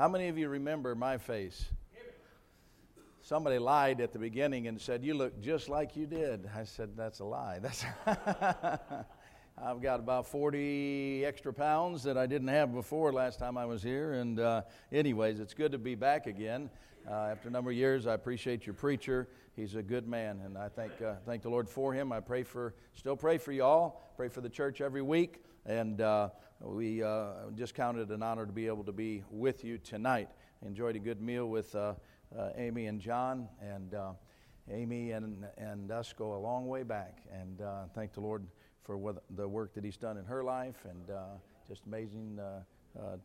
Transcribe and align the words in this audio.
How 0.00 0.08
many 0.08 0.28
of 0.28 0.38
you 0.38 0.48
remember 0.48 0.94
my 0.94 1.18
face? 1.18 1.62
Somebody 3.20 3.58
lied 3.58 4.00
at 4.00 4.14
the 4.14 4.18
beginning 4.18 4.66
and 4.66 4.80
said, 4.80 5.04
You 5.04 5.12
look 5.12 5.42
just 5.42 5.68
like 5.68 5.94
you 5.94 6.06
did. 6.06 6.48
I 6.56 6.64
said, 6.64 6.96
That's 6.96 7.18
a 7.18 7.24
lie. 7.26 7.58
That's 7.62 7.84
I've 9.62 9.82
got 9.82 10.00
about 10.00 10.26
40 10.26 11.26
extra 11.26 11.52
pounds 11.52 12.02
that 12.04 12.16
I 12.16 12.24
didn't 12.24 12.48
have 12.48 12.72
before 12.72 13.12
last 13.12 13.38
time 13.38 13.58
I 13.58 13.66
was 13.66 13.82
here. 13.82 14.14
And, 14.14 14.40
uh, 14.40 14.62
anyways, 14.90 15.38
it's 15.38 15.52
good 15.52 15.72
to 15.72 15.78
be 15.78 15.96
back 15.96 16.26
again. 16.26 16.70
Uh, 17.06 17.26
after 17.32 17.48
a 17.48 17.52
number 17.52 17.70
of 17.70 17.76
years, 17.76 18.06
I 18.06 18.14
appreciate 18.14 18.64
your 18.64 18.72
preacher. 18.72 19.28
He's 19.54 19.74
a 19.74 19.82
good 19.82 20.08
man, 20.08 20.40
and 20.46 20.56
I 20.56 20.70
thank, 20.70 20.92
uh, 21.02 21.16
thank 21.26 21.42
the 21.42 21.50
Lord 21.50 21.68
for 21.68 21.92
him. 21.92 22.10
I 22.10 22.20
pray 22.20 22.42
for, 22.42 22.74
still 22.94 23.16
pray 23.16 23.36
for 23.36 23.52
y'all, 23.52 24.00
pray 24.16 24.28
for 24.28 24.40
the 24.40 24.48
church 24.48 24.80
every 24.80 25.02
week. 25.02 25.42
And 25.66 26.00
uh, 26.00 26.30
we 26.60 27.02
uh, 27.02 27.50
just 27.54 27.74
counted 27.74 28.10
an 28.10 28.22
honor 28.22 28.46
to 28.46 28.52
be 28.52 28.66
able 28.66 28.84
to 28.84 28.92
be 28.92 29.22
with 29.30 29.64
you 29.64 29.78
tonight. 29.78 30.28
Enjoyed 30.64 30.96
a 30.96 30.98
good 30.98 31.20
meal 31.20 31.46
with 31.46 31.74
uh, 31.74 31.94
uh, 32.36 32.50
Amy 32.56 32.86
and 32.86 33.00
John, 33.00 33.48
and 33.60 33.94
Amy 34.70 35.12
and, 35.12 35.44
and 35.58 35.90
us 35.90 36.12
go 36.12 36.34
a 36.34 36.40
long 36.40 36.66
way 36.66 36.82
back. 36.82 37.22
And 37.32 37.60
thank 37.94 38.12
the 38.12 38.20
Lord 38.20 38.46
for 38.82 38.96
what, 38.96 39.22
the 39.36 39.48
work 39.48 39.74
that 39.74 39.84
He's 39.84 39.96
done 39.96 40.16
in 40.16 40.24
her 40.24 40.44
life, 40.44 40.86
and 40.88 41.08
just 41.68 41.86
amazing 41.86 42.38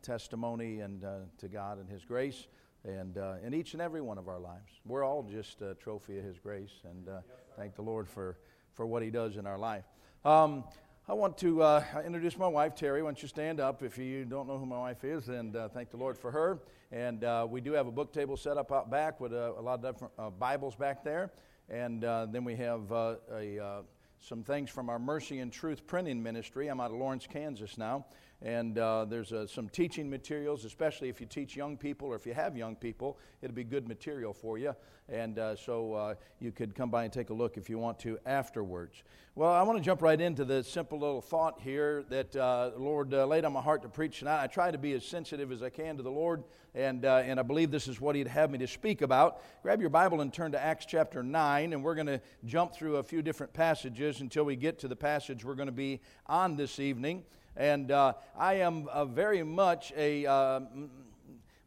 testimony 0.02 0.80
and 0.80 1.04
to 1.38 1.48
God 1.48 1.78
and 1.78 1.88
His 1.88 2.04
grace 2.04 2.46
and 2.86 3.18
uh, 3.18 3.34
in 3.42 3.52
each 3.52 3.72
and 3.72 3.82
every 3.82 4.00
one 4.00 4.18
of 4.18 4.28
our 4.28 4.38
lives. 4.38 4.70
We're 4.84 5.04
all 5.04 5.22
just 5.22 5.60
a 5.62 5.74
trophy 5.74 6.18
of 6.18 6.24
His 6.24 6.38
grace, 6.38 6.82
and 6.84 7.08
uh, 7.08 7.20
thank 7.56 7.74
the 7.74 7.82
Lord 7.82 8.08
for, 8.08 8.38
for 8.74 8.86
what 8.86 9.02
He 9.02 9.10
does 9.10 9.36
in 9.36 9.46
our 9.46 9.58
life. 9.58 9.84
Um, 10.24 10.64
I 11.08 11.12
want 11.12 11.38
to 11.38 11.62
uh, 11.62 11.84
introduce 12.04 12.36
my 12.36 12.48
wife, 12.48 12.74
Terry. 12.74 13.00
Why 13.00 13.10
don't 13.10 13.22
you 13.22 13.28
stand 13.28 13.60
up 13.60 13.84
if 13.84 13.96
you 13.96 14.24
don't 14.24 14.48
know 14.48 14.58
who 14.58 14.66
my 14.66 14.76
wife 14.76 15.04
is, 15.04 15.28
and 15.28 15.54
uh, 15.54 15.68
thank 15.68 15.92
the 15.92 15.96
Lord 15.96 16.18
for 16.18 16.32
her. 16.32 16.58
And 16.90 17.22
uh, 17.22 17.46
we 17.48 17.60
do 17.60 17.70
have 17.74 17.86
a 17.86 17.92
book 17.92 18.12
table 18.12 18.36
set 18.36 18.56
up 18.56 18.72
out 18.72 18.90
back 18.90 19.20
with 19.20 19.32
a, 19.32 19.52
a 19.56 19.62
lot 19.62 19.74
of 19.74 19.82
different 19.82 20.12
uh, 20.18 20.30
Bibles 20.30 20.74
back 20.74 21.04
there. 21.04 21.30
And 21.68 22.02
then 22.02 22.42
we 22.42 22.56
have 22.56 22.90
a, 22.90 23.84
some 24.18 24.42
things 24.42 24.68
from 24.68 24.90
our 24.90 24.98
Mercy 24.98 25.38
and 25.38 25.52
Truth 25.52 25.86
printing 25.86 26.20
ministry. 26.20 26.66
I'm 26.66 26.80
out 26.80 26.90
of 26.90 26.96
Lawrence, 26.96 27.28
Kansas 27.32 27.78
now. 27.78 28.04
And 28.42 28.78
uh, 28.78 29.06
there's 29.06 29.32
uh, 29.32 29.46
some 29.46 29.68
teaching 29.68 30.10
materials, 30.10 30.64
especially 30.64 31.08
if 31.08 31.20
you 31.20 31.26
teach 31.26 31.56
young 31.56 31.76
people 31.76 32.08
or 32.08 32.16
if 32.16 32.26
you 32.26 32.34
have 32.34 32.56
young 32.56 32.76
people, 32.76 33.18
it'll 33.40 33.56
be 33.56 33.64
good 33.64 33.88
material 33.88 34.34
for 34.34 34.58
you. 34.58 34.74
And 35.08 35.38
uh, 35.38 35.56
so 35.56 35.94
uh, 35.94 36.14
you 36.38 36.52
could 36.52 36.74
come 36.74 36.90
by 36.90 37.04
and 37.04 37.12
take 37.12 37.30
a 37.30 37.34
look 37.34 37.56
if 37.56 37.70
you 37.70 37.78
want 37.78 37.98
to 38.00 38.18
afterwards. 38.26 39.02
Well, 39.36 39.52
I 39.52 39.62
want 39.62 39.78
to 39.78 39.84
jump 39.84 40.02
right 40.02 40.20
into 40.20 40.44
the 40.44 40.64
simple 40.64 40.98
little 40.98 41.20
thought 41.20 41.60
here 41.60 42.04
that 42.10 42.34
uh, 42.36 42.70
the 42.70 42.82
Lord 42.82 43.14
uh, 43.14 43.26
laid 43.26 43.44
on 43.44 43.52
my 43.52 43.62
heart 43.62 43.82
to 43.82 43.88
preach 43.88 44.18
tonight. 44.18 44.42
I 44.42 44.48
try 44.48 44.70
to 44.70 44.78
be 44.78 44.92
as 44.92 45.04
sensitive 45.04 45.52
as 45.52 45.62
I 45.62 45.70
can 45.70 45.96
to 45.96 46.02
the 46.02 46.10
Lord, 46.10 46.42
and, 46.74 47.04
and 47.04 47.38
I 47.38 47.42
believe 47.42 47.70
this 47.70 47.86
is 47.86 48.00
what 48.00 48.16
He'd 48.16 48.26
have 48.26 48.50
me 48.50 48.58
to 48.58 48.66
speak 48.66 49.02
about. 49.02 49.42
Grab 49.62 49.80
your 49.80 49.90
Bible 49.90 50.22
and 50.22 50.32
turn 50.32 50.52
to 50.52 50.62
Acts 50.62 50.86
chapter 50.86 51.22
9, 51.22 51.72
and 51.72 51.84
we're 51.84 51.94
going 51.94 52.06
to 52.06 52.20
jump 52.46 52.74
through 52.74 52.96
a 52.96 53.02
few 53.02 53.20
different 53.20 53.52
passages 53.52 54.22
until 54.22 54.44
we 54.44 54.56
get 54.56 54.78
to 54.80 54.88
the 54.88 54.96
passage 54.96 55.44
we're 55.44 55.54
going 55.54 55.66
to 55.66 55.72
be 55.72 56.00
on 56.26 56.56
this 56.56 56.78
evening. 56.78 57.22
And 57.56 57.90
uh, 57.90 58.14
I 58.38 58.54
am 58.54 58.86
uh, 58.88 59.06
very 59.06 59.42
much 59.42 59.92
a, 59.96 60.26
uh, 60.26 60.60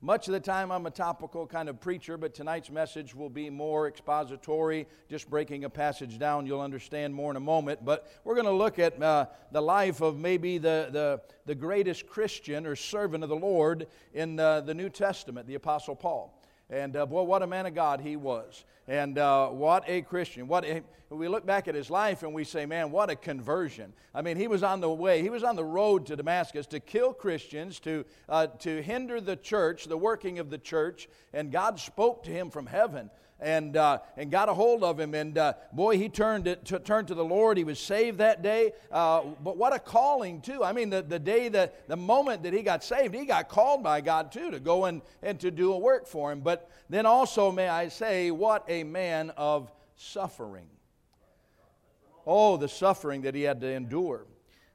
much 0.02 0.28
of 0.28 0.34
the 0.34 0.40
time 0.40 0.72
I'm 0.72 0.86
a 0.86 0.92
topical 0.92 1.48
kind 1.48 1.68
of 1.68 1.82
preacher, 1.82 2.16
but 2.16 2.34
tonight's 2.34 2.70
message 2.70 3.14
will 3.14 3.30
be 3.30 3.50
more 3.50 3.88
expository, 3.88 4.88
just 5.10 5.30
breaking 5.30 5.66
a 5.66 5.70
passage 5.70 6.20
down. 6.20 6.46
You'll 6.46 6.62
understand 6.62 7.14
more 7.14 7.32
in 7.32 7.38
a 7.38 7.42
moment. 7.42 7.84
But 7.84 8.10
we're 8.24 8.36
going 8.36 8.46
to 8.46 8.52
look 8.52 8.80
at 8.80 9.02
uh, 9.02 9.26
the 9.52 9.62
life 9.62 10.02
of 10.02 10.18
maybe 10.18 10.58
the, 10.58 10.90
the, 10.92 11.22
the 11.46 11.56
greatest 11.56 12.08
Christian 12.08 12.66
or 12.66 12.76
servant 12.76 13.24
of 13.24 13.30
the 13.30 13.36
Lord 13.36 13.88
in 14.14 14.40
uh, 14.40 14.62
the 14.62 14.74
New 14.74 14.90
Testament, 14.90 15.48
the 15.48 15.56
Apostle 15.56 15.96
Paul. 15.96 16.39
And 16.70 16.96
uh, 16.96 17.06
boy, 17.06 17.24
what 17.24 17.42
a 17.42 17.48
man 17.48 17.66
of 17.66 17.74
God 17.74 18.00
he 18.00 18.16
was. 18.16 18.64
And 18.88 19.18
uh, 19.18 19.48
what 19.48 19.84
a 19.88 20.02
Christian. 20.02 20.48
What 20.48 20.66
a, 20.66 20.84
we 21.10 21.28
look 21.28 21.46
back 21.46 21.68
at 21.68 21.74
his 21.74 21.90
life 21.90 22.22
and 22.22 22.34
we 22.34 22.44
say, 22.44 22.66
man, 22.66 22.92
what 22.92 23.10
a 23.10 23.16
conversion. 23.16 23.94
I 24.14 24.22
mean, 24.22 24.38
he 24.38 24.48
was 24.48 24.62
on 24.62 24.80
the 24.80 24.90
way, 24.90 25.22
he 25.22 25.30
was 25.30 25.44
on 25.44 25.56
the 25.56 25.64
road 25.64 26.06
to 26.08 26.16
Damascus 26.16 26.68
to 26.68 26.80
kill 26.80 27.14
Christians, 27.14 27.80
to, 27.82 28.06
uh, 28.28 28.48
to 28.60 28.82
hinder 28.82 29.20
the 29.20 29.36
church, 29.36 29.86
the 29.86 29.98
working 29.98 30.38
of 30.38 30.50
the 30.50 30.58
church. 30.58 31.10
And 31.34 31.52
God 31.52 31.80
spoke 31.80 32.24
to 32.24 32.32
him 32.32 32.50
from 32.52 32.68
heaven 32.68 33.10
and, 33.42 33.78
uh, 33.78 34.00
and 34.18 34.32
got 34.32 34.50
a 34.50 34.54
hold 34.54 34.84
of 34.84 35.00
him. 35.00 35.14
And 35.14 35.38
uh, 35.38 35.54
boy, 35.72 35.98
he 35.98 36.10
turned, 36.10 36.48
it, 36.48 36.66
to, 36.66 36.80
turned 36.80 37.08
to 37.08 37.16
the 37.16 37.24
Lord. 37.24 37.58
He 37.58 37.64
was 37.64 37.80
saved 37.80 38.18
that 38.18 38.42
day. 38.42 38.74
Uh, 38.92 39.22
but 39.44 39.58
what 39.58 39.74
a 39.74 39.80
calling, 39.80 40.42
too. 40.42 40.64
I 40.64 40.74
mean, 40.74 40.90
the, 40.90 41.02
the 41.02 41.20
day, 41.20 41.50
that, 41.50 41.88
the 41.88 41.96
moment 41.96 42.44
that 42.44 42.54
he 42.54 42.62
got 42.62 42.84
saved, 42.84 43.16
he 43.16 43.26
got 43.26 43.50
called 43.50 43.84
by 43.84 44.02
God, 44.02 44.32
too, 44.32 44.52
to 44.52 44.60
go 44.60 44.86
and, 44.86 45.02
and 45.24 45.40
to 45.40 45.52
do 45.52 45.74
a 45.74 45.78
work 45.78 46.08
for 46.08 46.32
him. 46.32 46.42
But 46.42 46.70
then 46.90 47.06
also, 47.06 47.52
may 47.52 47.68
I 47.68 47.88
say, 47.88 48.32
what 48.32 48.66
a 48.68 48.84
man 48.84 49.32
of 49.38 49.72
suffering. 49.96 50.68
Oh, 52.26 52.58
the 52.58 52.68
suffering 52.70 53.22
that 53.22 53.36
he 53.36 53.44
had 53.44 53.62
to 53.62 53.68
endure. 53.68 54.26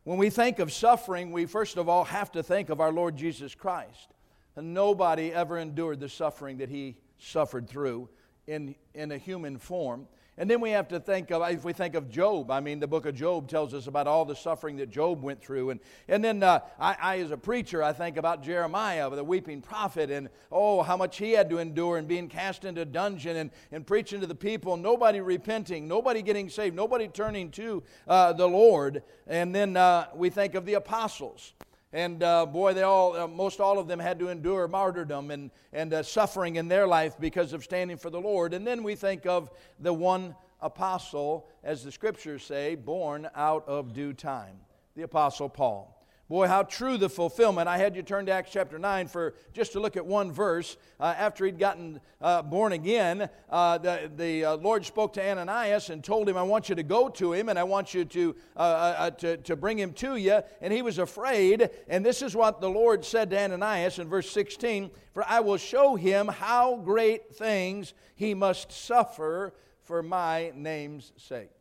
When 0.05 0.19
we 0.19 0.29
think 0.29 0.59
of 0.59 0.73
suffering, 0.73 1.33
we 1.33 1.47
first 1.47 1.77
of 1.77 1.89
all 1.89 2.05
have 2.05 2.33
to 2.33 2.43
think 2.43 2.69
of 2.69 2.81
our 2.81 2.93
Lord 2.93 3.17
Jesus 3.17 3.55
Christ. 3.55 4.09
And 4.57 4.75
nobody 4.75 5.33
ever 5.33 5.59
endured 5.59 5.99
the 5.99 6.09
suffering 6.09 6.59
that 6.59 6.69
he 6.69 6.97
suffered 7.19 7.69
through 7.69 8.09
in, 8.47 8.75
in 8.94 9.12
a 9.12 9.19
human 9.19 9.59
form. 9.59 10.06
And 10.37 10.50
then 10.50 10.60
we 10.60 10.71
have 10.71 10.88
to 10.88 10.99
think 10.99 11.31
of, 11.31 11.49
if 11.49 11.65
we 11.65 11.72
think 11.72 11.94
of 11.94 12.10
Job, 12.10 12.50
I 12.50 12.59
mean, 12.59 12.81
the 12.81 12.88
book 12.88 13.06
of 13.06 13.15
Job 13.15 13.49
tells 13.49 13.72
us 13.72 13.87
about 13.87 14.09
all 14.09 14.25
the 14.25 14.34
suffering 14.34 14.77
that 14.78 14.91
Job 14.91 15.22
went 15.22 15.41
through. 15.41 15.71
And, 15.71 15.81
and 16.09 16.25
then 16.25 16.43
uh, 16.43 16.59
I, 16.78 16.97
I, 17.00 17.19
as 17.21 17.31
a 17.31 17.37
preacher, 17.37 17.84
I 17.84 17.93
think 17.93 18.16
about 18.16 18.43
Jeremiah, 18.43 19.09
the 19.10 19.22
weeping 19.22 19.60
prophet, 19.60 20.10
and 20.10 20.28
oh, 20.50 20.83
how 20.83 20.97
much 20.97 21.19
he 21.19 21.33
had 21.33 21.49
to 21.50 21.59
endure 21.59 21.99
and 21.99 22.09
being 22.09 22.28
cast 22.28 22.65
into 22.65 22.81
a 22.81 22.84
dungeon 22.84 23.37
and, 23.37 23.50
and 23.71 23.87
preaching 23.87 24.21
to 24.22 24.27
the 24.27 24.34
people, 24.34 24.77
nobody 24.77 25.21
repenting, 25.21 25.87
nobody 25.87 26.21
getting 26.21 26.50
saved, 26.50 26.75
nobody 26.75 27.06
turning 27.06 27.53
to 27.53 27.84
uh, 28.09 28.33
the 28.33 28.49
Lord. 28.49 29.04
And 29.28 29.54
then 29.54 29.77
uh, 29.77 30.06
we 30.16 30.31
think 30.31 30.56
of 30.56 30.66
the 30.66 30.75
apostles. 30.75 31.53
And 31.94 32.25
uh, 32.25 32.44
boy, 32.47 32.75
they 32.75 32.82
all, 32.82 33.15
uh, 33.15 33.28
most 33.28 33.60
all 33.60 33.78
of 33.78 33.87
them 33.87 34.00
had 34.00 34.19
to 34.19 34.28
endure 34.28 34.66
martyrdom 34.66 35.31
and, 35.31 35.53
and 35.72 35.94
uh, 35.94 36.03
suffering 36.03 36.56
in 36.56 36.66
their 36.66 36.88
life 36.88 37.15
because 37.21 37.53
of 37.53 37.62
standing 37.62 37.97
for 37.97 38.10
the 38.10 38.21
Lord. 38.21 38.53
And 38.53 38.66
then 38.66 38.82
we 38.82 38.97
think 38.97 39.27
of 39.27 39.49
the 39.78 39.93
one 39.93 40.34
apostle, 40.60 41.47
as 41.62 41.84
the 41.84 41.93
scriptures 41.93 42.44
say, 42.44 42.75
born 42.75 43.28
out 43.37 43.69
of 43.69 43.94
due 43.94 44.12
time, 44.12 44.56
the 44.97 45.03
apostle 45.03 45.49
Paul. 45.49 45.94
Boy, 46.27 46.49
how 46.49 46.62
true 46.62 46.97
the 46.97 47.11
fulfillment. 47.11 47.69
I 47.69 47.77
had 47.77 47.95
you 47.95 48.03
turn 48.03 48.25
to 48.27 48.33
Acts 48.33 48.51
chapter 48.51 48.79
9 48.79 49.09
for 49.09 49.35
just 49.53 49.73
to 49.73 49.81
look 49.81 49.95
at 49.99 50.07
one 50.07 50.33
verse. 50.33 50.79
Uh, 50.99 51.15
after 51.19 51.45
he'd 51.45 51.59
gotten 51.59 52.01
uh, 52.23 52.41
born 52.41 52.73
again, 52.73 53.29
uh, 53.51 53.77
the, 53.77 54.11
the 54.17 54.45
uh, 54.47 54.57
Lord 54.57 54.87
spoke 54.87 55.13
to 55.15 55.23
Ananias 55.23 55.91
and 55.91 56.03
told 56.03 56.27
him, 56.27 56.39
I 56.39 56.43
want 56.43 56.71
you 56.71 56.77
to 56.77 56.83
go 56.83 57.11
to 57.11 57.34
him 57.34 57.51
and 57.51 57.59
I 57.59 57.65
want 57.65 57.93
you 57.93 58.07
to, 58.07 58.37
uh, 58.57 58.61
uh, 58.61 59.11
to, 59.11 59.37
to 59.37 59.55
bring 59.55 59.79
him 59.79 59.93
to 59.95 60.17
you. 60.17 60.41
And 60.63 60.73
he 60.73 60.81
was 60.81 60.99
afraid. 60.99 61.69
And 61.89 62.05
this 62.05 62.23
is 62.23 62.34
what 62.34 62.59
the 62.59 62.71
Lord 62.71 63.05
said 63.05 63.29
to 63.29 63.39
Ananias 63.39 63.99
in 63.99 64.09
verse 64.09 64.31
16 64.31 64.91
For 65.13 65.27
I 65.29 65.41
will 65.41 65.59
show 65.59 65.95
him 65.95 66.29
how 66.29 66.77
great 66.77 67.34
things 67.34 67.93
he 68.15 68.33
must 68.33 68.73
suffer 68.73 69.53
for 69.83 70.03
my 70.03 70.53
name's 70.55 71.13
sake. 71.19 71.53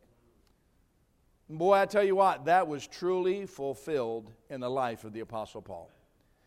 Boy, 1.48 1.74
I 1.74 1.86
tell 1.86 2.04
you 2.04 2.16
what, 2.16 2.46
that 2.46 2.68
was 2.68 2.86
truly 2.86 3.46
fulfilled 3.46 4.32
in 4.48 4.60
the 4.60 4.70
life 4.70 5.04
of 5.04 5.12
the 5.12 5.20
Apostle 5.20 5.60
Paul. 5.60 5.90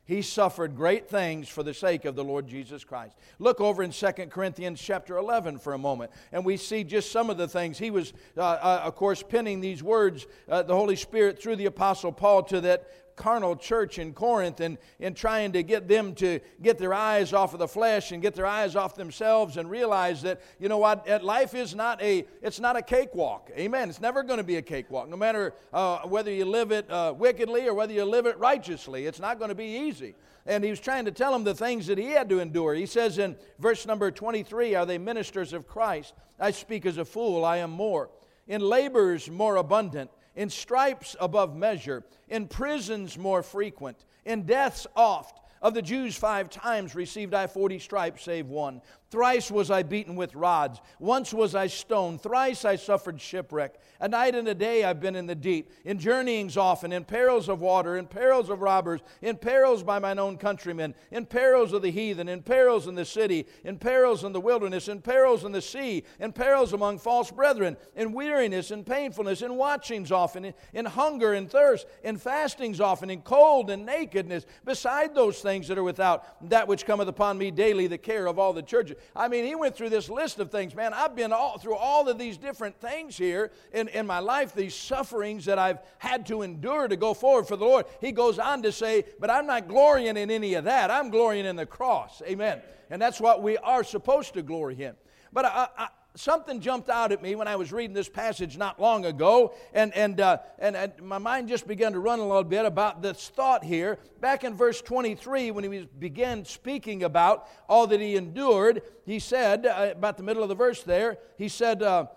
He 0.05 0.21
suffered 0.21 0.75
great 0.75 1.09
things 1.09 1.49
for 1.49 1.63
the 1.63 1.73
sake 1.73 2.05
of 2.05 2.15
the 2.15 2.23
Lord 2.23 2.47
Jesus 2.47 2.85
Christ. 2.85 3.17
Look 3.39 3.59
over 3.59 3.83
in 3.83 3.91
2 3.91 4.07
Corinthians 4.29 4.81
chapter 4.81 5.17
11 5.17 5.59
for 5.59 5.73
a 5.73 5.77
moment, 5.77 6.11
and 6.31 6.45
we 6.45 6.55
see 6.55 6.85
just 6.85 7.11
some 7.11 7.29
of 7.29 7.37
the 7.37 7.47
things. 7.47 7.77
He 7.77 7.91
was, 7.91 8.13
uh, 8.37 8.41
uh, 8.41 8.81
of 8.85 8.95
course, 8.95 9.21
penning 9.21 9.59
these 9.59 9.83
words, 9.83 10.25
uh, 10.47 10.63
the 10.63 10.73
Holy 10.73 10.95
Spirit, 10.95 11.41
through 11.41 11.57
the 11.57 11.65
Apostle 11.65 12.13
Paul 12.13 12.43
to 12.43 12.61
that 12.61 12.87
carnal 13.17 13.55
church 13.55 13.99
in 13.99 14.13
Corinth 14.13 14.61
and, 14.61 14.77
and 15.01 15.15
trying 15.15 15.51
to 15.51 15.63
get 15.63 15.87
them 15.87 16.15
to 16.15 16.39
get 16.61 16.77
their 16.77 16.93
eyes 16.93 17.33
off 17.33 17.53
of 17.53 17.59
the 17.59 17.67
flesh 17.67 18.13
and 18.13 18.21
get 18.21 18.35
their 18.35 18.45
eyes 18.45 18.77
off 18.77 18.95
themselves 18.95 19.57
and 19.57 19.69
realize 19.69 20.21
that, 20.21 20.41
you 20.59 20.69
know 20.69 20.77
what, 20.77 21.05
life 21.23 21.53
is 21.53 21.75
not 21.75 22.01
a, 22.01 22.25
it's 22.41 22.59
not 22.59 22.77
a 22.77 22.81
cakewalk. 22.81 23.49
Amen. 23.57 23.89
It's 23.89 23.99
never 23.99 24.23
going 24.23 24.37
to 24.37 24.43
be 24.43 24.55
a 24.55 24.61
cakewalk, 24.61 25.09
no 25.09 25.17
matter 25.17 25.53
uh, 25.73 25.99
whether 25.99 26.31
you 26.31 26.45
live 26.45 26.71
it 26.71 26.89
uh, 26.89 27.13
wickedly 27.17 27.67
or 27.67 27.73
whether 27.73 27.91
you 27.91 28.05
live 28.05 28.25
it 28.25 28.37
righteously. 28.37 29.05
It's 29.05 29.19
not 29.19 29.39
going 29.39 29.49
to 29.49 29.55
be 29.55 29.65
easy. 29.65 30.15
And 30.45 30.63
he 30.63 30.69
was 30.69 30.79
trying 30.79 31.03
to 31.05 31.11
tell 31.11 31.33
them 31.33 31.43
the 31.43 31.55
things 31.55 31.87
that 31.87 31.97
he 31.97 32.11
had 32.11 32.29
to 32.29 32.39
endure. 32.39 32.73
He 32.73 32.85
says 32.85 33.17
in 33.17 33.35
verse 33.59 33.85
number 33.85 34.11
23 34.11 34.75
Are 34.75 34.85
they 34.85 34.97
ministers 34.97 35.51
of 35.51 35.67
Christ? 35.67 36.13
I 36.39 36.51
speak 36.51 36.85
as 36.85 36.97
a 36.97 37.03
fool, 37.03 37.43
I 37.43 37.57
am 37.57 37.71
more. 37.71 38.09
In 38.47 38.61
labors 38.61 39.29
more 39.29 39.57
abundant 39.57 40.09
in 40.37 40.49
stripes 40.49 41.15
above 41.19 41.55
measure, 41.55 42.05
in 42.29 42.47
prisons 42.47 43.17
more 43.17 43.43
frequent, 43.43 44.05
in 44.23 44.43
deaths 44.43 44.87
oft. 44.95 45.41
Of 45.59 45.73
the 45.73 45.81
Jews, 45.81 46.15
five 46.15 46.51
times 46.51 46.93
received 46.93 47.33
I 47.33 47.47
forty 47.47 47.79
stripes, 47.79 48.23
save 48.23 48.47
one. 48.47 48.81
Thrice 49.09 49.49
was 49.49 49.71
I 49.71 49.83
beaten 49.83 50.15
with 50.15 50.35
rods. 50.35 50.81
Once 50.99 51.33
was 51.33 51.55
I 51.55 51.67
stoned. 51.67 52.21
Thrice 52.21 52.65
I 52.65 52.75
suffered 52.75 53.21
shipwreck. 53.21 53.79
A 54.01 54.07
night 54.07 54.35
and 54.35 54.47
a 54.47 54.53
day 54.53 54.83
I've 54.83 54.99
been 54.99 55.15
in 55.15 55.27
the 55.27 55.35
deep, 55.35 55.71
in 55.85 55.97
journeyings 55.97 56.57
often, 56.57 56.91
in 56.91 57.05
perils 57.05 57.47
of 57.47 57.61
water, 57.61 57.97
in 57.97 58.05
perils 58.05 58.49
of 58.49 58.61
robbers, 58.61 58.99
in 59.21 59.37
perils 59.37 59.81
by 59.81 59.97
mine 59.97 60.19
own 60.19 60.37
countrymen, 60.37 60.93
in 61.11 61.25
perils 61.25 61.71
of 61.71 61.81
the 61.81 61.89
heathen, 61.89 62.27
in 62.27 62.43
perils 62.43 62.87
in 62.87 62.95
the 62.95 63.05
city, 63.05 63.45
in 63.63 63.77
perils 63.77 64.23
in 64.25 64.33
the 64.33 64.41
wilderness, 64.41 64.89
in 64.89 65.01
perils 65.01 65.45
in 65.45 65.53
the 65.53 65.61
sea, 65.61 66.03
in 66.19 66.33
perils 66.33 66.73
among 66.73 66.99
false 66.99 67.31
brethren, 67.31 67.77
in 67.95 68.11
weariness 68.11 68.71
in 68.71 68.83
painfulness, 68.83 69.41
in 69.41 69.55
watchings 69.55 70.11
often, 70.11 70.53
in, 70.73 70.85
hunger 70.85 71.33
and 71.33 71.49
thirst, 71.49 71.87
in 72.03 72.17
fastings 72.17 72.81
often, 72.81 73.09
in 73.09 73.21
cold 73.21 73.69
and 73.69 73.85
nakedness, 73.85 74.45
beside 74.65 75.15
those 75.15 75.39
things 75.39 75.67
that 75.67 75.77
are 75.77 75.83
without, 75.83 76.49
that 76.49 76.67
which 76.67 76.85
cometh 76.85 77.07
upon 77.07 77.37
me 77.37 77.51
daily, 77.51 77.87
the 77.87 77.97
care 77.97 78.27
of 78.27 78.37
all 78.37 78.53
the 78.53 78.61
churches. 78.61 78.96
I 79.15 79.27
mean, 79.27 79.45
he 79.45 79.55
went 79.55 79.75
through 79.75 79.89
this 79.89 80.09
list 80.09 80.39
of 80.39 80.51
things, 80.51 80.75
man. 80.75 80.93
I've 80.93 81.15
been 81.15 81.31
all 81.31 81.57
through 81.57 81.75
all 81.75 82.07
of 82.09 82.17
these 82.17 82.37
different 82.37 82.79
things 82.79 83.17
here 83.17 83.51
in, 83.73 83.87
in 83.89 84.05
my 84.05 84.19
life, 84.19 84.53
these 84.53 84.75
sufferings 84.75 85.45
that 85.45 85.59
I've 85.59 85.79
had 85.97 86.25
to 86.27 86.41
endure 86.41 86.87
to 86.87 86.95
go 86.95 87.13
forward 87.13 87.47
for 87.47 87.55
the 87.55 87.65
Lord. 87.65 87.85
He 88.01 88.11
goes 88.11 88.39
on 88.39 88.63
to 88.63 88.71
say, 88.71 89.05
but 89.19 89.29
I'm 89.29 89.45
not 89.45 89.67
glorying 89.67 90.17
in 90.17 90.31
any 90.31 90.55
of 90.55 90.65
that. 90.65 90.91
I'm 90.91 91.09
glorying 91.09 91.45
in 91.45 91.55
the 91.55 91.65
cross. 91.65 92.21
Amen. 92.25 92.61
And 92.89 93.01
that's 93.01 93.19
what 93.19 93.41
we 93.41 93.57
are 93.57 93.83
supposed 93.83 94.33
to 94.35 94.41
glory 94.41 94.81
in. 94.83 94.95
But 95.33 95.45
I, 95.45 95.89
something 96.19 96.59
jumped 96.59 96.89
out 96.89 97.11
at 97.11 97.21
me 97.21 97.35
when 97.35 97.47
I 97.47 97.55
was 97.55 97.71
reading 97.71 97.93
this 97.93 98.09
passage 98.09 98.57
not 98.57 98.79
long 98.79 99.05
ago, 99.05 99.53
and, 99.73 99.93
and, 99.95 100.19
uh, 100.19 100.37
and, 100.59 100.75
and, 100.75 100.93
my 101.01 101.17
mind 101.17 101.47
just 101.47 101.67
began 101.67 101.93
to 101.93 101.99
run 101.99 102.19
a 102.19 102.27
little 102.27 102.43
bit 102.43 102.65
about 102.65 103.01
this 103.01 103.29
thought 103.29 103.63
here. 103.63 103.99
Back 104.19 104.43
in 104.43 104.53
verse 104.53 104.81
23, 104.81 105.51
when 105.51 105.71
he 105.71 105.87
began 105.99 106.45
speaking 106.45 107.03
about 107.03 107.47
all 107.69 107.87
that 107.87 107.99
he 107.99 108.15
endured, 108.15 108.81
he 109.05 109.19
said, 109.19 109.65
uh, 109.65 109.91
about 109.91 110.17
the 110.17 110.23
middle 110.23 110.43
of 110.43 110.49
the 110.49 110.55
verse 110.55 110.83
there, 110.83 111.17
he 111.37 111.49
said, 111.49 111.83
uh, 111.83 112.07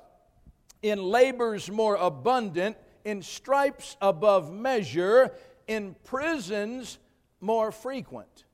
In 0.82 1.02
labors 1.02 1.70
more 1.70 1.96
abundant, 1.96 2.76
in 3.04 3.22
stripes 3.22 3.96
above 4.00 4.52
measure, 4.52 5.32
in 5.66 5.94
prisons 6.04 6.98
more 7.40 7.72
frequent, 7.72 8.44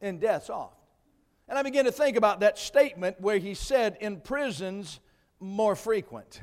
in 0.00 0.18
deaths 0.18 0.50
oft. 0.50 0.77
And 1.48 1.58
I 1.58 1.62
began 1.62 1.86
to 1.86 1.92
think 1.92 2.16
about 2.16 2.40
that 2.40 2.58
statement 2.58 3.20
where 3.20 3.38
he 3.38 3.54
said, 3.54 3.96
in 4.00 4.20
prisons 4.20 5.00
more 5.40 5.74
frequent. 5.74 6.42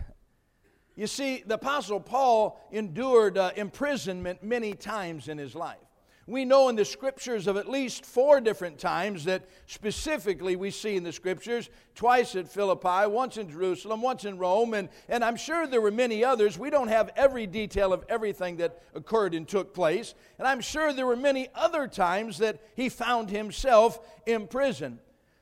You 0.95 1.07
see, 1.07 1.43
the 1.45 1.55
Apostle 1.55 1.99
Paul 1.99 2.59
endured 2.71 3.37
uh, 3.37 3.51
imprisonment 3.55 4.41
many 4.41 4.73
times 4.73 5.27
in 5.27 5.37
his 5.37 5.53
life. 5.53 5.77
We 6.27 6.43
know 6.43 6.69
in 6.69 6.75
the 6.75 6.85
scriptures 6.85 7.45
of 7.45 7.55
at 7.55 7.69
least 7.69 8.03
four 8.03 8.41
different 8.41 8.79
times 8.79 9.25
that 9.25 9.43
specifically 9.67 10.55
we 10.55 10.71
see 10.71 10.95
in 10.95 11.03
the 11.03 11.11
scriptures 11.11 11.69
twice 11.93 12.35
at 12.35 12.49
Philippi, 12.49 13.07
once 13.07 13.37
in 13.37 13.47
Jerusalem, 13.47 14.01
once 14.01 14.25
in 14.25 14.39
Rome, 14.39 14.73
and, 14.73 14.89
and 15.07 15.23
I'm 15.23 15.35
sure 15.35 15.67
there 15.67 15.81
were 15.81 15.91
many 15.91 16.23
others. 16.23 16.57
We 16.57 16.71
don't 16.71 16.87
have 16.87 17.11
every 17.15 17.45
detail 17.45 17.93
of 17.93 18.03
everything 18.09 18.57
that 18.57 18.81
occurred 18.95 19.35
and 19.35 19.47
took 19.47 19.75
place. 19.75 20.15
And 20.39 20.47
I'm 20.47 20.61
sure 20.61 20.93
there 20.93 21.05
were 21.05 21.15
many 21.15 21.47
other 21.53 21.87
times 21.87 22.39
that 22.39 22.59
he 22.75 22.89
found 22.89 23.29
himself 23.29 23.99
in 24.25 24.47
prison. 24.47 24.99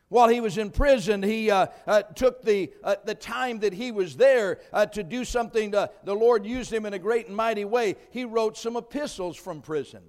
While 0.10 0.28
he 0.28 0.42
was 0.42 0.58
in 0.58 0.70
prison, 0.70 1.24
he 1.24 1.50
uh, 1.50 1.68
uh, 1.88 2.02
took 2.02 2.44
the, 2.44 2.72
uh, 2.84 2.98
the 3.06 3.16
time 3.16 3.60
that 3.60 3.74
he 3.74 3.92
was 3.92 4.18
there 4.18 4.60
uh, 4.74 4.86
to 4.88 5.02
do 5.02 5.24
something. 5.24 5.72
To, 5.72 5.90
the 6.04 6.14
Lord 6.14 6.46
used 6.46 6.74
him 6.74 6.86
in 6.86 6.94
a 6.94 7.00
great 7.00 7.28
and 7.28 7.36
mighty 7.36 7.64
way. 7.66 7.96
He 8.12 8.26
wrote 8.26 8.58
some 8.58 8.76
epistles 8.76 9.38
from 9.38 9.62
prison. 9.62 10.04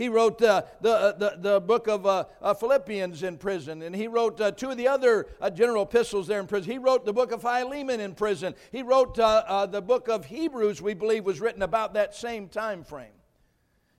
He 0.00 0.08
wrote 0.08 0.40
uh, 0.40 0.62
the, 0.80 0.92
uh, 0.92 1.12
the, 1.12 1.34
the 1.36 1.60
book 1.60 1.86
of 1.86 2.06
uh, 2.06 2.54
Philippians 2.54 3.22
in 3.22 3.36
prison, 3.36 3.82
and 3.82 3.94
he 3.94 4.08
wrote 4.08 4.38
two 4.56 4.70
of 4.70 4.78
the 4.78 4.88
other 4.88 5.26
general 5.52 5.82
epistles 5.82 6.26
there 6.26 6.40
in 6.40 6.46
prison. 6.46 6.72
He 6.72 6.78
wrote 6.78 7.04
the 7.04 7.12
book 7.12 7.32
of 7.32 7.42
Philemon 7.42 8.00
in 8.00 8.14
prison. 8.14 8.54
He 8.72 8.82
wrote 8.82 9.16
the 9.16 9.84
book 9.86 10.08
of 10.08 10.24
Hebrews, 10.24 10.80
we 10.80 10.94
believe, 10.94 11.26
was 11.26 11.38
written 11.38 11.60
about 11.60 11.92
that 11.92 12.14
same 12.14 12.48
time 12.48 12.82
frame. 12.82 13.12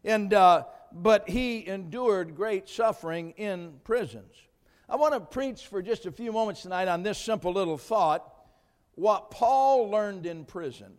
And, 0.03 0.31
but 0.31 1.29
he 1.29 1.67
endured 1.67 2.35
great 2.35 2.67
suffering 2.67 3.35
in 3.37 3.73
prisons. 3.83 4.33
I 4.89 4.95
want 4.95 5.13
to 5.13 5.19
preach 5.19 5.67
for 5.67 5.83
just 5.83 6.07
a 6.07 6.11
few 6.11 6.31
moments 6.31 6.63
tonight 6.63 6.87
on 6.87 7.03
this 7.03 7.19
simple 7.19 7.53
little 7.53 7.77
thought 7.77 8.27
what 8.95 9.29
Paul 9.29 9.91
learned 9.91 10.25
in 10.25 10.45
prison 10.45 10.93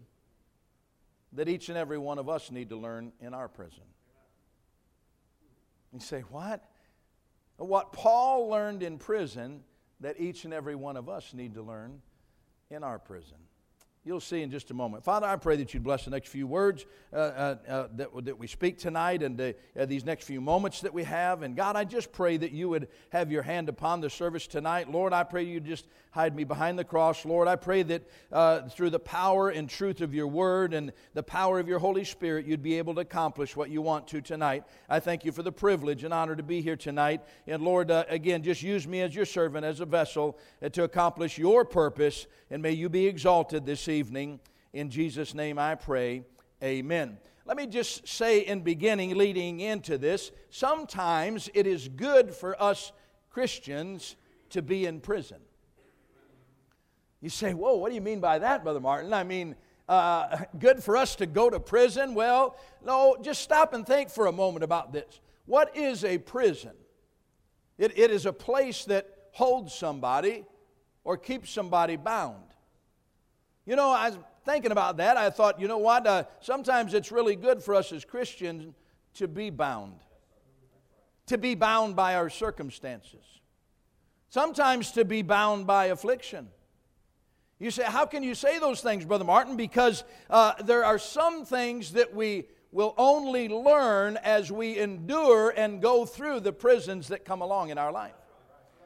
that 1.32 1.48
each 1.48 1.70
and 1.70 1.76
every 1.76 1.98
one 1.98 2.20
of 2.20 2.28
us 2.28 2.52
need 2.52 2.68
to 2.68 2.76
learn 2.76 3.10
in 3.20 3.34
our 3.34 3.48
prison. 3.48 3.82
You 5.92 6.00
say, 6.00 6.20
what? 6.22 6.64
What 7.56 7.92
Paul 7.92 8.48
learned 8.48 8.82
in 8.82 8.98
prison 8.98 9.62
that 10.00 10.18
each 10.18 10.44
and 10.44 10.52
every 10.52 10.74
one 10.74 10.96
of 10.96 11.08
us 11.08 11.32
need 11.34 11.54
to 11.54 11.62
learn 11.62 12.00
in 12.70 12.82
our 12.82 12.98
prison. 12.98 13.36
You'll 14.04 14.18
see 14.18 14.42
in 14.42 14.50
just 14.50 14.72
a 14.72 14.74
moment. 14.74 15.04
Father, 15.04 15.28
I 15.28 15.36
pray 15.36 15.54
that 15.58 15.72
you'd 15.72 15.84
bless 15.84 16.06
the 16.06 16.10
next 16.10 16.28
few 16.28 16.44
words 16.44 16.86
uh, 17.12 17.16
uh, 17.16 17.56
uh, 17.68 17.88
that, 17.94 18.24
that 18.24 18.36
we 18.36 18.48
speak 18.48 18.76
tonight 18.76 19.22
and 19.22 19.40
uh, 19.40 19.86
these 19.86 20.04
next 20.04 20.24
few 20.24 20.40
moments 20.40 20.80
that 20.80 20.92
we 20.92 21.04
have. 21.04 21.42
And 21.42 21.54
God, 21.54 21.76
I 21.76 21.84
just 21.84 22.10
pray 22.10 22.36
that 22.36 22.50
you 22.50 22.68
would 22.70 22.88
have 23.10 23.30
your 23.30 23.42
hand 23.42 23.68
upon 23.68 24.00
the 24.00 24.10
service 24.10 24.48
tonight. 24.48 24.90
Lord, 24.90 25.12
I 25.12 25.22
pray 25.22 25.44
you 25.44 25.60
just 25.60 25.86
hide 26.10 26.34
me 26.34 26.42
behind 26.42 26.80
the 26.80 26.84
cross. 26.84 27.24
Lord, 27.24 27.46
I 27.46 27.54
pray 27.54 27.84
that 27.84 28.02
uh, 28.32 28.62
through 28.70 28.90
the 28.90 28.98
power 28.98 29.50
and 29.50 29.70
truth 29.70 30.00
of 30.00 30.12
your 30.12 30.26
word 30.26 30.74
and 30.74 30.92
the 31.14 31.22
power 31.22 31.60
of 31.60 31.68
your 31.68 31.78
Holy 31.78 32.04
Spirit, 32.04 32.44
you'd 32.44 32.60
be 32.60 32.78
able 32.78 32.96
to 32.96 33.02
accomplish 33.02 33.54
what 33.54 33.70
you 33.70 33.82
want 33.82 34.08
to 34.08 34.20
tonight. 34.20 34.64
I 34.88 34.98
thank 34.98 35.24
you 35.24 35.30
for 35.30 35.44
the 35.44 35.52
privilege 35.52 36.02
and 36.02 36.12
honor 36.12 36.34
to 36.34 36.42
be 36.42 36.60
here 36.60 36.76
tonight. 36.76 37.20
And 37.46 37.62
Lord, 37.62 37.92
uh, 37.92 38.04
again, 38.08 38.42
just 38.42 38.64
use 38.64 38.84
me 38.84 39.00
as 39.00 39.14
your 39.14 39.26
servant, 39.26 39.64
as 39.64 39.78
a 39.78 39.86
vessel 39.86 40.40
to 40.72 40.82
accomplish 40.82 41.38
your 41.38 41.64
purpose. 41.64 42.26
And 42.50 42.60
may 42.62 42.72
you 42.72 42.88
be 42.88 43.06
exalted 43.06 43.64
this 43.64 43.86
evening 43.88 43.91
evening. 43.92 44.40
In 44.72 44.90
Jesus' 44.90 45.34
name 45.34 45.58
I 45.58 45.76
pray. 45.76 46.24
Amen. 46.62 47.18
Let 47.44 47.56
me 47.56 47.66
just 47.66 48.08
say 48.08 48.40
in 48.40 48.62
beginning, 48.62 49.16
leading 49.16 49.60
into 49.60 49.98
this, 49.98 50.30
sometimes 50.50 51.50
it 51.54 51.66
is 51.66 51.88
good 51.88 52.32
for 52.32 52.60
us 52.60 52.92
Christians 53.30 54.16
to 54.50 54.62
be 54.62 54.86
in 54.86 55.00
prison. 55.00 55.38
You 57.20 57.28
say, 57.28 57.54
Whoa, 57.54 57.76
what 57.76 57.88
do 57.88 57.94
you 57.94 58.00
mean 58.00 58.20
by 58.20 58.38
that, 58.38 58.64
Brother 58.64 58.80
Martin? 58.80 59.12
I 59.12 59.24
mean, 59.24 59.56
uh, 59.88 60.44
good 60.58 60.82
for 60.82 60.96
us 60.96 61.16
to 61.16 61.26
go 61.26 61.50
to 61.50 61.60
prison? 61.60 62.14
Well, 62.14 62.56
no, 62.84 63.16
just 63.22 63.42
stop 63.42 63.74
and 63.74 63.86
think 63.86 64.10
for 64.10 64.26
a 64.26 64.32
moment 64.32 64.64
about 64.64 64.92
this. 64.92 65.20
What 65.46 65.76
is 65.76 66.04
a 66.04 66.18
prison? 66.18 66.72
It, 67.78 67.98
it 67.98 68.10
is 68.10 68.26
a 68.26 68.32
place 68.32 68.84
that 68.84 69.08
holds 69.32 69.74
somebody 69.74 70.44
or 71.04 71.16
keeps 71.16 71.50
somebody 71.50 71.96
bound. 71.96 72.51
You 73.64 73.76
know, 73.76 73.90
I 73.90 74.10
was 74.10 74.18
thinking 74.44 74.72
about 74.72 74.96
that. 74.96 75.16
I 75.16 75.30
thought, 75.30 75.60
you 75.60 75.68
know 75.68 75.78
what? 75.78 76.06
Uh, 76.06 76.24
sometimes 76.40 76.94
it's 76.94 77.12
really 77.12 77.36
good 77.36 77.62
for 77.62 77.74
us 77.74 77.92
as 77.92 78.04
Christians 78.04 78.74
to 79.14 79.28
be 79.28 79.50
bound, 79.50 80.00
to 81.26 81.38
be 81.38 81.54
bound 81.54 81.94
by 81.94 82.16
our 82.16 82.28
circumstances, 82.28 83.24
sometimes 84.30 84.92
to 84.92 85.04
be 85.04 85.22
bound 85.22 85.66
by 85.66 85.86
affliction. 85.86 86.48
You 87.60 87.70
say, 87.70 87.84
how 87.84 88.06
can 88.06 88.24
you 88.24 88.34
say 88.34 88.58
those 88.58 88.80
things, 88.80 89.04
Brother 89.04 89.24
Martin? 89.24 89.56
Because 89.56 90.02
uh, 90.28 90.54
there 90.64 90.84
are 90.84 90.98
some 90.98 91.44
things 91.44 91.92
that 91.92 92.12
we 92.12 92.48
will 92.72 92.94
only 92.98 93.48
learn 93.48 94.16
as 94.16 94.50
we 94.50 94.78
endure 94.78 95.50
and 95.56 95.80
go 95.80 96.04
through 96.04 96.40
the 96.40 96.52
prisons 96.52 97.08
that 97.08 97.24
come 97.24 97.40
along 97.40 97.70
in 97.70 97.78
our 97.78 97.92
life 97.92 98.14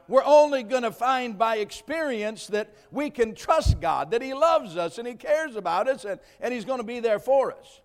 we're 0.07 0.23
only 0.23 0.63
going 0.63 0.83
to 0.83 0.91
find 0.91 1.37
by 1.37 1.57
experience 1.57 2.47
that 2.47 2.73
we 2.91 3.09
can 3.09 3.35
trust 3.35 3.79
God, 3.79 4.11
that 4.11 4.21
He 4.21 4.33
loves 4.33 4.77
us 4.77 4.97
and 4.97 5.07
He 5.07 5.15
cares 5.15 5.55
about 5.55 5.87
us 5.87 6.05
and, 6.05 6.19
and 6.39 6.53
He's 6.53 6.65
going 6.65 6.79
to 6.79 6.85
be 6.85 6.99
there 6.99 7.19
for 7.19 7.51
us. 7.51 7.81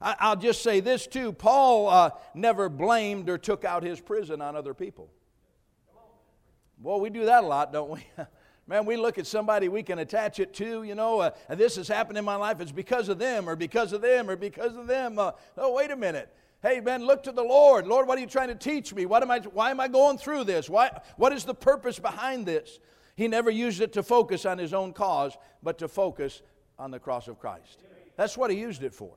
I, 0.00 0.30
will 0.30 0.40
just 0.40 0.62
say 0.62 0.80
this 0.80 1.06
too 1.06 1.32
Paul 1.32 1.88
uh, 1.88 2.10
never 2.34 2.68
blamed 2.68 3.28
or 3.28 3.38
took 3.38 3.64
out 3.64 3.82
his 3.82 4.00
prison 4.00 4.40
on 4.40 4.56
other 4.56 4.74
people. 4.74 5.10
Well, 6.80 7.00
we 7.00 7.08
do 7.08 7.24
that 7.24 7.44
a 7.44 7.46
lot, 7.46 7.72
don't 7.72 7.90
we? 7.90 8.06
Man, 8.68 8.84
we 8.84 8.96
look 8.96 9.16
at 9.16 9.26
somebody 9.26 9.68
we 9.68 9.84
can 9.84 10.00
attach 10.00 10.40
it 10.40 10.52
to, 10.54 10.82
you 10.82 10.96
know, 10.96 11.20
uh, 11.20 11.30
this 11.50 11.76
has 11.76 11.86
happened 11.86 12.18
in 12.18 12.24
my 12.24 12.34
life, 12.34 12.60
it's 12.60 12.72
because 12.72 13.08
of 13.08 13.18
them, 13.18 13.48
or 13.48 13.54
because 13.54 13.92
of 13.92 14.00
them, 14.00 14.28
or 14.28 14.34
because 14.34 14.76
of 14.76 14.88
them. 14.88 15.18
Uh, 15.18 15.30
oh, 15.56 15.72
wait 15.72 15.92
a 15.92 15.96
minute. 15.96 16.34
Hey, 16.62 16.80
man, 16.80 17.04
look 17.04 17.22
to 17.24 17.32
the 17.32 17.42
Lord. 17.42 17.86
Lord, 17.86 18.08
what 18.08 18.18
are 18.18 18.20
you 18.20 18.26
trying 18.26 18.48
to 18.48 18.54
teach 18.54 18.94
me? 18.94 19.06
What 19.06 19.22
am 19.22 19.30
I, 19.30 19.40
why 19.40 19.70
am 19.70 19.78
I 19.78 19.88
going 19.88 20.18
through 20.18 20.44
this? 20.44 20.70
Why, 20.70 20.90
what 21.16 21.32
is 21.32 21.44
the 21.44 21.54
purpose 21.54 21.98
behind 21.98 22.46
this? 22.46 22.78
He 23.14 23.28
never 23.28 23.50
used 23.50 23.80
it 23.80 23.92
to 23.94 24.02
focus 24.02 24.44
on 24.46 24.58
his 24.58 24.74
own 24.74 24.92
cause, 24.92 25.36
but 25.62 25.78
to 25.78 25.88
focus 25.88 26.42
on 26.78 26.90
the 26.90 26.98
cross 26.98 27.28
of 27.28 27.38
Christ. 27.38 27.82
That's 28.16 28.36
what 28.36 28.50
he 28.50 28.58
used 28.58 28.82
it 28.82 28.94
for. 28.94 29.12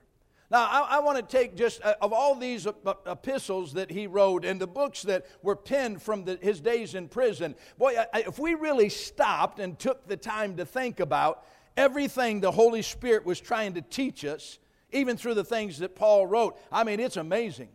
Now, 0.52 0.66
I, 0.66 0.98
I 0.98 1.00
want 1.00 1.18
to 1.18 1.38
take 1.38 1.56
just 1.56 1.82
uh, 1.84 1.94
of 2.02 2.12
all 2.12 2.36
these 2.36 2.66
uh, 2.66 2.74
epistles 3.06 3.74
that 3.74 3.92
he 3.92 4.08
wrote 4.08 4.46
and 4.46 4.60
the 4.60 4.68
books 4.68 5.04
that 5.04 5.26
were 5.44 5.56
penned 5.56 6.02
from 6.02 6.26
the, 6.26 6.40
his 6.42 6.60
days 6.60 6.96
in 6.96 7.08
prison. 7.08 7.56
Boy, 7.78 7.96
I, 8.14 8.22
if 8.22 8.40
we 8.40 8.56
really 8.56 8.90
stopped 8.90 9.60
and 9.60 9.78
took 9.78 10.08
the 10.08 10.18
time 10.18 10.58
to 10.58 10.66
think 10.66 11.00
about 11.00 11.46
everything 11.78 12.40
the 12.40 12.52
Holy 12.52 12.82
Spirit 12.82 13.26
was 13.26 13.40
trying 13.40 13.76
to 13.76 13.82
teach 13.82 14.26
us, 14.26 14.60
even 14.92 15.18
through 15.18 15.36
the 15.36 15.44
things 15.44 15.80
that 15.80 15.96
Paul 15.96 16.28
wrote. 16.28 16.58
I 16.72 16.84
mean, 16.84 17.00
it's 17.00 17.18
amazing. 17.18 17.70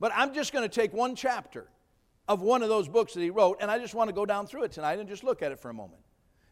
But 0.00 0.12
I'm 0.14 0.34
just 0.34 0.52
going 0.52 0.68
to 0.68 0.74
take 0.74 0.92
one 0.92 1.14
chapter 1.14 1.68
of 2.28 2.40
one 2.40 2.62
of 2.62 2.68
those 2.68 2.88
books 2.88 3.14
that 3.14 3.20
he 3.20 3.30
wrote, 3.30 3.58
and 3.60 3.70
I 3.70 3.78
just 3.78 3.94
want 3.94 4.08
to 4.08 4.14
go 4.14 4.26
down 4.26 4.46
through 4.46 4.64
it 4.64 4.72
tonight 4.72 4.98
and 4.98 5.08
just 5.08 5.24
look 5.24 5.42
at 5.42 5.52
it 5.52 5.58
for 5.58 5.70
a 5.70 5.74
moment. 5.74 6.02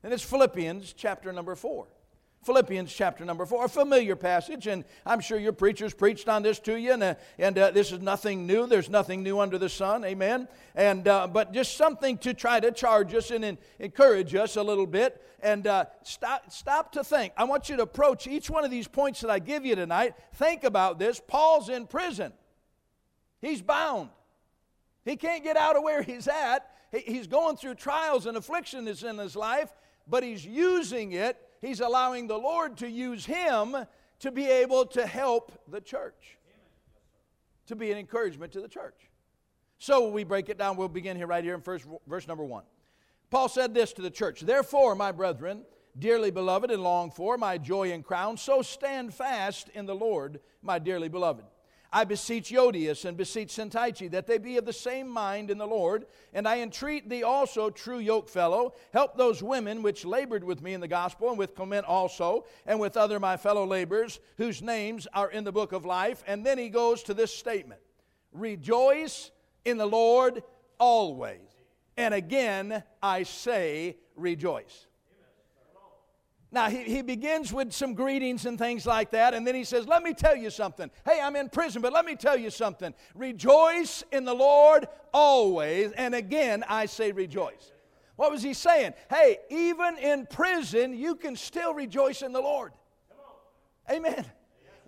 And 0.02 0.12
it's 0.12 0.22
Philippians 0.22 0.92
chapter 0.92 1.32
number 1.32 1.54
4. 1.54 1.86
Philippians 2.42 2.90
chapter 2.90 3.22
number 3.26 3.44
4, 3.44 3.66
a 3.66 3.68
familiar 3.68 4.16
passage, 4.16 4.66
and 4.66 4.86
I'm 5.04 5.20
sure 5.20 5.38
your 5.38 5.52
preachers 5.52 5.92
preached 5.92 6.26
on 6.26 6.42
this 6.42 6.58
to 6.60 6.74
you, 6.74 6.94
and, 6.94 7.02
uh, 7.02 7.14
and 7.38 7.58
uh, 7.58 7.70
this 7.70 7.92
is 7.92 8.00
nothing 8.00 8.46
new. 8.46 8.66
There's 8.66 8.88
nothing 8.88 9.22
new 9.22 9.40
under 9.40 9.58
the 9.58 9.68
sun, 9.68 10.06
amen? 10.06 10.48
And, 10.74 11.06
uh, 11.06 11.26
but 11.26 11.52
just 11.52 11.76
something 11.76 12.16
to 12.18 12.32
try 12.32 12.58
to 12.58 12.72
charge 12.72 13.14
us 13.14 13.30
and, 13.30 13.44
and 13.44 13.58
encourage 13.78 14.34
us 14.34 14.56
a 14.56 14.62
little 14.62 14.86
bit. 14.86 15.22
And 15.42 15.66
uh, 15.66 15.84
stop, 16.02 16.50
stop 16.50 16.92
to 16.92 17.04
think. 17.04 17.34
I 17.36 17.44
want 17.44 17.68
you 17.68 17.76
to 17.76 17.82
approach 17.82 18.26
each 18.26 18.48
one 18.48 18.64
of 18.64 18.70
these 18.70 18.88
points 18.88 19.20
that 19.20 19.30
I 19.30 19.38
give 19.38 19.66
you 19.66 19.74
tonight. 19.74 20.14
Think 20.34 20.64
about 20.64 20.98
this. 20.98 21.20
Paul's 21.26 21.68
in 21.68 21.86
prison, 21.86 22.32
he's 23.42 23.60
bound. 23.60 24.08
He 25.04 25.16
can't 25.16 25.44
get 25.44 25.56
out 25.56 25.76
of 25.76 25.82
where 25.82 26.02
he's 26.02 26.28
at. 26.28 26.70
He's 26.92 27.26
going 27.26 27.56
through 27.56 27.76
trials 27.76 28.26
and 28.26 28.36
affliction 28.36 28.80
afflictions 28.80 29.08
in 29.08 29.18
his 29.18 29.36
life, 29.36 29.70
but 30.10 30.22
he's 30.22 30.44
using 30.44 31.12
it 31.12 31.38
he's 31.60 31.80
allowing 31.80 32.26
the 32.26 32.38
Lord 32.38 32.78
to 32.78 32.90
use 32.90 33.24
him 33.24 33.76
to 34.20 34.30
be 34.30 34.46
able 34.46 34.84
to 34.86 35.06
help 35.06 35.52
the 35.68 35.80
church, 35.80 36.38
to 37.66 37.76
be 37.76 37.90
an 37.90 37.98
encouragement 37.98 38.52
to 38.52 38.60
the 38.60 38.68
church. 38.68 39.08
So 39.78 40.08
we 40.08 40.24
break 40.24 40.48
it 40.48 40.58
down. 40.58 40.76
We'll 40.76 40.88
begin 40.88 41.16
here 41.16 41.26
right 41.26 41.42
here 41.42 41.54
in 41.54 41.62
first 41.62 41.86
verse 42.06 42.28
number 42.28 42.44
one. 42.44 42.64
Paul 43.30 43.48
said 43.48 43.72
this 43.72 43.92
to 43.94 44.02
the 44.02 44.10
church 44.10 44.40
Therefore, 44.40 44.94
my 44.94 45.12
brethren, 45.12 45.62
dearly 45.98 46.30
beloved 46.30 46.70
and 46.70 46.82
longed 46.82 47.14
for, 47.14 47.38
my 47.38 47.56
joy 47.56 47.92
and 47.92 48.04
crown, 48.04 48.36
so 48.36 48.62
stand 48.62 49.14
fast 49.14 49.68
in 49.70 49.86
the 49.86 49.94
Lord, 49.94 50.40
my 50.62 50.78
dearly 50.78 51.08
beloved. 51.08 51.44
I 51.92 52.04
beseech 52.04 52.50
Euodias 52.50 53.04
and 53.04 53.16
beseech 53.16 53.48
Syntyche 53.48 54.10
that 54.12 54.26
they 54.26 54.38
be 54.38 54.56
of 54.56 54.64
the 54.64 54.72
same 54.72 55.08
mind 55.08 55.50
in 55.50 55.58
the 55.58 55.66
Lord. 55.66 56.06
And 56.32 56.46
I 56.46 56.60
entreat 56.60 57.08
thee 57.08 57.24
also, 57.24 57.68
true 57.68 58.00
yokefellow, 58.00 58.74
help 58.92 59.16
those 59.16 59.42
women 59.42 59.82
which 59.82 60.04
labored 60.04 60.44
with 60.44 60.62
me 60.62 60.72
in 60.72 60.80
the 60.80 60.88
gospel, 60.88 61.30
and 61.30 61.38
with 61.38 61.56
Clement 61.56 61.86
also, 61.86 62.44
and 62.64 62.78
with 62.78 62.96
other 62.96 63.18
my 63.18 63.36
fellow 63.36 63.66
laborers, 63.66 64.20
whose 64.36 64.62
names 64.62 65.08
are 65.12 65.30
in 65.30 65.42
the 65.42 65.52
book 65.52 65.72
of 65.72 65.84
life. 65.84 66.22
And 66.26 66.46
then 66.46 66.58
he 66.58 66.68
goes 66.68 67.02
to 67.04 67.14
this 67.14 67.34
statement 67.34 67.80
Rejoice 68.32 69.32
in 69.64 69.76
the 69.76 69.86
Lord 69.86 70.44
always. 70.78 71.40
And 71.96 72.14
again, 72.14 72.84
I 73.02 73.24
say, 73.24 73.96
rejoice. 74.14 74.86
Now, 76.52 76.68
he, 76.68 76.82
he 76.82 77.02
begins 77.02 77.52
with 77.52 77.72
some 77.72 77.94
greetings 77.94 78.44
and 78.44 78.58
things 78.58 78.84
like 78.84 79.12
that, 79.12 79.34
and 79.34 79.46
then 79.46 79.54
he 79.54 79.62
says, 79.62 79.86
Let 79.86 80.02
me 80.02 80.14
tell 80.14 80.36
you 80.36 80.50
something. 80.50 80.90
Hey, 81.04 81.20
I'm 81.22 81.36
in 81.36 81.48
prison, 81.48 81.80
but 81.80 81.92
let 81.92 82.04
me 82.04 82.16
tell 82.16 82.36
you 82.36 82.50
something. 82.50 82.92
Rejoice 83.14 84.02
in 84.10 84.24
the 84.24 84.34
Lord 84.34 84.88
always. 85.12 85.92
And 85.92 86.14
again, 86.14 86.64
I 86.68 86.86
say 86.86 87.12
rejoice. 87.12 87.72
What 88.16 88.32
was 88.32 88.42
he 88.42 88.52
saying? 88.52 88.94
Hey, 89.08 89.38
even 89.48 89.96
in 89.98 90.26
prison, 90.26 90.92
you 90.92 91.14
can 91.14 91.36
still 91.36 91.72
rejoice 91.72 92.22
in 92.22 92.32
the 92.32 92.40
Lord. 92.40 92.72
Amen 93.90 94.26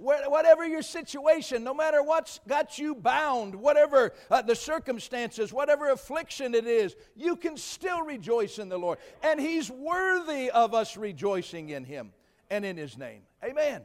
whatever 0.03 0.67
your 0.67 0.83
situation, 0.83 1.63
no 1.63 1.73
matter 1.73 2.03
what's 2.03 2.41
got 2.49 2.79
you 2.79 2.95
bound, 2.95 3.55
whatever 3.55 4.13
uh, 4.31 4.43
the 4.43 4.55
circumstances, 4.55 5.53
whatever 5.53 5.91
affliction 5.91 6.55
it 6.55 6.67
is, 6.67 6.97
you 7.17 7.37
can 7.37 7.57
still 7.57 8.03
rejoice 8.03 8.59
in 8.59 8.69
the 8.69 8.79
Lord. 8.79 8.99
And 9.23 9.41
He's 9.41 9.71
worthy 9.71 10.51
of 10.51 10.75
us 10.75 10.97
rejoicing 10.97 11.71
in 11.71 11.85
Him 11.85 12.13
and 12.51 12.65
in 12.65 12.77
His 12.77 12.99
name. 12.99 13.23
Amen. 13.45 13.83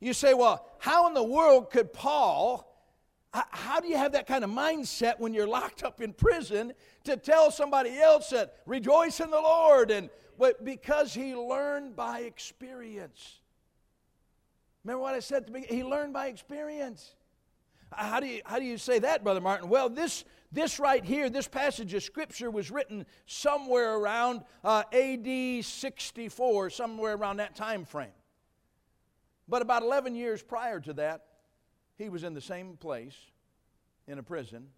You 0.00 0.12
say, 0.12 0.34
well, 0.34 0.66
how 0.78 1.06
in 1.06 1.14
the 1.14 1.22
world 1.22 1.70
could 1.70 1.92
Paul? 1.92 2.68
How 3.32 3.80
do 3.80 3.88
you 3.88 3.96
have 3.96 4.12
that 4.12 4.26
kind 4.26 4.44
of 4.44 4.50
mindset 4.50 5.18
when 5.18 5.32
you're 5.32 5.46
locked 5.46 5.84
up 5.84 6.00
in 6.00 6.12
prison 6.12 6.72
to 7.04 7.16
tell 7.16 7.50
somebody 7.50 7.98
else 7.98 8.30
that 8.30 8.56
rejoice 8.66 9.20
in 9.20 9.30
the 9.30 9.40
Lord? 9.40 9.90
And 9.90 10.10
but 10.38 10.64
because 10.64 11.14
he 11.14 11.34
learned 11.34 11.94
by 11.94 12.20
experience. 12.20 13.41
Remember 14.84 15.02
what 15.02 15.14
I 15.14 15.20
said 15.20 15.38
at 15.38 15.46
the 15.46 15.52
beginning? 15.52 15.76
He 15.76 15.84
learned 15.84 16.12
by 16.12 16.26
experience. 16.26 17.14
How 17.92 18.20
do 18.20 18.26
you, 18.26 18.40
how 18.44 18.58
do 18.58 18.64
you 18.64 18.78
say 18.78 18.98
that, 19.00 19.22
Brother 19.22 19.40
Martin? 19.40 19.68
Well, 19.68 19.88
this, 19.88 20.24
this 20.50 20.78
right 20.78 21.04
here, 21.04 21.28
this 21.28 21.46
passage 21.46 21.94
of 21.94 22.02
Scripture 22.02 22.50
was 22.50 22.70
written 22.70 23.06
somewhere 23.26 23.96
around 23.96 24.42
uh, 24.64 24.82
AD 24.92 25.64
64, 25.64 26.70
somewhere 26.70 27.14
around 27.14 27.36
that 27.36 27.54
time 27.54 27.84
frame. 27.84 28.08
But 29.48 29.62
about 29.62 29.82
11 29.82 30.14
years 30.14 30.42
prior 30.42 30.80
to 30.80 30.92
that, 30.94 31.24
he 31.98 32.08
was 32.08 32.24
in 32.24 32.34
the 32.34 32.40
same 32.40 32.76
place 32.76 33.16
in 34.06 34.18
a 34.18 34.22
prison. 34.22 34.68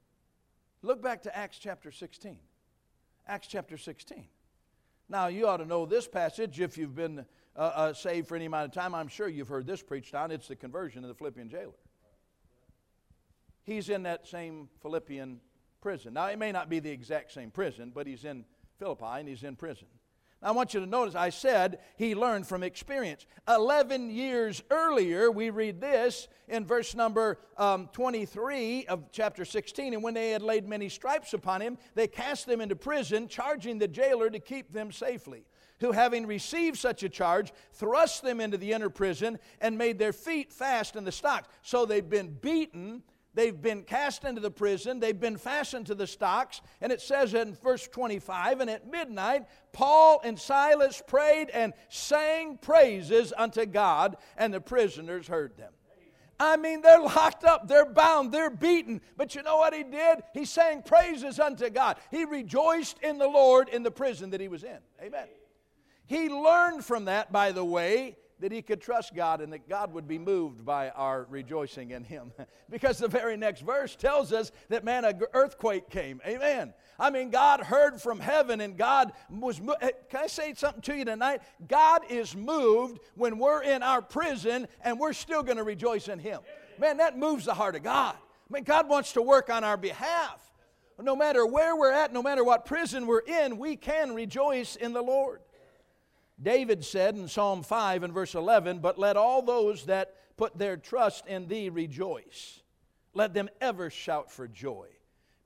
Look 0.82 1.00
back 1.00 1.22
to 1.22 1.36
Acts 1.36 1.58
chapter 1.58 1.90
16. 1.90 2.38
Acts 3.26 3.46
chapter 3.46 3.78
16. 3.78 4.26
Now, 5.08 5.28
you 5.28 5.46
ought 5.46 5.58
to 5.58 5.66
know 5.66 5.86
this 5.86 6.08
passage 6.08 6.60
if 6.60 6.76
you've 6.76 6.94
been 6.94 7.24
uh, 7.56 7.60
uh, 7.60 7.92
saved 7.92 8.28
for 8.28 8.36
any 8.36 8.46
amount 8.46 8.66
of 8.66 8.72
time, 8.72 8.94
I'm 8.94 9.08
sure 9.08 9.28
you've 9.28 9.48
heard 9.48 9.66
this 9.66 9.82
preached 9.82 10.14
on. 10.14 10.30
It's 10.30 10.48
the 10.48 10.56
conversion 10.56 11.04
of 11.04 11.08
the 11.08 11.14
Philippian 11.14 11.48
jailer. 11.48 11.72
He's 13.62 13.88
in 13.88 14.02
that 14.02 14.26
same 14.26 14.68
Philippian 14.82 15.40
prison. 15.80 16.14
Now, 16.14 16.26
it 16.26 16.38
may 16.38 16.52
not 16.52 16.68
be 16.68 16.80
the 16.80 16.90
exact 16.90 17.32
same 17.32 17.50
prison, 17.50 17.92
but 17.94 18.06
he's 18.06 18.24
in 18.24 18.44
Philippi 18.78 19.04
and 19.20 19.28
he's 19.28 19.42
in 19.42 19.56
prison. 19.56 19.86
Now, 20.42 20.48
I 20.48 20.50
want 20.50 20.74
you 20.74 20.80
to 20.80 20.86
notice 20.86 21.14
I 21.14 21.30
said 21.30 21.78
he 21.96 22.14
learned 22.14 22.46
from 22.46 22.62
experience. 22.62 23.24
11 23.48 24.10
years 24.10 24.62
earlier, 24.70 25.30
we 25.30 25.48
read 25.48 25.80
this 25.80 26.28
in 26.48 26.66
verse 26.66 26.94
number 26.94 27.38
um, 27.56 27.88
23 27.92 28.86
of 28.86 29.10
chapter 29.12 29.44
16. 29.44 29.94
And 29.94 30.02
when 30.02 30.12
they 30.12 30.30
had 30.32 30.42
laid 30.42 30.68
many 30.68 30.90
stripes 30.90 31.32
upon 31.32 31.62
him, 31.62 31.78
they 31.94 32.06
cast 32.06 32.46
them 32.46 32.60
into 32.60 32.76
prison, 32.76 33.28
charging 33.28 33.78
the 33.78 33.88
jailer 33.88 34.28
to 34.28 34.40
keep 34.40 34.72
them 34.72 34.92
safely 34.92 35.44
who, 35.84 35.92
having 35.92 36.26
received 36.26 36.78
such 36.78 37.02
a 37.02 37.10
charge, 37.10 37.52
thrust 37.74 38.22
them 38.22 38.40
into 38.40 38.56
the 38.56 38.72
inner 38.72 38.88
prison 38.88 39.38
and 39.60 39.76
made 39.76 39.98
their 39.98 40.14
feet 40.14 40.50
fast 40.50 40.96
in 40.96 41.04
the 41.04 41.12
stocks. 41.12 41.46
So 41.60 41.84
they've 41.84 42.08
been 42.08 42.28
beaten. 42.40 43.02
They've 43.34 43.60
been 43.60 43.82
cast 43.82 44.24
into 44.24 44.40
the 44.40 44.50
prison. 44.50 44.98
They've 44.98 45.18
been 45.18 45.36
fastened 45.36 45.88
to 45.88 45.94
the 45.94 46.06
stocks. 46.06 46.62
And 46.80 46.90
it 46.90 47.02
says 47.02 47.34
in 47.34 47.54
verse 47.56 47.86
25, 47.86 48.60
and 48.60 48.70
at 48.70 48.90
midnight, 48.90 49.44
Paul 49.72 50.22
and 50.24 50.38
Silas 50.38 51.02
prayed 51.06 51.50
and 51.50 51.74
sang 51.90 52.56
praises 52.56 53.34
unto 53.36 53.66
God, 53.66 54.16
and 54.38 54.54
the 54.54 54.62
prisoners 54.62 55.26
heard 55.26 55.54
them. 55.58 55.72
I 56.40 56.56
mean, 56.56 56.80
they're 56.80 57.00
locked 57.00 57.44
up, 57.44 57.68
they're 57.68 57.84
bound, 57.84 58.32
they're 58.32 58.48
beaten. 58.48 59.02
But 59.18 59.34
you 59.34 59.42
know 59.42 59.58
what 59.58 59.74
he 59.74 59.82
did? 59.82 60.20
He 60.32 60.46
sang 60.46 60.82
praises 60.82 61.38
unto 61.38 61.68
God. 61.68 61.98
He 62.10 62.24
rejoiced 62.24 62.98
in 63.00 63.18
the 63.18 63.28
Lord 63.28 63.68
in 63.68 63.82
the 63.82 63.90
prison 63.90 64.30
that 64.30 64.40
he 64.40 64.48
was 64.48 64.64
in. 64.64 64.78
Amen. 65.02 65.26
He 66.06 66.28
learned 66.28 66.84
from 66.84 67.06
that, 67.06 67.32
by 67.32 67.52
the 67.52 67.64
way, 67.64 68.16
that 68.40 68.52
he 68.52 68.62
could 68.62 68.80
trust 68.80 69.14
God 69.14 69.40
and 69.40 69.52
that 69.52 69.68
God 69.68 69.92
would 69.94 70.06
be 70.06 70.18
moved 70.18 70.64
by 70.64 70.90
our 70.90 71.26
rejoicing 71.30 71.92
in 71.92 72.04
him. 72.04 72.32
because 72.70 72.98
the 72.98 73.08
very 73.08 73.36
next 73.36 73.62
verse 73.62 73.96
tells 73.96 74.32
us 74.32 74.52
that, 74.68 74.84
man, 74.84 75.04
an 75.04 75.20
earthquake 75.32 75.88
came. 75.88 76.20
Amen. 76.26 76.74
I 76.98 77.10
mean, 77.10 77.30
God 77.30 77.60
heard 77.60 78.00
from 78.00 78.20
heaven 78.20 78.60
and 78.60 78.76
God 78.76 79.12
was. 79.30 79.60
Mo- 79.60 79.76
eh, 79.80 79.90
Can 80.10 80.20
I 80.24 80.26
say 80.26 80.54
something 80.54 80.82
to 80.82 80.96
you 80.96 81.04
tonight? 81.04 81.42
God 81.66 82.02
is 82.10 82.36
moved 82.36 83.00
when 83.14 83.38
we're 83.38 83.62
in 83.62 83.82
our 83.82 84.02
prison 84.02 84.68
and 84.82 84.98
we're 84.98 85.12
still 85.12 85.42
going 85.42 85.56
to 85.56 85.64
rejoice 85.64 86.08
in 86.08 86.18
him. 86.18 86.40
Man, 86.78 86.98
that 86.98 87.16
moves 87.16 87.46
the 87.46 87.54
heart 87.54 87.76
of 87.76 87.82
God. 87.82 88.14
I 88.14 88.52
mean, 88.52 88.64
God 88.64 88.88
wants 88.88 89.12
to 89.12 89.22
work 89.22 89.48
on 89.48 89.64
our 89.64 89.76
behalf. 89.76 90.40
No 91.00 91.16
matter 91.16 91.44
where 91.46 91.74
we're 91.74 91.92
at, 91.92 92.12
no 92.12 92.22
matter 92.22 92.44
what 92.44 92.66
prison 92.66 93.06
we're 93.06 93.20
in, 93.20 93.58
we 93.58 93.74
can 93.74 94.14
rejoice 94.14 94.76
in 94.76 94.92
the 94.92 95.02
Lord. 95.02 95.40
David 96.40 96.84
said 96.84 97.16
in 97.16 97.28
Psalm 97.28 97.62
5 97.62 98.02
and 98.02 98.12
verse 98.12 98.34
11, 98.34 98.80
But 98.80 98.98
let 98.98 99.16
all 99.16 99.42
those 99.42 99.84
that 99.86 100.14
put 100.36 100.58
their 100.58 100.76
trust 100.76 101.26
in 101.26 101.46
thee 101.46 101.68
rejoice. 101.68 102.60
Let 103.12 103.32
them 103.34 103.48
ever 103.60 103.90
shout 103.90 104.30
for 104.30 104.48
joy, 104.48 104.88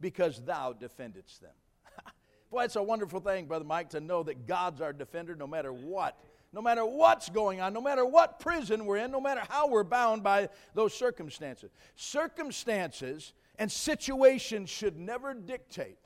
because 0.00 0.42
thou 0.42 0.73
defendest 0.73 1.42
them. 1.42 1.52
Boy, 2.50 2.64
it's 2.64 2.76
a 2.76 2.83
wonderful 2.83 3.21
thing, 3.21 3.47
Brother 3.47 3.66
Mike, 3.66 3.90
to 3.90 4.00
know 4.00 4.23
that 4.23 4.47
God's 4.47 4.80
our 4.80 4.95
defender 4.95 5.35
no 5.37 5.47
matter 5.47 5.73
what. 5.73 6.18
No 6.50 6.62
matter 6.62 6.87
what's 6.87 7.28
going 7.28 7.61
on, 7.61 7.75
no 7.75 7.83
matter 7.83 8.07
what 8.07 8.40
prison 8.40 8.87
we're 8.87 8.97
in, 8.97 9.11
no 9.11 9.21
matter 9.21 9.42
how 9.50 9.68
we're 9.68 9.85
bound 9.85 10.23
by 10.23 10.49
those 10.73 10.95
circumstances. 10.95 11.71
Circumstances 11.95 13.35
and 13.59 13.71
situations 13.71 14.71
should 14.71 14.97
never 14.97 15.35
dictate 15.35 15.99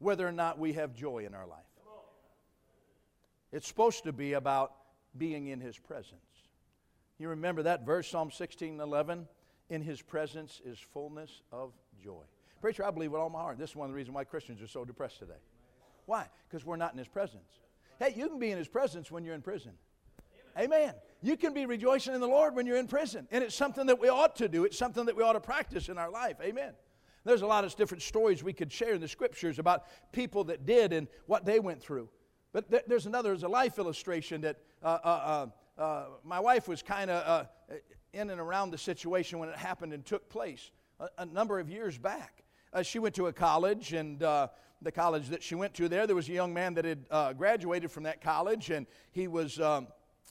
whether 0.00 0.26
or 0.26 0.32
not 0.32 0.58
we 0.58 0.72
have 0.72 0.92
joy 0.92 1.24
in 1.24 1.34
our 1.34 1.46
life. 1.46 1.69
It's 3.52 3.66
supposed 3.66 4.04
to 4.04 4.12
be 4.12 4.34
about 4.34 4.72
being 5.16 5.48
in 5.48 5.60
His 5.60 5.78
presence. 5.78 6.20
You 7.18 7.28
remember 7.28 7.64
that 7.64 7.84
verse, 7.84 8.08
Psalm 8.08 8.30
16 8.30 8.80
11? 8.80 9.26
In 9.68 9.82
His 9.82 10.02
presence 10.02 10.60
is 10.64 10.78
fullness 10.78 11.42
of 11.52 11.72
joy. 12.02 12.22
Preacher, 12.60 12.84
I 12.84 12.90
believe 12.90 13.12
with 13.12 13.20
all 13.20 13.30
my 13.30 13.40
heart. 13.40 13.58
This 13.58 13.70
is 13.70 13.76
one 13.76 13.86
of 13.86 13.92
the 13.92 13.96
reasons 13.96 14.14
why 14.14 14.24
Christians 14.24 14.60
are 14.62 14.68
so 14.68 14.84
depressed 14.84 15.18
today. 15.18 15.40
Why? 16.06 16.26
Because 16.48 16.64
we're 16.64 16.76
not 16.76 16.92
in 16.92 16.98
His 16.98 17.08
presence. 17.08 17.48
Hey, 17.98 18.14
you 18.16 18.28
can 18.28 18.38
be 18.38 18.50
in 18.50 18.58
His 18.58 18.68
presence 18.68 19.10
when 19.10 19.24
you're 19.24 19.34
in 19.34 19.42
prison. 19.42 19.72
Amen. 20.58 20.94
You 21.22 21.36
can 21.36 21.54
be 21.54 21.66
rejoicing 21.66 22.14
in 22.14 22.20
the 22.20 22.28
Lord 22.28 22.54
when 22.54 22.66
you're 22.66 22.76
in 22.76 22.88
prison. 22.88 23.28
And 23.30 23.44
it's 23.44 23.54
something 23.54 23.86
that 23.86 24.00
we 24.00 24.08
ought 24.08 24.36
to 24.36 24.48
do, 24.48 24.64
it's 24.64 24.78
something 24.78 25.06
that 25.06 25.16
we 25.16 25.22
ought 25.22 25.34
to 25.34 25.40
practice 25.40 25.88
in 25.88 25.98
our 25.98 26.10
life. 26.10 26.36
Amen. 26.42 26.72
There's 27.24 27.42
a 27.42 27.46
lot 27.46 27.64
of 27.64 27.76
different 27.76 28.02
stories 28.02 28.42
we 28.42 28.54
could 28.54 28.72
share 28.72 28.94
in 28.94 29.00
the 29.00 29.08
scriptures 29.08 29.58
about 29.58 29.84
people 30.12 30.44
that 30.44 30.64
did 30.64 30.92
and 30.92 31.06
what 31.26 31.44
they 31.44 31.60
went 31.60 31.82
through. 31.82 32.08
But 32.52 32.70
th- 32.70 32.84
there's 32.86 33.06
another, 33.06 33.30
there's 33.30 33.42
a 33.42 33.48
life 33.48 33.78
illustration 33.78 34.40
that 34.42 34.56
uh, 34.82 34.98
uh, 35.04 35.48
uh, 35.78 35.80
uh 35.80 36.04
my 36.24 36.40
wife 36.40 36.68
was 36.68 36.82
kind 36.82 37.10
of 37.10 37.26
uh, 37.26 37.74
in 38.12 38.30
and 38.30 38.40
around 38.40 38.70
the 38.70 38.78
situation 38.78 39.38
when 39.38 39.48
it 39.48 39.56
happened 39.56 39.92
and 39.92 40.04
took 40.04 40.28
place 40.28 40.70
a, 40.98 41.08
a 41.18 41.26
number 41.26 41.58
of 41.58 41.68
years 41.68 41.96
back. 41.98 42.44
She 42.82 43.00
went 43.00 43.16
to 43.16 43.26
a 43.26 43.32
college, 43.32 43.94
and 43.94 44.20
the 44.20 44.92
college 44.94 45.28
that 45.28 45.42
she 45.42 45.56
went 45.56 45.74
to 45.74 45.88
there, 45.88 46.06
there 46.06 46.14
was 46.14 46.28
a 46.28 46.32
young 46.32 46.54
man 46.54 46.74
that 46.74 46.84
had 46.84 47.36
graduated 47.36 47.90
from 47.90 48.04
that 48.04 48.20
college, 48.20 48.70
and 48.70 48.86
he 49.10 49.26
was. 49.26 49.58
Um, 49.60 49.88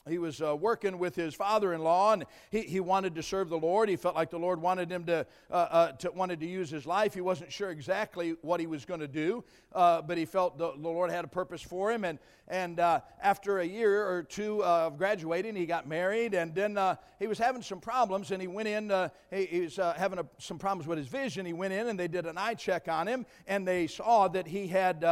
he 0.08 0.18
was 0.18 0.40
uh, 0.40 0.56
working 0.56 0.98
with 0.98 1.14
his 1.14 1.34
father-in-law 1.34 2.14
and 2.14 2.24
he, 2.50 2.62
he 2.62 2.80
wanted 2.80 3.14
to 3.14 3.22
serve 3.22 3.48
the 3.48 3.58
lord. 3.58 3.88
He 3.88 3.96
felt 3.96 4.14
like 4.14 4.30
the 4.30 4.38
lord 4.38 4.60
wanted 4.60 4.90
him 4.90 5.04
to, 5.04 5.26
uh, 5.50 5.54
uh, 5.54 5.92
to 5.92 6.10
wanted 6.10 6.40
to 6.40 6.46
use 6.46 6.70
his 6.70 6.86
life. 6.86 7.12
He 7.12 7.20
wasn't 7.20 7.52
sure 7.52 7.70
exactly 7.70 8.36
what 8.42 8.60
he 8.60 8.66
was 8.66 8.84
going 8.84 9.00
to 9.00 9.08
do 9.08 9.44
uh, 9.74 10.02
but 10.02 10.16
he 10.18 10.24
felt 10.24 10.58
the, 10.58 10.72
the, 10.72 10.88
lord 10.88 11.10
had 11.10 11.24
a 11.24 11.28
purpose 11.28 11.62
for 11.62 11.92
him. 11.92 12.04
And, 12.04 12.18
and 12.48 12.80
uh, 12.80 13.00
after 13.22 13.60
a 13.60 13.64
year 13.64 14.06
or 14.06 14.22
two 14.22 14.64
of 14.64 14.96
graduating 14.96 15.54
he 15.54 15.66
got 15.66 15.86
married 15.86 16.34
and 16.34 16.54
then 16.54 16.78
uh, 16.78 16.96
he 17.18 17.26
was 17.26 17.38
having 17.38 17.62
some 17.62 17.80
problems 17.80 18.30
and 18.30 18.40
he 18.40 18.48
went 18.48 18.68
in 18.68 19.10
he, 19.30 19.44
he, 19.46 19.60
was 19.60 19.76
having 19.76 20.18
a, 20.18 20.26
some 20.38 20.58
problems 20.58 20.88
with 20.88 20.98
his 20.98 21.08
vision. 21.08 21.44
He 21.44 21.52
went 21.52 21.72
in 21.72 21.88
and 21.88 21.98
they 21.98 22.08
did 22.08 22.26
an 22.26 22.38
eye 22.38 22.54
check 22.54 22.88
on 22.88 23.06
him 23.06 23.26
and 23.46 23.68
they 23.68 23.86
saw 23.86 24.28
that 24.28 24.46
he 24.46 24.66
had 24.66 25.04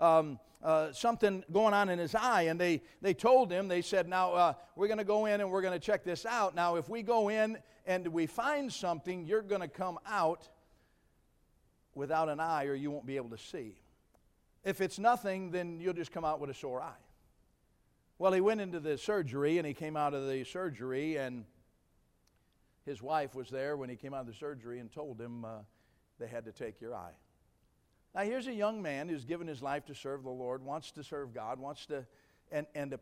um, 0.00 0.38
uh, 0.62 0.92
something 0.92 1.44
going 1.52 1.74
on 1.74 1.88
in 1.88 1.98
his 1.98 2.14
eye. 2.14 2.42
And 2.42 2.60
they, 2.60 2.82
they 3.02 3.14
told 3.14 3.50
him, 3.50 3.68
they 3.68 3.82
said, 3.82 4.08
Now 4.08 4.32
uh, 4.32 4.52
we're 4.74 4.88
going 4.88 4.98
to 4.98 5.04
go 5.04 5.26
in 5.26 5.40
and 5.40 5.50
we're 5.50 5.62
going 5.62 5.78
to 5.78 5.84
check 5.84 6.04
this 6.04 6.26
out. 6.26 6.54
Now, 6.54 6.76
if 6.76 6.88
we 6.88 7.02
go 7.02 7.28
in 7.28 7.58
and 7.86 8.08
we 8.08 8.26
find 8.26 8.72
something, 8.72 9.24
you're 9.24 9.42
going 9.42 9.60
to 9.60 9.68
come 9.68 9.98
out 10.06 10.48
without 11.94 12.28
an 12.28 12.40
eye 12.40 12.64
or 12.64 12.74
you 12.74 12.90
won't 12.90 13.06
be 13.06 13.16
able 13.16 13.30
to 13.30 13.38
see. 13.38 13.80
If 14.64 14.80
it's 14.80 14.98
nothing, 14.98 15.52
then 15.52 15.80
you'll 15.80 15.94
just 15.94 16.10
come 16.10 16.24
out 16.24 16.40
with 16.40 16.50
a 16.50 16.54
sore 16.54 16.82
eye. 16.82 17.02
Well, 18.18 18.32
he 18.32 18.40
went 18.40 18.60
into 18.60 18.80
the 18.80 18.96
surgery 18.96 19.58
and 19.58 19.66
he 19.66 19.74
came 19.74 19.96
out 19.96 20.14
of 20.14 20.26
the 20.26 20.42
surgery, 20.44 21.16
and 21.16 21.44
his 22.86 23.02
wife 23.02 23.34
was 23.34 23.50
there 23.50 23.76
when 23.76 23.90
he 23.90 23.96
came 23.96 24.14
out 24.14 24.20
of 24.20 24.26
the 24.26 24.34
surgery 24.34 24.78
and 24.80 24.90
told 24.90 25.20
him 25.20 25.44
uh, 25.44 25.58
they 26.18 26.26
had 26.26 26.46
to 26.46 26.52
take 26.52 26.80
your 26.80 26.94
eye. 26.94 27.12
Now, 28.16 28.22
here's 28.22 28.46
a 28.46 28.54
young 28.54 28.80
man 28.80 29.10
who's 29.10 29.26
given 29.26 29.46
his 29.46 29.60
life 29.60 29.84
to 29.86 29.94
serve 29.94 30.22
the 30.22 30.30
Lord, 30.30 30.64
wants 30.64 30.90
to 30.92 31.04
serve 31.04 31.34
God, 31.34 31.58
wants 31.58 31.84
to, 31.86 32.06
and, 32.50 32.66
and 32.74 32.94
a, 32.94 33.00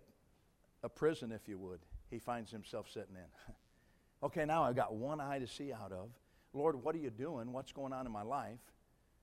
a 0.82 0.88
prison, 0.88 1.30
if 1.30 1.46
you 1.46 1.56
would, 1.56 1.78
he 2.10 2.18
finds 2.18 2.50
himself 2.50 2.88
sitting 2.92 3.14
in. 3.14 3.54
okay, 4.24 4.44
now 4.44 4.64
I've 4.64 4.74
got 4.74 4.92
one 4.92 5.20
eye 5.20 5.38
to 5.38 5.46
see 5.46 5.72
out 5.72 5.92
of. 5.92 6.08
Lord, 6.52 6.82
what 6.82 6.96
are 6.96 6.98
you 6.98 7.10
doing? 7.10 7.52
What's 7.52 7.70
going 7.70 7.92
on 7.92 8.06
in 8.06 8.12
my 8.12 8.22
life? 8.22 8.58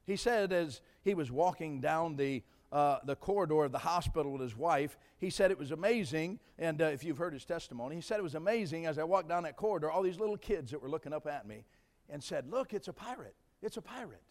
He 0.05 0.15
said 0.15 0.53
as 0.53 0.79
he 1.03 1.13
was 1.13 1.29
walking 1.29 1.81
down 1.81 2.15
the, 2.15 2.41
uh, 2.71 2.99
the 3.03 3.17
corridor 3.17 3.65
of 3.65 3.73
the 3.73 3.79
hospital 3.79 4.31
with 4.31 4.41
his 4.41 4.55
wife, 4.55 4.97
he 5.17 5.29
said 5.29 5.51
it 5.51 5.59
was 5.59 5.71
amazing. 5.71 6.39
And 6.57 6.81
uh, 6.81 6.85
if 6.85 7.03
you've 7.03 7.17
heard 7.17 7.33
his 7.33 7.43
testimony, 7.43 7.95
he 7.95 8.01
said 8.01 8.17
it 8.17 8.23
was 8.23 8.35
amazing 8.35 8.85
as 8.85 8.97
I 8.97 9.03
walked 9.03 9.27
down 9.27 9.43
that 9.43 9.57
corridor, 9.57 9.91
all 9.91 10.03
these 10.03 10.21
little 10.21 10.37
kids 10.37 10.71
that 10.71 10.81
were 10.81 10.89
looking 10.89 11.11
up 11.11 11.27
at 11.27 11.45
me 11.45 11.65
and 12.09 12.23
said, 12.23 12.49
Look, 12.49 12.73
it's 12.73 12.87
a 12.87 12.93
pirate. 12.93 13.35
It's 13.61 13.75
a 13.75 13.81
pirate. 13.81 14.23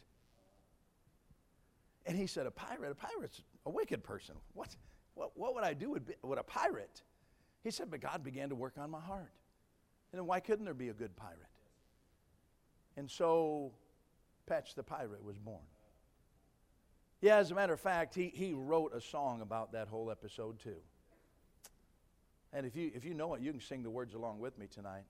And 2.10 2.18
he 2.18 2.26
said, 2.26 2.44
A 2.44 2.50
pirate? 2.50 2.90
A 2.90 2.94
pirate's 2.96 3.40
a 3.64 3.70
wicked 3.70 4.02
person. 4.02 4.34
What, 4.54 4.74
what, 5.14 5.30
what 5.36 5.54
would 5.54 5.62
I 5.62 5.74
do 5.74 5.92
with, 5.92 6.10
with 6.24 6.40
a 6.40 6.42
pirate? 6.42 7.02
He 7.62 7.70
said, 7.70 7.88
But 7.88 8.00
God 8.00 8.24
began 8.24 8.48
to 8.48 8.56
work 8.56 8.74
on 8.78 8.90
my 8.90 8.98
heart. 8.98 9.30
And 10.10 10.18
then 10.18 10.26
why 10.26 10.40
couldn't 10.40 10.64
there 10.64 10.74
be 10.74 10.88
a 10.88 10.92
good 10.92 11.14
pirate? 11.16 11.38
And 12.96 13.08
so 13.08 13.70
Patch 14.46 14.74
the 14.74 14.82
pirate 14.82 15.22
was 15.22 15.38
born. 15.38 15.62
Yeah, 17.20 17.36
as 17.36 17.52
a 17.52 17.54
matter 17.54 17.74
of 17.74 17.80
fact, 17.80 18.12
he, 18.12 18.32
he 18.34 18.54
wrote 18.54 18.92
a 18.92 19.00
song 19.00 19.40
about 19.40 19.70
that 19.70 19.86
whole 19.86 20.10
episode 20.10 20.58
too. 20.58 20.80
And 22.52 22.66
if 22.66 22.74
you, 22.74 22.90
if 22.92 23.04
you 23.04 23.14
know 23.14 23.34
it, 23.34 23.40
you 23.40 23.52
can 23.52 23.60
sing 23.60 23.84
the 23.84 23.90
words 23.90 24.14
along 24.14 24.40
with 24.40 24.58
me 24.58 24.66
tonight. 24.66 25.04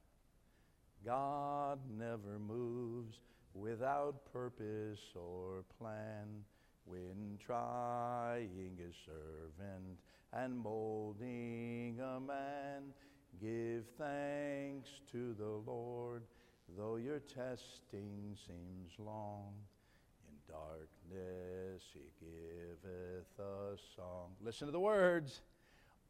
God 1.03 1.79
never 1.99 2.39
moves 2.39 3.17
without 3.55 4.31
purpose 4.35 5.01
or 5.15 5.65
plan 5.79 6.45
when 6.85 7.39
trying 7.45 8.79
a 8.79 8.93
servant 9.05 9.99
and 10.33 10.59
molding 10.59 11.99
a 12.01 12.21
man. 12.21 12.93
Give 13.41 13.85
thanks 13.97 14.89
to 15.13 15.35
the 15.39 15.71
Lord, 15.71 16.23
though 16.77 16.97
your 16.97 17.21
testing 17.21 18.37
seems 18.47 18.93
long. 18.99 19.53
In 20.29 20.55
darkness 20.55 21.83
he 21.93 22.01
giveth 22.21 23.39
a 23.39 23.77
song. 23.97 24.35
Listen 24.43 24.67
to 24.67 24.73
the 24.73 24.81
words. 24.81 25.41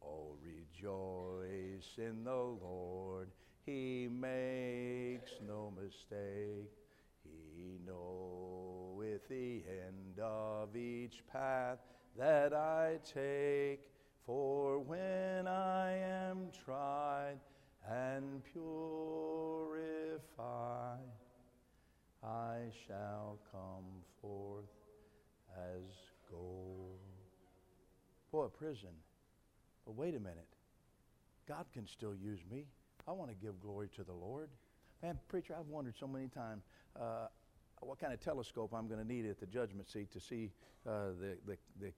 Oh, 0.03 0.37
rejoice 0.43 1.99
in 1.99 2.25
the 2.25 2.35
Lord. 2.35 3.29
He 3.67 4.09
makes 4.11 5.33
no 5.47 5.73
mistake. 5.81 6.71
He 7.23 7.79
knoweth 9.11 9.29
the 9.29 9.63
end 9.69 10.21
of 10.21 10.77
each 10.77 11.23
path 11.33 11.79
that 12.17 12.53
I 12.53 12.99
take. 13.05 13.81
For 14.27 14.79
when 14.79 15.49
I 15.49 15.97
am 15.97 16.51
tried 16.65 17.39
and 17.89 18.43
purified, 18.45 18.69
I 22.23 22.59
shall 22.87 23.39
come 23.51 24.05
forth 24.21 24.65
as 25.57 25.83
gold. 26.31 26.99
Boy, 28.31 28.47
prison. 28.47 28.91
But 29.85 29.97
wait 29.97 30.15
a 30.15 30.21
minute. 30.21 30.47
God 31.49 31.65
can 31.73 31.89
still 31.89 32.15
use 32.15 32.41
me. 32.51 32.67
I 33.09 33.13
want 33.13 33.31
to 33.31 33.37
give 33.37 33.61
glory 33.61 33.89
to 33.97 34.05
the 34.05 34.13
Lord. 34.13 34.51
Man, 35.03 35.19
preacher, 35.29 35.57
I've 35.59 35.67
wondered 35.67 35.95
so 35.99 36.07
many 36.07 36.29
times 36.29 36.63
uh, 37.01 37.27
what 37.81 37.99
kind 37.99 38.13
of 38.13 38.21
telescope 38.21 38.73
I'm 38.75 38.89
going 38.89 39.01
to 39.01 39.07
need 39.07 39.27
at 39.27 39.41
the 39.41 39.47
judgment 39.47 39.89
seat 39.91 40.13
to 40.13 40.21
see 40.21 40.53
uh, 40.87 41.13
the, 41.19 41.37
the, 41.47 41.57
the 41.81 41.93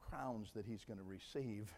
crowns 0.00 0.48
that 0.54 0.64
he's 0.64 0.84
going 0.84 0.98
to 0.98 1.04
receive 1.04 1.72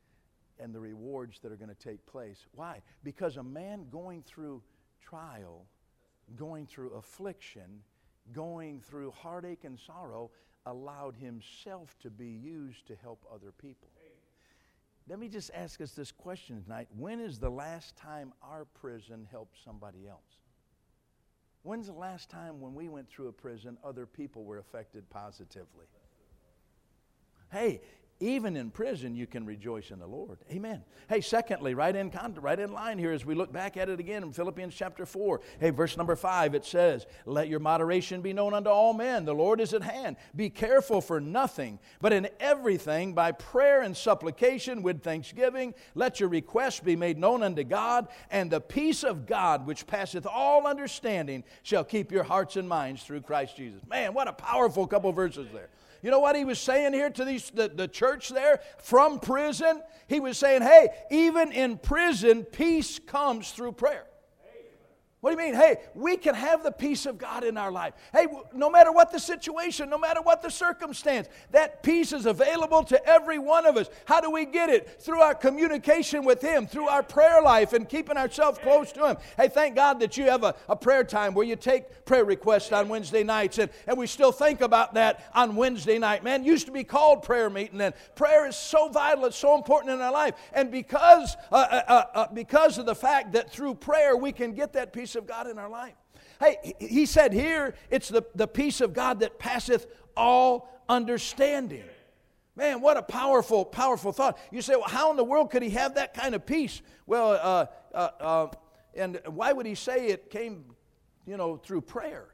and 0.58 0.74
the 0.74 0.80
rewards 0.80 1.38
that 1.40 1.52
are 1.52 1.56
going 1.56 1.74
to 1.74 1.74
take 1.74 2.04
place. 2.06 2.46
Why? 2.52 2.82
Because 3.02 3.36
a 3.36 3.42
man 3.42 3.86
going 3.90 4.22
through 4.22 4.62
trial, 5.00 5.66
going 6.36 6.66
through 6.66 6.90
affliction, 6.90 7.82
going 8.32 8.80
through 8.80 9.12
heartache 9.12 9.64
and 9.64 9.78
sorrow 9.78 10.30
allowed 10.66 11.16
himself 11.16 11.96
to 12.02 12.10
be 12.10 12.28
used 12.28 12.86
to 12.86 12.96
help 12.96 13.24
other 13.32 13.52
people. 13.52 13.88
Let 15.08 15.18
me 15.18 15.28
just 15.28 15.50
ask 15.54 15.80
us 15.80 15.92
this 15.92 16.12
question 16.12 16.62
tonight. 16.62 16.86
When 16.96 17.18
is 17.18 17.38
the 17.38 17.50
last 17.50 17.96
time 17.96 18.32
our 18.42 18.64
prison 18.64 19.26
helped 19.30 19.56
somebody 19.64 20.06
else? 20.06 20.38
When's 21.62 21.86
the 21.86 21.92
last 21.92 22.30
time 22.30 22.60
when 22.60 22.74
we 22.74 22.88
went 22.88 23.08
through 23.08 23.28
a 23.28 23.32
prison, 23.32 23.76
other 23.84 24.06
people 24.06 24.44
were 24.44 24.58
affected 24.58 25.08
positively? 25.10 25.86
Hey, 27.52 27.82
even 28.20 28.54
in 28.54 28.70
prison, 28.70 29.14
you 29.14 29.26
can 29.26 29.46
rejoice 29.46 29.90
in 29.90 29.98
the 29.98 30.06
Lord. 30.06 30.38
Amen. 30.52 30.84
Hey, 31.08 31.22
secondly, 31.22 31.72
right 31.72 31.96
in, 31.96 32.12
right 32.36 32.60
in 32.60 32.70
line 32.70 32.98
here 32.98 33.12
as 33.12 33.24
we 33.24 33.34
look 33.34 33.50
back 33.50 33.78
at 33.78 33.88
it 33.88 33.98
again 33.98 34.22
in 34.22 34.32
Philippians 34.32 34.74
chapter 34.74 35.06
4. 35.06 35.40
Hey, 35.58 35.70
verse 35.70 35.96
number 35.96 36.14
5, 36.14 36.54
it 36.54 36.66
says, 36.66 37.06
Let 37.24 37.48
your 37.48 37.60
moderation 37.60 38.20
be 38.20 38.34
known 38.34 38.52
unto 38.52 38.68
all 38.68 38.92
men. 38.92 39.24
The 39.24 39.34
Lord 39.34 39.58
is 39.58 39.72
at 39.72 39.82
hand. 39.82 40.16
Be 40.36 40.50
careful 40.50 41.00
for 41.00 41.18
nothing, 41.18 41.78
but 42.02 42.12
in 42.12 42.28
everything, 42.38 43.14
by 43.14 43.32
prayer 43.32 43.80
and 43.80 43.96
supplication 43.96 44.82
with 44.82 45.02
thanksgiving, 45.02 45.72
let 45.94 46.20
your 46.20 46.28
requests 46.28 46.80
be 46.80 46.96
made 46.96 47.16
known 47.16 47.42
unto 47.42 47.64
God, 47.64 48.08
and 48.30 48.50
the 48.50 48.60
peace 48.60 49.02
of 49.02 49.26
God, 49.26 49.66
which 49.66 49.86
passeth 49.86 50.26
all 50.26 50.66
understanding, 50.66 51.42
shall 51.62 51.84
keep 51.84 52.12
your 52.12 52.24
hearts 52.24 52.56
and 52.56 52.68
minds 52.68 53.02
through 53.02 53.22
Christ 53.22 53.56
Jesus. 53.56 53.80
Man, 53.88 54.12
what 54.12 54.28
a 54.28 54.32
powerful 54.34 54.86
couple 54.86 55.10
verses 55.12 55.48
there. 55.54 55.70
You 56.02 56.10
know 56.10 56.20
what 56.20 56.36
he 56.36 56.44
was 56.44 56.58
saying 56.58 56.92
here 56.92 57.10
to 57.10 57.24
these, 57.24 57.50
the, 57.50 57.68
the 57.68 57.88
church 57.88 58.30
there 58.30 58.60
from 58.78 59.20
prison? 59.20 59.82
He 60.06 60.20
was 60.20 60.38
saying, 60.38 60.62
hey, 60.62 60.88
even 61.10 61.52
in 61.52 61.78
prison, 61.78 62.44
peace 62.44 62.98
comes 62.98 63.52
through 63.52 63.72
prayer. 63.72 64.06
What 65.20 65.36
do 65.36 65.42
you 65.42 65.50
mean? 65.50 65.60
Hey, 65.60 65.76
we 65.94 66.16
can 66.16 66.34
have 66.34 66.62
the 66.62 66.72
peace 66.72 67.04
of 67.04 67.18
God 67.18 67.44
in 67.44 67.58
our 67.58 67.70
life. 67.70 67.92
Hey, 68.10 68.26
no 68.54 68.70
matter 68.70 68.90
what 68.90 69.12
the 69.12 69.18
situation, 69.18 69.90
no 69.90 69.98
matter 69.98 70.22
what 70.22 70.40
the 70.40 70.50
circumstance, 70.50 71.28
that 71.50 71.82
peace 71.82 72.14
is 72.14 72.24
available 72.24 72.82
to 72.84 73.06
every 73.06 73.38
one 73.38 73.66
of 73.66 73.76
us. 73.76 73.90
How 74.06 74.22
do 74.22 74.30
we 74.30 74.46
get 74.46 74.70
it? 74.70 75.02
Through 75.02 75.20
our 75.20 75.34
communication 75.34 76.24
with 76.24 76.40
Him, 76.40 76.66
through 76.66 76.88
our 76.88 77.02
prayer 77.02 77.42
life, 77.42 77.74
and 77.74 77.86
keeping 77.86 78.16
ourselves 78.16 78.58
close 78.60 78.92
to 78.92 79.08
Him. 79.08 79.16
Hey, 79.36 79.48
thank 79.48 79.76
God 79.76 80.00
that 80.00 80.16
you 80.16 80.24
have 80.24 80.42
a, 80.42 80.54
a 80.70 80.76
prayer 80.76 81.04
time 81.04 81.34
where 81.34 81.46
you 81.46 81.54
take 81.54 82.06
prayer 82.06 82.24
requests 82.24 82.72
on 82.72 82.88
Wednesday 82.88 83.22
nights, 83.22 83.58
and, 83.58 83.70
and 83.86 83.98
we 83.98 84.06
still 84.06 84.32
think 84.32 84.62
about 84.62 84.94
that 84.94 85.30
on 85.34 85.54
Wednesday 85.54 85.98
night. 85.98 86.24
Man, 86.24 86.44
used 86.44 86.64
to 86.64 86.72
be 86.72 86.82
called 86.82 87.24
prayer 87.24 87.50
meeting, 87.50 87.82
and 87.82 87.92
prayer 88.14 88.46
is 88.46 88.56
so 88.56 88.88
vital, 88.88 89.26
it's 89.26 89.36
so 89.36 89.54
important 89.54 89.92
in 89.92 90.00
our 90.00 90.12
life. 90.12 90.34
And 90.54 90.70
because, 90.70 91.36
uh, 91.52 91.56
uh, 91.56 91.82
uh, 91.86 92.04
uh 92.14 92.26
because 92.32 92.78
of 92.78 92.86
the 92.86 92.94
fact 92.94 93.32
that 93.32 93.50
through 93.50 93.74
prayer 93.74 94.16
we 94.16 94.32
can 94.32 94.54
get 94.54 94.72
that 94.72 94.94
peace 94.94 95.09
peace 95.10 95.16
of 95.16 95.26
God 95.26 95.48
in 95.48 95.58
our 95.58 95.68
life. 95.68 95.94
Hey, 96.38 96.74
he 96.78 97.04
said 97.04 97.32
here, 97.32 97.74
it's 97.90 98.08
the, 98.08 98.22
the 98.36 98.46
peace 98.46 98.80
of 98.80 98.92
God 98.92 99.20
that 99.20 99.40
passeth 99.40 99.86
all 100.16 100.68
understanding. 100.88 101.82
Man, 102.54 102.80
what 102.80 102.96
a 102.96 103.02
powerful, 103.02 103.64
powerful 103.64 104.12
thought. 104.12 104.38
You 104.52 104.62
say, 104.62 104.76
well, 104.76 104.88
how 104.88 105.10
in 105.10 105.16
the 105.16 105.24
world 105.24 105.50
could 105.50 105.62
he 105.62 105.70
have 105.70 105.96
that 105.96 106.14
kind 106.14 106.34
of 106.34 106.46
peace? 106.46 106.80
Well, 107.06 107.32
uh, 107.32 107.66
uh, 107.92 108.10
uh, 108.20 108.46
and 108.94 109.20
why 109.26 109.52
would 109.52 109.66
he 109.66 109.74
say 109.74 110.08
it 110.08 110.30
came, 110.30 110.64
you 111.26 111.36
know, 111.36 111.56
through 111.56 111.80
prayer? 111.80 112.28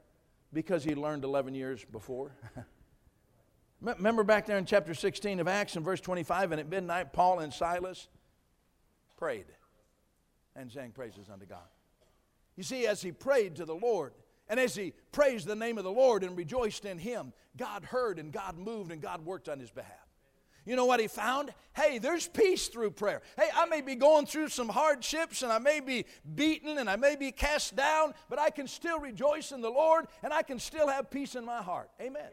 Because 0.52 0.84
he 0.84 0.94
learned 0.94 1.24
11 1.24 1.54
years 1.54 1.82
before. 1.84 2.32
Remember 3.80 4.22
back 4.22 4.44
there 4.44 4.58
in 4.58 4.66
chapter 4.66 4.92
16 4.92 5.40
of 5.40 5.48
Acts 5.48 5.76
and 5.76 5.84
verse 5.84 6.00
25, 6.00 6.52
and 6.52 6.60
at 6.60 6.68
midnight, 6.68 7.14
Paul 7.14 7.38
and 7.38 7.52
Silas 7.52 8.08
prayed 9.16 9.46
and 10.54 10.70
sang 10.70 10.90
praises 10.90 11.28
unto 11.32 11.46
God. 11.46 11.68
You 12.56 12.62
see, 12.62 12.86
as 12.86 13.02
he 13.02 13.12
prayed 13.12 13.56
to 13.56 13.64
the 13.64 13.74
Lord, 13.74 14.12
and 14.48 14.60
as 14.60 14.74
he 14.74 14.92
praised 15.12 15.46
the 15.46 15.56
name 15.56 15.78
of 15.78 15.84
the 15.84 15.90
Lord 15.90 16.22
and 16.22 16.36
rejoiced 16.36 16.84
in 16.84 16.98
him, 16.98 17.32
God 17.56 17.84
heard 17.84 18.18
and 18.18 18.32
God 18.32 18.56
moved 18.56 18.92
and 18.92 19.02
God 19.02 19.24
worked 19.24 19.48
on 19.48 19.58
his 19.58 19.70
behalf. 19.70 19.92
You 20.64 20.74
know 20.74 20.84
what 20.84 20.98
he 20.98 21.06
found? 21.06 21.54
Hey, 21.74 21.98
there's 21.98 22.26
peace 22.26 22.66
through 22.66 22.90
prayer. 22.90 23.22
Hey, 23.36 23.48
I 23.54 23.66
may 23.66 23.82
be 23.82 23.94
going 23.94 24.26
through 24.26 24.48
some 24.48 24.68
hardships 24.68 25.42
and 25.42 25.52
I 25.52 25.58
may 25.58 25.78
be 25.78 26.06
beaten 26.34 26.78
and 26.78 26.90
I 26.90 26.96
may 26.96 27.14
be 27.14 27.30
cast 27.30 27.76
down, 27.76 28.14
but 28.28 28.40
I 28.40 28.50
can 28.50 28.66
still 28.66 28.98
rejoice 28.98 29.52
in 29.52 29.60
the 29.60 29.70
Lord 29.70 30.06
and 30.24 30.32
I 30.32 30.42
can 30.42 30.58
still 30.58 30.88
have 30.88 31.08
peace 31.08 31.36
in 31.36 31.44
my 31.44 31.62
heart. 31.62 31.90
Amen. 32.00 32.30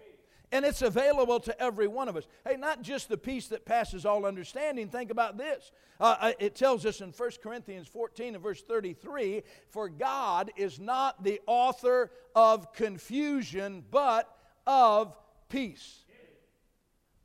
And 0.54 0.64
it's 0.64 0.84
available 0.84 1.40
to 1.42 1.60
every 1.60 1.88
one 1.88 2.08
of 2.08 2.16
us. 2.16 2.26
Hey, 2.48 2.58
not 2.58 2.84
just 2.84 3.10
the 3.10 3.18
peace 3.18 3.48
that 3.48 3.66
passes 3.66 4.06
all 4.06 4.24
understanding. 4.24 4.88
Think 4.88 5.10
about 5.10 5.36
this. 5.36 5.72
Uh, 6.00 6.16
uh 6.20 6.32
it 6.38 6.54
tells 6.54 6.86
us 6.86 7.02
in 7.02 7.10
1 7.10 7.32
Corinthians 7.42 7.88
14 7.88 8.36
and 8.36 8.44
verse 8.44 8.62
33 8.62 9.42
For 9.70 9.90
God 9.90 10.52
is 10.56 10.80
not 10.80 11.24
the 11.24 11.42
author 11.48 12.12
of 12.36 12.72
confusion, 12.72 13.84
but 13.90 14.30
of 14.68 15.18
peace. 15.50 16.06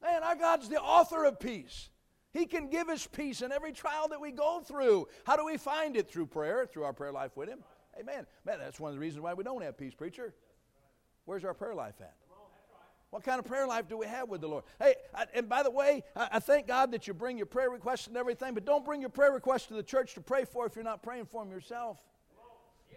Man, 0.02 0.22
our 0.22 0.34
God's 0.34 0.70
the 0.70 0.80
author 0.80 1.26
of 1.26 1.38
peace. 1.38 1.90
He 2.32 2.46
can 2.46 2.70
give 2.70 2.88
us 2.88 3.06
peace 3.06 3.42
in 3.42 3.52
every 3.52 3.72
trial 3.72 4.08
that 4.08 4.22
we 4.22 4.30
go 4.30 4.60
through. 4.60 5.06
How 5.24 5.36
do 5.36 5.44
we 5.44 5.58
find 5.58 5.96
it? 5.96 6.08
Through 6.08 6.26
prayer, 6.28 6.64
through 6.64 6.84
our 6.84 6.94
prayer 6.94 7.12
life 7.12 7.36
with 7.36 7.50
Him. 7.50 7.58
Amen. 8.00 8.26
Man, 8.46 8.58
that's 8.58 8.80
one 8.80 8.88
of 8.88 8.94
the 8.94 9.00
reasons 9.00 9.22
why 9.22 9.34
we 9.34 9.44
don't 9.44 9.62
have 9.62 9.76
peace, 9.76 9.94
preacher. 9.94 10.32
Where's 11.26 11.44
our 11.44 11.52
prayer 11.52 11.74
life 11.74 12.00
at? 12.00 12.14
What 13.10 13.22
kind 13.22 13.38
of 13.38 13.46
prayer 13.46 13.66
life 13.66 13.88
do 13.88 13.96
we 13.96 14.06
have 14.06 14.28
with 14.28 14.42
the 14.42 14.48
Lord? 14.48 14.64
Hey, 14.78 14.94
I, 15.14 15.24
and 15.32 15.48
by 15.48 15.62
the 15.62 15.70
way, 15.70 16.04
I, 16.14 16.28
I, 16.32 16.38
thank 16.40 16.66
God 16.66 16.92
that 16.92 17.06
you 17.06 17.14
bring 17.14 17.38
your 17.38 17.46
prayer 17.46 17.70
requests 17.70 18.06
and 18.06 18.16
everything, 18.18 18.52
but 18.52 18.66
don't 18.66 18.84
bring 18.84 19.00
your 19.00 19.08
prayer 19.08 19.32
requests 19.32 19.66
to 19.66 19.74
the 19.74 19.82
church 19.82 20.14
to 20.14 20.20
pray 20.20 20.44
for 20.44 20.66
if 20.66 20.74
you're 20.74 20.84
not 20.84 21.02
praying 21.02 21.24
for 21.26 21.42
them 21.42 21.50
yourself. 21.50 21.98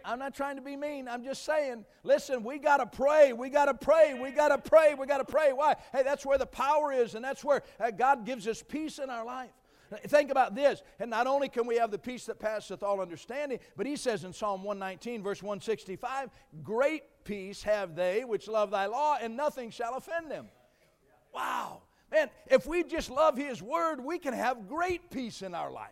I'm 0.03 0.19
not 0.19 0.33
trying 0.33 0.55
to 0.55 0.61
be 0.61 0.75
mean. 0.75 1.07
I'm 1.07 1.23
just 1.23 1.45
saying, 1.45 1.85
listen, 2.03 2.43
we 2.43 2.57
got 2.57 2.77
to 2.77 2.85
pray. 2.85 3.33
We 3.33 3.49
got 3.49 3.65
to 3.65 3.73
pray. 3.73 4.13
We 4.19 4.31
got 4.31 4.49
to 4.49 4.57
pray. 4.57 4.95
We 4.95 5.05
got 5.05 5.19
to 5.19 5.25
pray. 5.25 5.53
Why? 5.53 5.75
Hey, 5.93 6.03
that's 6.03 6.25
where 6.25 6.37
the 6.37 6.45
power 6.45 6.91
is, 6.91 7.15
and 7.15 7.23
that's 7.23 7.43
where 7.43 7.61
uh, 7.79 7.91
God 7.91 8.25
gives 8.25 8.47
us 8.47 8.63
peace 8.63 8.99
in 8.99 9.09
our 9.09 9.23
life. 9.23 9.51
Think 10.07 10.31
about 10.31 10.55
this. 10.55 10.81
And 10.99 11.09
not 11.09 11.27
only 11.27 11.49
can 11.49 11.67
we 11.67 11.75
have 11.75 11.91
the 11.91 11.99
peace 11.99 12.25
that 12.25 12.39
passeth 12.39 12.81
all 12.81 13.01
understanding, 13.01 13.59
but 13.75 13.85
he 13.85 13.95
says 13.95 14.23
in 14.23 14.31
Psalm 14.31 14.63
119, 14.63 15.21
verse 15.21 15.43
165, 15.43 16.29
Great 16.63 17.03
peace 17.23 17.61
have 17.63 17.95
they 17.95 18.23
which 18.23 18.47
love 18.47 18.71
thy 18.71 18.85
law, 18.85 19.17
and 19.21 19.35
nothing 19.35 19.69
shall 19.69 19.95
offend 19.95 20.31
them. 20.31 20.47
Wow. 21.33 21.81
Man, 22.11 22.29
if 22.47 22.65
we 22.65 22.83
just 22.83 23.09
love 23.09 23.37
his 23.37 23.61
word, 23.61 24.03
we 24.03 24.17
can 24.17 24.33
have 24.33 24.67
great 24.67 25.09
peace 25.09 25.41
in 25.41 25.53
our 25.53 25.71
life. 25.71 25.91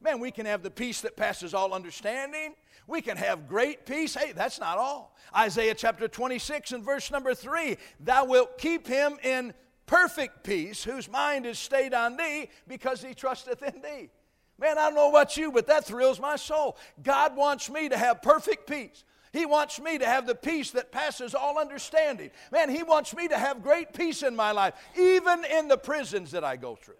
Man, 0.00 0.20
we 0.20 0.30
can 0.30 0.46
have 0.46 0.62
the 0.62 0.70
peace 0.70 1.00
that 1.00 1.16
passes 1.16 1.54
all 1.54 1.72
understanding. 1.72 2.54
We 2.86 3.00
can 3.00 3.16
have 3.16 3.48
great 3.48 3.86
peace. 3.86 4.14
Hey, 4.14 4.32
that's 4.32 4.60
not 4.60 4.78
all. 4.78 5.16
Isaiah 5.34 5.74
chapter 5.74 6.06
26 6.06 6.72
and 6.72 6.84
verse 6.84 7.10
number 7.10 7.34
3 7.34 7.76
Thou 8.00 8.24
wilt 8.26 8.58
keep 8.58 8.86
him 8.86 9.18
in 9.22 9.54
perfect 9.86 10.44
peace, 10.44 10.84
whose 10.84 11.10
mind 11.10 11.46
is 11.46 11.58
stayed 11.58 11.94
on 11.94 12.16
thee, 12.16 12.48
because 12.66 13.02
he 13.02 13.14
trusteth 13.14 13.62
in 13.62 13.80
thee. 13.82 14.10
Man, 14.58 14.78
I 14.78 14.86
don't 14.86 14.94
know 14.94 15.10
about 15.10 15.36
you, 15.36 15.52
but 15.52 15.66
that 15.66 15.84
thrills 15.84 16.18
my 16.18 16.36
soul. 16.36 16.76
God 17.02 17.36
wants 17.36 17.70
me 17.70 17.88
to 17.88 17.96
have 17.96 18.22
perfect 18.22 18.68
peace. 18.68 19.04
He 19.32 19.44
wants 19.44 19.78
me 19.78 19.98
to 19.98 20.06
have 20.06 20.26
the 20.26 20.34
peace 20.34 20.70
that 20.70 20.90
passes 20.90 21.34
all 21.34 21.58
understanding. 21.58 22.30
Man, 22.50 22.70
He 22.70 22.82
wants 22.82 23.14
me 23.14 23.28
to 23.28 23.36
have 23.36 23.62
great 23.62 23.92
peace 23.92 24.22
in 24.22 24.34
my 24.34 24.52
life, 24.52 24.74
even 24.98 25.44
in 25.44 25.68
the 25.68 25.76
prisons 25.76 26.30
that 26.30 26.42
I 26.42 26.56
go 26.56 26.74
through. 26.74 26.94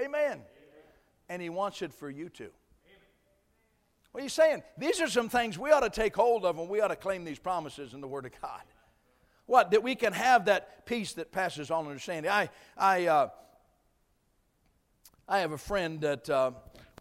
Amen. 0.00 0.42
And 1.28 1.42
He 1.42 1.48
wants 1.48 1.82
it 1.82 1.92
for 1.92 2.08
you 2.08 2.28
too. 2.28 2.50
What 4.12 4.20
are 4.20 4.24
you 4.24 4.30
saying? 4.30 4.62
These 4.76 5.00
are 5.00 5.08
some 5.08 5.28
things 5.28 5.58
we 5.58 5.70
ought 5.70 5.80
to 5.80 5.90
take 5.90 6.16
hold 6.16 6.44
of 6.44 6.58
and 6.58 6.68
we 6.68 6.80
ought 6.80 6.88
to 6.88 6.96
claim 6.96 7.24
these 7.24 7.38
promises 7.38 7.94
in 7.94 8.00
the 8.00 8.08
Word 8.08 8.26
of 8.26 8.32
God. 8.40 8.62
What? 9.50 9.72
That 9.72 9.82
we 9.82 9.96
can 9.96 10.12
have 10.12 10.44
that 10.44 10.86
peace 10.86 11.14
that 11.14 11.32
passes 11.32 11.72
all 11.72 11.84
understanding. 11.84 12.30
I, 12.30 12.50
I, 12.78 13.06
uh, 13.06 13.28
I 15.28 15.40
have 15.40 15.50
a 15.50 15.58
friend 15.58 16.00
that 16.02 16.30
uh, 16.30 16.52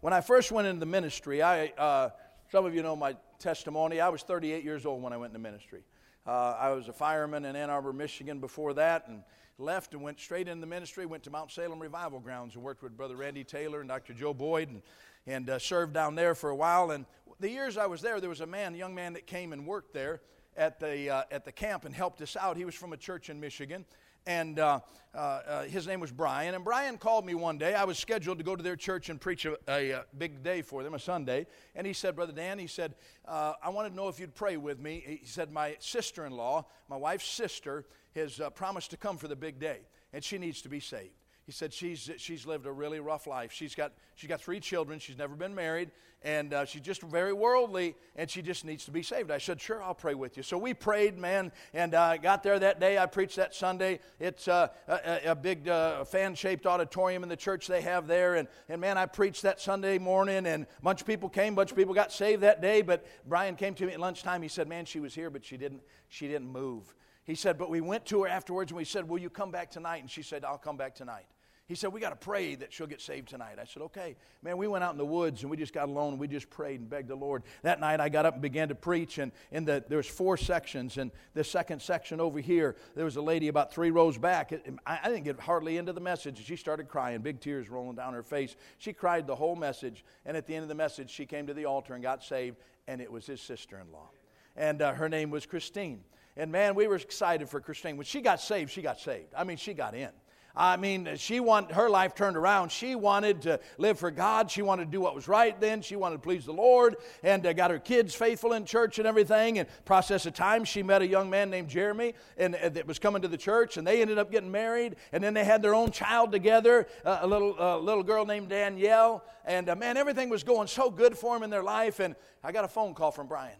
when 0.01 0.13
I 0.13 0.21
first 0.21 0.51
went 0.51 0.67
into 0.67 0.79
the 0.79 0.87
ministry, 0.87 1.43
I, 1.43 1.67
uh, 1.67 2.09
some 2.51 2.65
of 2.65 2.73
you 2.73 2.81
know 2.81 2.95
my 2.95 3.15
testimony. 3.37 4.01
I 4.01 4.09
was 4.09 4.23
38 4.23 4.63
years 4.63 4.87
old 4.87 5.03
when 5.03 5.13
I 5.13 5.17
went 5.17 5.29
into 5.29 5.47
ministry. 5.47 5.83
Uh, 6.25 6.55
I 6.59 6.71
was 6.71 6.87
a 6.87 6.91
fireman 6.91 7.45
in 7.45 7.55
Ann 7.55 7.69
Arbor, 7.69 7.93
Michigan 7.93 8.39
before 8.39 8.73
that, 8.73 9.07
and 9.07 9.21
left 9.59 9.93
and 9.93 10.01
went 10.01 10.19
straight 10.19 10.47
into 10.47 10.61
the 10.61 10.65
ministry. 10.65 11.05
Went 11.05 11.21
to 11.25 11.29
Mount 11.29 11.51
Salem 11.51 11.79
Revival 11.79 12.19
Grounds 12.19 12.55
and 12.55 12.63
worked 12.63 12.81
with 12.81 12.97
Brother 12.97 13.15
Randy 13.15 13.43
Taylor 13.43 13.81
and 13.81 13.89
Dr. 13.89 14.15
Joe 14.15 14.33
Boyd 14.33 14.69
and 14.69 14.81
and 15.27 15.51
uh, 15.51 15.59
served 15.59 15.93
down 15.93 16.15
there 16.15 16.33
for 16.33 16.49
a 16.49 16.55
while. 16.55 16.89
And 16.89 17.05
the 17.39 17.51
years 17.51 17.77
I 17.77 17.85
was 17.85 18.01
there, 18.01 18.19
there 18.19 18.27
was 18.27 18.41
a 18.41 18.47
man, 18.47 18.73
a 18.73 18.77
young 18.77 18.95
man 18.95 19.13
that 19.13 19.27
came 19.27 19.53
and 19.53 19.67
worked 19.67 19.93
there 19.93 20.21
at 20.59 20.79
the, 20.79 21.09
uh, 21.09 21.23
at 21.31 21.45
the 21.45 21.51
camp 21.51 21.85
and 21.85 21.95
helped 21.95 22.21
us 22.21 22.35
out. 22.35 22.57
He 22.57 22.65
was 22.65 22.75
from 22.75 22.93
a 22.93 22.97
church 22.97 23.29
in 23.29 23.39
Michigan. 23.39 23.85
And 24.27 24.59
uh, 24.59 24.81
uh, 25.15 25.17
uh 25.17 25.63
his 25.63 25.87
name 25.87 26.01
was 26.01 26.11
Brian. 26.11 26.53
And 26.53 26.63
Brian 26.65 26.97
called 26.97 27.25
me 27.25 27.33
one 27.33 27.57
day. 27.57 27.73
I 27.73 27.85
was 27.85 27.97
scheduled 27.97 28.37
to 28.37 28.43
go 28.43 28.55
to 28.55 28.61
their 28.61 28.75
church 28.75 29.09
and 29.09 29.19
preach 29.19 29.45
a, 29.45 29.57
a, 29.69 29.91
a 29.91 30.05
big 30.17 30.43
day 30.43 30.61
for 30.61 30.83
them, 30.83 30.93
a 30.93 30.99
Sunday. 30.99 31.47
And 31.73 31.87
he 31.87 31.93
said, 31.93 32.15
Brother 32.15 32.33
Dan, 32.33 32.59
he 32.59 32.67
said, 32.67 32.95
uh, 33.25 33.53
I 33.63 33.69
wanted 33.69 33.91
to 33.91 33.95
know 33.95 34.09
if 34.09 34.19
you'd 34.19 34.35
pray 34.35 34.57
with 34.57 34.79
me. 34.79 35.19
He 35.21 35.25
said, 35.25 35.51
My 35.51 35.77
sister 35.79 36.25
in 36.25 36.33
law, 36.33 36.65
my 36.89 36.97
wife's 36.97 37.29
sister, 37.29 37.85
has 38.13 38.41
promised 38.53 38.91
to 38.91 38.97
come 38.97 39.17
for 39.17 39.29
the 39.29 39.37
big 39.37 39.59
day, 39.59 39.79
and 40.11 40.21
she 40.21 40.37
needs 40.37 40.61
to 40.63 40.69
be 40.69 40.81
saved. 40.81 41.18
He 41.49 41.53
said 41.53 41.73
she's, 41.73 42.11
she's 42.17 42.45
lived 42.45 42.67
a 42.67 42.71
really 42.71 42.99
rough 42.99 43.25
life. 43.25 43.51
She's 43.51 43.73
got, 43.73 43.93
she's 44.13 44.27
got 44.27 44.39
three 44.39 44.59
children. 44.59 44.99
She's 44.99 45.17
never 45.17 45.35
been 45.35 45.55
married. 45.55 45.89
And 46.21 46.53
uh, 46.53 46.65
she's 46.65 46.83
just 46.83 47.01
very 47.01 47.33
worldly, 47.33 47.95
and 48.15 48.29
she 48.29 48.43
just 48.43 48.65
needs 48.65 48.85
to 48.85 48.91
be 48.91 49.01
saved. 49.01 49.31
I 49.31 49.39
said, 49.39 49.59
Sure, 49.59 49.81
I'll 49.81 49.95
pray 49.95 50.13
with 50.13 50.37
you. 50.37 50.43
So 50.43 50.59
we 50.59 50.75
prayed, 50.75 51.17
man, 51.17 51.51
and 51.73 51.95
I 51.95 52.17
uh, 52.17 52.17
got 52.17 52.43
there 52.43 52.59
that 52.59 52.79
day. 52.79 52.99
I 52.99 53.07
preached 53.07 53.37
that 53.37 53.55
Sunday. 53.55 53.99
It's 54.19 54.47
uh, 54.47 54.67
a, 54.87 55.31
a, 55.31 55.35
big 55.35 55.67
uh, 55.67 56.03
fan 56.03 56.35
shaped 56.35 56.67
auditorium 56.67 57.23
in 57.23 57.29
the 57.29 57.35
church 57.35 57.65
they 57.65 57.81
have 57.81 58.05
there. 58.05 58.35
And, 58.35 58.47
and 58.67 58.79
man, 58.79 58.99
I 58.99 59.07
preached 59.07 59.41
that 59.41 59.59
Sunday 59.59 59.97
morning, 59.97 60.45
and 60.45 60.65
a 60.65 60.81
bunch 60.83 61.01
of 61.01 61.07
people 61.07 61.29
came, 61.29 61.53
a 61.53 61.55
bunch 61.55 61.71
of 61.71 61.77
people 61.77 61.95
got 61.95 62.11
saved 62.11 62.43
that 62.43 62.61
day. 62.61 62.83
But 62.83 63.07
Brian 63.27 63.55
came 63.55 63.73
to 63.73 63.87
me 63.87 63.93
at 63.93 63.99
lunchtime. 63.99 64.43
He 64.43 64.49
said, 64.49 64.67
Man, 64.67 64.85
she 64.85 64.99
was 64.99 65.15
here, 65.15 65.31
but 65.31 65.43
she 65.43 65.57
didn't, 65.57 65.81
she 66.09 66.27
didn't 66.27 66.51
move. 66.51 66.93
He 67.23 67.33
said, 67.33 67.57
But 67.57 67.71
we 67.71 67.81
went 67.81 68.05
to 68.05 68.21
her 68.21 68.27
afterwards, 68.27 68.69
and 68.69 68.77
we 68.77 68.85
said, 68.85 69.09
Will 69.09 69.17
you 69.17 69.31
come 69.31 69.49
back 69.49 69.71
tonight? 69.71 69.97
And 69.97 70.11
she 70.11 70.21
said, 70.21 70.45
I'll 70.45 70.59
come 70.59 70.77
back 70.77 70.93
tonight. 70.93 71.25
He 71.69 71.75
said, 71.75 71.93
We 71.93 72.01
got 72.01 72.09
to 72.09 72.15
pray 72.15 72.55
that 72.55 72.73
she'll 72.73 72.87
get 72.87 72.99
saved 72.99 73.27
tonight. 73.27 73.57
I 73.61 73.65
said, 73.65 73.83
Okay. 73.83 74.15
Man, 74.41 74.57
we 74.57 74.67
went 74.67 74.83
out 74.83 74.91
in 74.91 74.97
the 74.97 75.05
woods 75.05 75.43
and 75.43 75.51
we 75.51 75.55
just 75.55 75.71
got 75.71 75.87
alone 75.87 76.13
and 76.13 76.19
we 76.19 76.27
just 76.27 76.49
prayed 76.49 76.79
and 76.79 76.89
begged 76.89 77.09
the 77.09 77.15
Lord. 77.15 77.43
That 77.61 77.79
night 77.79 77.99
I 77.99 78.09
got 78.09 78.25
up 78.25 78.33
and 78.33 78.41
began 78.41 78.69
to 78.69 78.75
preach, 78.75 79.19
and 79.19 79.31
in 79.51 79.65
the, 79.65 79.83
there 79.87 79.97
was 79.97 80.07
four 80.07 80.35
sections. 80.35 80.97
And 80.97 81.11
the 81.35 81.43
second 81.43 81.79
section 81.79 82.19
over 82.19 82.39
here, 82.39 82.75
there 82.95 83.05
was 83.05 83.17
a 83.17 83.21
lady 83.21 83.49
about 83.49 83.71
three 83.71 83.91
rows 83.91 84.17
back. 84.17 84.51
I, 84.87 84.99
I 85.03 85.09
didn't 85.09 85.25
get 85.25 85.39
hardly 85.39 85.77
into 85.77 85.93
the 85.93 86.01
message. 86.01 86.43
She 86.43 86.55
started 86.55 86.87
crying, 86.87 87.21
big 87.21 87.39
tears 87.39 87.69
rolling 87.69 87.95
down 87.95 88.13
her 88.13 88.23
face. 88.23 88.55
She 88.79 88.91
cried 88.91 89.27
the 89.27 89.35
whole 89.35 89.55
message. 89.55 90.03
And 90.25 90.35
at 90.35 90.47
the 90.47 90.55
end 90.55 90.63
of 90.63 90.69
the 90.69 90.75
message, 90.75 91.11
she 91.11 91.27
came 91.27 91.45
to 91.45 91.53
the 91.53 91.65
altar 91.65 91.93
and 91.93 92.01
got 92.01 92.23
saved, 92.23 92.57
and 92.87 92.99
it 92.99 93.11
was 93.11 93.27
his 93.27 93.41
sister 93.41 93.79
in 93.79 93.91
law. 93.91 94.09
And 94.57 94.81
uh, 94.81 94.93
her 94.93 95.07
name 95.07 95.29
was 95.29 95.45
Christine. 95.45 96.03
And 96.35 96.51
man, 96.51 96.73
we 96.73 96.87
were 96.87 96.95
excited 96.95 97.47
for 97.47 97.61
Christine. 97.61 97.95
When 97.95 98.05
she 98.05 98.21
got 98.21 98.41
saved, 98.41 98.71
she 98.71 98.81
got 98.81 98.99
saved. 98.99 99.33
I 99.37 99.43
mean, 99.43 99.57
she 99.57 99.75
got 99.75 99.93
in. 99.93 100.09
I 100.55 100.77
mean, 100.77 101.09
she 101.17 101.39
wanted 101.39 101.75
her 101.75 101.89
life 101.89 102.15
turned 102.15 102.35
around. 102.35 102.71
She 102.71 102.95
wanted 102.95 103.43
to 103.43 103.59
live 103.77 103.99
for 103.99 104.11
God. 104.11 104.49
She 104.49 104.61
wanted 104.61 104.85
to 104.85 104.91
do 104.91 104.99
what 104.99 105.15
was 105.15 105.27
right 105.27 105.59
then. 105.61 105.81
She 105.81 105.95
wanted 105.95 106.17
to 106.17 106.21
please 106.21 106.45
the 106.45 106.53
Lord 106.53 106.95
and 107.23 107.45
uh, 107.45 107.53
got 107.53 107.71
her 107.71 107.79
kids 107.79 108.15
faithful 108.15 108.53
in 108.53 108.65
church 108.65 108.97
and 108.97 109.07
everything. 109.07 109.59
And 109.59 109.69
process 109.85 110.25
of 110.25 110.33
time, 110.33 110.65
she 110.65 110.81
met 110.83 111.01
a 111.01 111.07
young 111.07 111.29
man 111.29 111.49
named 111.49 111.69
Jeremy 111.69 112.15
and 112.37 112.55
uh, 112.55 112.69
that 112.69 112.87
was 112.87 112.99
coming 112.99 113.21
to 113.21 113.27
the 113.27 113.37
church, 113.37 113.77
and 113.77 113.85
they 113.85 114.01
ended 114.01 114.17
up 114.17 114.31
getting 114.31 114.51
married. 114.51 114.95
And 115.11 115.23
then 115.23 115.33
they 115.33 115.43
had 115.43 115.61
their 115.61 115.75
own 115.75 115.91
child 115.91 116.31
together, 116.31 116.87
uh, 117.05 117.19
a 117.21 117.27
little 117.27 117.55
uh, 117.59 117.77
little 117.77 118.03
girl 118.03 118.25
named 118.25 118.49
Danielle. 118.49 119.23
And 119.45 119.69
uh, 119.69 119.75
man, 119.75 119.97
everything 119.97 120.29
was 120.29 120.43
going 120.43 120.67
so 120.67 120.89
good 120.89 121.17
for 121.17 121.35
them 121.35 121.43
in 121.43 121.49
their 121.49 121.63
life. 121.63 121.99
And 121.99 122.15
I 122.43 122.51
got 122.51 122.65
a 122.65 122.69
phone 122.69 122.93
call 122.95 123.11
from 123.11 123.27
Brian, 123.27 123.57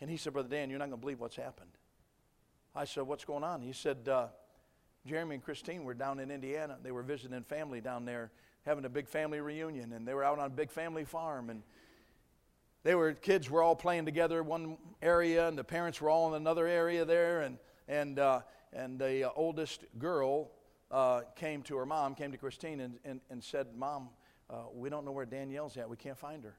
and 0.00 0.10
he 0.10 0.16
said, 0.16 0.32
"Brother 0.32 0.48
Dan, 0.48 0.70
you're 0.70 0.78
not 0.78 0.88
going 0.88 0.98
to 0.98 1.04
believe 1.04 1.20
what's 1.20 1.36
happened." 1.36 1.70
I 2.74 2.86
said, 2.86 3.04
"What's 3.04 3.24
going 3.24 3.44
on?" 3.44 3.60
He 3.60 3.72
said 3.72 4.08
uh, 4.08 4.28
Jeremy 5.06 5.36
and 5.36 5.44
Christine 5.44 5.84
were 5.84 5.94
down 5.94 6.20
in 6.20 6.30
Indiana. 6.30 6.78
They 6.82 6.92
were 6.92 7.02
visiting 7.02 7.42
family 7.42 7.80
down 7.80 8.04
there, 8.04 8.30
having 8.64 8.84
a 8.84 8.88
big 8.88 9.08
family 9.08 9.40
reunion, 9.40 9.92
and 9.92 10.06
they 10.06 10.14
were 10.14 10.24
out 10.24 10.38
on 10.38 10.46
a 10.46 10.50
big 10.50 10.70
family 10.70 11.04
farm. 11.04 11.50
And 11.50 11.62
they 12.84 12.94
were 12.94 13.12
kids 13.12 13.50
were 13.50 13.62
all 13.62 13.76
playing 13.76 14.04
together 14.04 14.40
in 14.40 14.46
one 14.46 14.78
area, 15.00 15.48
and 15.48 15.58
the 15.58 15.64
parents 15.64 16.00
were 16.00 16.10
all 16.10 16.28
in 16.28 16.34
another 16.40 16.66
area 16.66 17.04
there, 17.04 17.42
and 17.42 17.58
and 17.88 18.18
uh, 18.18 18.40
and 18.72 18.98
the 18.98 19.28
uh, 19.28 19.30
oldest 19.34 19.84
girl 19.98 20.50
uh, 20.90 21.22
came 21.36 21.62
to 21.62 21.76
her 21.76 21.86
mom, 21.86 22.14
came 22.14 22.32
to 22.32 22.38
Christine, 22.38 22.80
and, 22.80 22.98
and, 23.04 23.20
and 23.30 23.42
said, 23.42 23.68
Mom, 23.76 24.10
uh, 24.50 24.64
we 24.74 24.90
don't 24.90 25.04
know 25.04 25.12
where 25.12 25.26
Danielle's 25.26 25.76
at. 25.76 25.88
We 25.88 25.96
can't 25.96 26.18
find 26.18 26.44
her. 26.44 26.54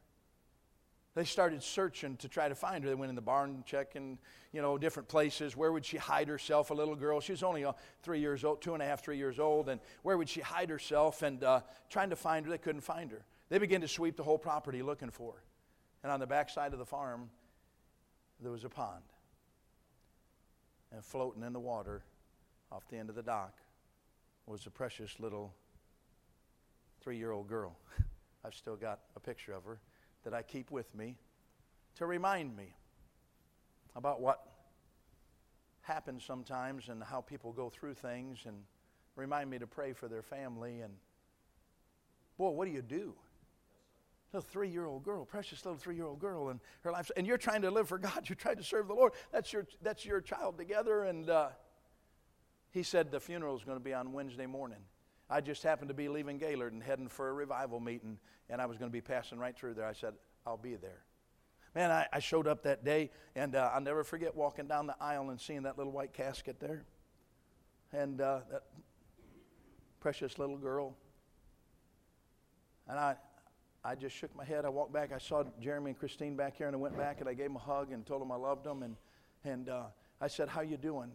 They 1.16 1.26
started 1.26 1.62
searching 1.62 2.18
to 2.18 2.28
try 2.28 2.50
to 2.50 2.56
find 2.56 2.84
her. 2.84 2.90
They 2.90 2.96
went 2.96 3.10
in 3.10 3.16
the 3.16 3.22
barn, 3.22 3.64
checking, 3.68 4.18
you 4.52 4.64
know, 4.64 4.80
different 4.80 5.08
places. 5.08 5.56
Where 5.56 5.72
would 5.72 5.86
she 5.86 5.98
hide 5.98 6.28
herself? 6.28 6.72
A 6.72 6.74
little 6.74 6.96
girl. 6.96 7.22
She 7.22 7.34
was 7.34 7.44
only 7.44 7.66
uh, 7.66 7.74
three 8.02 8.20
years 8.20 8.44
old, 8.44 8.62
two 8.62 8.74
and 8.74 8.82
a 8.82 8.86
half, 8.86 9.04
three 9.04 9.18
years 9.18 9.38
old. 9.38 9.70
And 9.70 9.80
where 10.02 10.18
would 10.18 10.28
she 10.28 10.42
hide 10.42 10.70
herself? 10.70 11.22
And 11.22 11.44
uh, 11.44 11.62
trying 11.90 12.10
to 12.10 12.16
find 12.16 12.46
her, 12.46 12.52
they 12.52 12.58
couldn't 12.58 12.82
find 12.82 13.12
her. 13.12 13.24
They 13.50 13.60
began 13.60 13.82
to 13.82 13.88
sweep 13.88 14.18
the 14.18 14.24
whole 14.24 14.40
property 14.40 14.82
looking 14.82 15.12
for 15.12 15.34
her. 15.34 15.44
And 16.02 16.12
on 16.12 16.20
the 16.20 16.26
back 16.26 16.50
side 16.50 16.74
of 16.74 16.80
the 16.80 16.86
farm, 16.86 17.30
there 18.42 18.52
was 18.52 18.64
a 18.64 18.70
pond. 18.70 19.04
And 20.92 21.06
floating 21.06 21.44
in 21.44 21.54
the 21.54 21.60
water 21.60 22.04
off 22.72 22.88
the 22.88 22.98
end 22.98 23.10
of 23.10 23.16
the 23.16 23.24
dock 23.24 23.54
was 24.48 24.66
a 24.66 24.72
precious 24.72 25.20
little 25.20 25.54
three 27.02 27.18
year 27.18 27.32
old 27.32 27.48
girl. 27.48 27.78
I've 28.44 28.56
still 28.56 28.76
got 28.76 29.00
a 29.16 29.20
picture 29.20 29.54
of 29.54 29.64
her 29.66 29.80
that 30.24 30.34
I 30.34 30.42
keep 30.42 30.72
with 30.72 30.94
me 30.96 31.18
to 31.96 32.06
remind 32.06 32.56
me 32.56 32.76
about 33.96 34.22
what 34.22 34.46
happens 35.82 36.24
sometimes 36.24 36.90
and 36.90 37.04
how 37.04 37.22
people 37.22 37.52
go 37.52 37.70
through 37.70 37.94
things 37.94 38.40
and 38.46 38.56
remind 39.16 39.50
me 39.50 39.60
to 39.60 39.68
pray 39.68 39.94
for 39.94 40.08
their 40.08 40.22
family. 40.22 40.82
And 40.82 40.94
boy, 42.38 42.50
what 42.50 42.66
do 42.66 42.72
you 42.72 42.82
do? 42.82 43.14
Little 44.32 44.48
three 44.50 44.70
year 44.70 44.86
old 44.86 45.04
girl, 45.04 45.26
precious 45.26 45.64
little 45.64 45.78
three 45.78 45.96
year 45.96 46.06
old 46.06 46.20
girl, 46.20 46.50
and 46.50 46.60
her 46.82 46.92
life, 46.92 47.12
and 47.16 47.28
you're 47.28 47.38
trying 47.38 47.62
to 47.62 47.70
live 47.70 47.88
for 47.88 48.00
God. 48.00 48.24
You're 48.28 48.36
trying 48.36 48.56
to 48.56 48.64
serve 48.64 48.88
the 48.88 48.96
Lord. 48.96 49.14
That's 49.32 49.54
your, 49.54 49.68
that's 49.84 50.06
your 50.06 50.22
child 50.22 50.58
together. 50.58 51.04
And 51.04 51.30
uh, 51.30 51.50
he 52.72 52.82
said 52.82 53.12
the 53.12 53.20
funeral 53.20 53.56
is 53.56 53.64
going 53.64 53.78
to 53.78 53.84
be 53.84 53.94
on 53.94 54.12
Wednesday 54.12 54.48
morning. 54.48 54.80
I 55.34 55.42
just 55.42 55.64
happened 55.64 55.88
to 55.88 55.96
be 55.96 56.10
leaving 56.10 56.38
Gaylord 56.38 56.74
and 56.74 56.84
heading 56.84 57.08
for 57.08 57.28
a 57.28 57.34
revival 57.34 57.80
meeting, 57.80 58.20
and 58.52 58.62
I 58.62 58.68
was 58.68 58.78
going 58.78 58.92
to 58.92 58.94
be 58.94 59.02
passing 59.02 59.40
right 59.40 59.58
through 59.58 59.74
there. 59.74 59.88
I 59.88 59.94
said, 59.94 60.14
I'll 60.46 60.58
be 60.58 60.76
there. 60.76 61.02
Man, 61.74 61.90
I, 61.90 62.06
I 62.14 62.20
showed 62.20 62.48
up 62.48 62.62
that 62.64 62.86
day, 62.86 63.10
and 63.36 63.56
uh, 63.56 63.72
I'll 63.74 63.82
never 63.82 64.04
forget 64.04 64.36
walking 64.36 64.68
down 64.68 64.86
the 64.86 64.96
aisle 65.02 65.32
and 65.32 65.42
seeing 65.42 65.64
that 65.64 65.76
little 65.76 65.92
white 65.92 66.14
casket 66.14 66.60
there. 66.60 66.86
And 67.92 68.22
uh, 68.22 68.42
that 68.52 68.62
precious 70.00 70.38
little 70.38 70.58
girl. 70.58 70.96
And 72.88 73.00
I, 73.00 73.16
I 73.84 73.96
just 73.96 74.16
shook 74.16 74.36
my 74.36 74.46
head. 74.46 74.66
I 74.66 74.70
walked 74.70 74.94
back. 74.94 75.12
I 75.12 75.18
saw 75.18 75.46
Jeremy 75.60 75.92
and 75.92 76.00
Christine 76.00 76.36
back 76.36 76.58
here, 76.58 76.68
and 76.68 76.76
I 76.76 76.80
went 76.80 76.96
back 76.96 77.22
and 77.22 77.28
I 77.28 77.34
gave 77.34 77.48
them 77.48 77.56
a 77.56 77.60
hug 77.60 77.92
and 77.92 78.06
told 78.06 78.22
them 78.22 78.32
I 78.32 78.36
loved 78.36 78.66
them. 78.66 78.84
And, 78.84 78.96
and 79.44 79.68
uh, 79.68 79.86
I 80.22 80.28
said, 80.28 80.48
how 80.48 80.62
you 80.62 80.78
doing? 80.78 81.12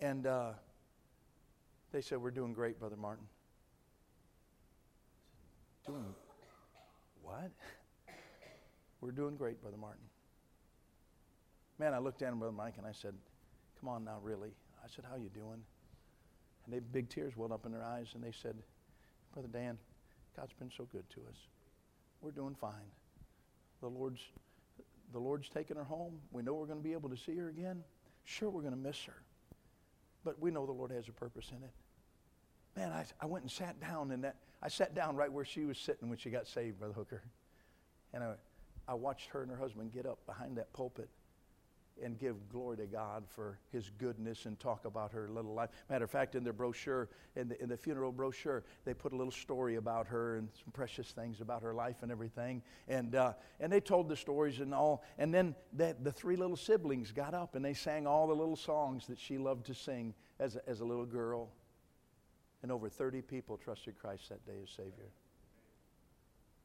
And 0.00 0.26
uh, 0.26 0.50
they 1.94 2.00
said, 2.00 2.20
We're 2.20 2.32
doing 2.32 2.52
great, 2.52 2.80
Brother 2.80 2.96
Martin. 2.96 3.24
Doing 5.86 6.04
what? 7.22 7.52
We're 9.00 9.12
doing 9.12 9.36
great, 9.36 9.62
Brother 9.62 9.76
Martin. 9.76 10.02
Man, 11.78 11.94
I 11.94 11.98
looked 11.98 12.18
down 12.18 12.32
at 12.32 12.38
Brother 12.40 12.52
Mike, 12.52 12.74
and 12.78 12.86
I 12.86 12.90
said, 12.90 13.14
Come 13.78 13.88
on 13.88 14.04
now, 14.04 14.18
really. 14.24 14.50
I 14.84 14.88
said, 14.88 15.04
How 15.08 15.16
you 15.16 15.28
doing? 15.28 15.62
And 16.64 16.74
they 16.74 16.80
big 16.80 17.08
tears 17.10 17.36
welled 17.36 17.52
up 17.52 17.64
in 17.64 17.70
their 17.70 17.84
eyes, 17.84 18.08
and 18.14 18.24
they 18.24 18.32
said, 18.32 18.56
Brother 19.32 19.48
Dan, 19.52 19.78
God's 20.36 20.52
been 20.54 20.72
so 20.76 20.88
good 20.90 21.08
to 21.10 21.20
us. 21.20 21.36
We're 22.22 22.32
doing 22.32 22.56
fine. 22.60 22.90
The 23.80 23.88
Lord's 23.88 24.20
the 25.12 25.20
Lord's 25.20 25.48
taking 25.48 25.76
her 25.76 25.84
home. 25.84 26.18
We 26.32 26.42
know 26.42 26.54
we're 26.54 26.66
going 26.66 26.80
to 26.80 26.84
be 26.84 26.92
able 26.92 27.10
to 27.10 27.16
see 27.16 27.36
her 27.36 27.50
again. 27.50 27.84
Sure, 28.24 28.50
we're 28.50 28.62
going 28.62 28.74
to 28.74 28.80
miss 28.80 29.04
her. 29.04 29.22
But 30.24 30.40
we 30.40 30.50
know 30.50 30.66
the 30.66 30.72
Lord 30.72 30.90
has 30.90 31.06
a 31.06 31.12
purpose 31.12 31.52
in 31.56 31.62
it 31.62 31.70
man, 32.76 32.92
I, 32.92 33.04
I 33.20 33.26
went 33.26 33.42
and 33.42 33.50
sat 33.50 33.80
down 33.80 34.10
and 34.10 34.24
that 34.24 34.36
I 34.62 34.68
sat 34.68 34.94
down 34.94 35.16
right 35.16 35.30
where 35.30 35.44
she 35.44 35.66
was 35.66 35.78
sitting 35.78 36.08
when 36.08 36.18
she 36.18 36.30
got 36.30 36.46
saved, 36.46 36.78
Brother 36.78 36.94
Hooker. 36.94 37.22
And 38.12 38.24
I, 38.24 38.34
I 38.88 38.94
watched 38.94 39.28
her 39.30 39.42
and 39.42 39.50
her 39.50 39.56
husband 39.56 39.92
get 39.92 40.06
up 40.06 40.24
behind 40.26 40.56
that 40.56 40.72
pulpit 40.72 41.08
and 42.02 42.18
give 42.18 42.48
glory 42.48 42.76
to 42.78 42.86
God 42.86 43.24
for 43.28 43.58
his 43.70 43.90
goodness 43.98 44.46
and 44.46 44.58
talk 44.58 44.84
about 44.84 45.12
her 45.12 45.28
little 45.28 45.54
life. 45.54 45.70
Matter 45.88 46.04
of 46.04 46.10
fact, 46.10 46.34
in 46.34 46.42
their 46.42 46.52
brochure, 46.52 47.08
in 47.36 47.48
the, 47.48 47.62
in 47.62 47.68
the 47.68 47.76
funeral 47.76 48.10
brochure, 48.10 48.64
they 48.84 48.94
put 48.94 49.12
a 49.12 49.16
little 49.16 49.30
story 49.30 49.76
about 49.76 50.06
her 50.08 50.36
and 50.36 50.48
some 50.54 50.72
precious 50.72 51.12
things 51.12 51.40
about 51.40 51.62
her 51.62 51.72
life 51.72 52.02
and 52.02 52.10
everything. 52.10 52.62
And, 52.88 53.14
uh, 53.14 53.34
and 53.60 53.70
they 53.72 53.80
told 53.80 54.08
the 54.08 54.16
stories 54.16 54.60
and 54.60 54.74
all. 54.74 55.04
And 55.18 55.32
then 55.32 55.54
the, 55.72 55.94
the 56.02 56.10
three 56.10 56.36
little 56.36 56.56
siblings 56.56 57.12
got 57.12 57.32
up 57.32 57.54
and 57.54 57.64
they 57.64 57.74
sang 57.74 58.06
all 58.06 58.26
the 58.26 58.34
little 58.34 58.56
songs 58.56 59.06
that 59.06 59.18
she 59.18 59.38
loved 59.38 59.66
to 59.66 59.74
sing 59.74 60.14
as 60.40 60.56
a, 60.56 60.68
as 60.68 60.80
a 60.80 60.84
little 60.84 61.06
girl 61.06 61.50
and 62.64 62.72
over 62.72 62.88
30 62.88 63.20
people 63.20 63.58
trusted 63.58 63.94
Christ 64.00 64.30
that 64.30 64.44
day 64.46 64.54
as 64.62 64.70
Savior. 64.70 65.10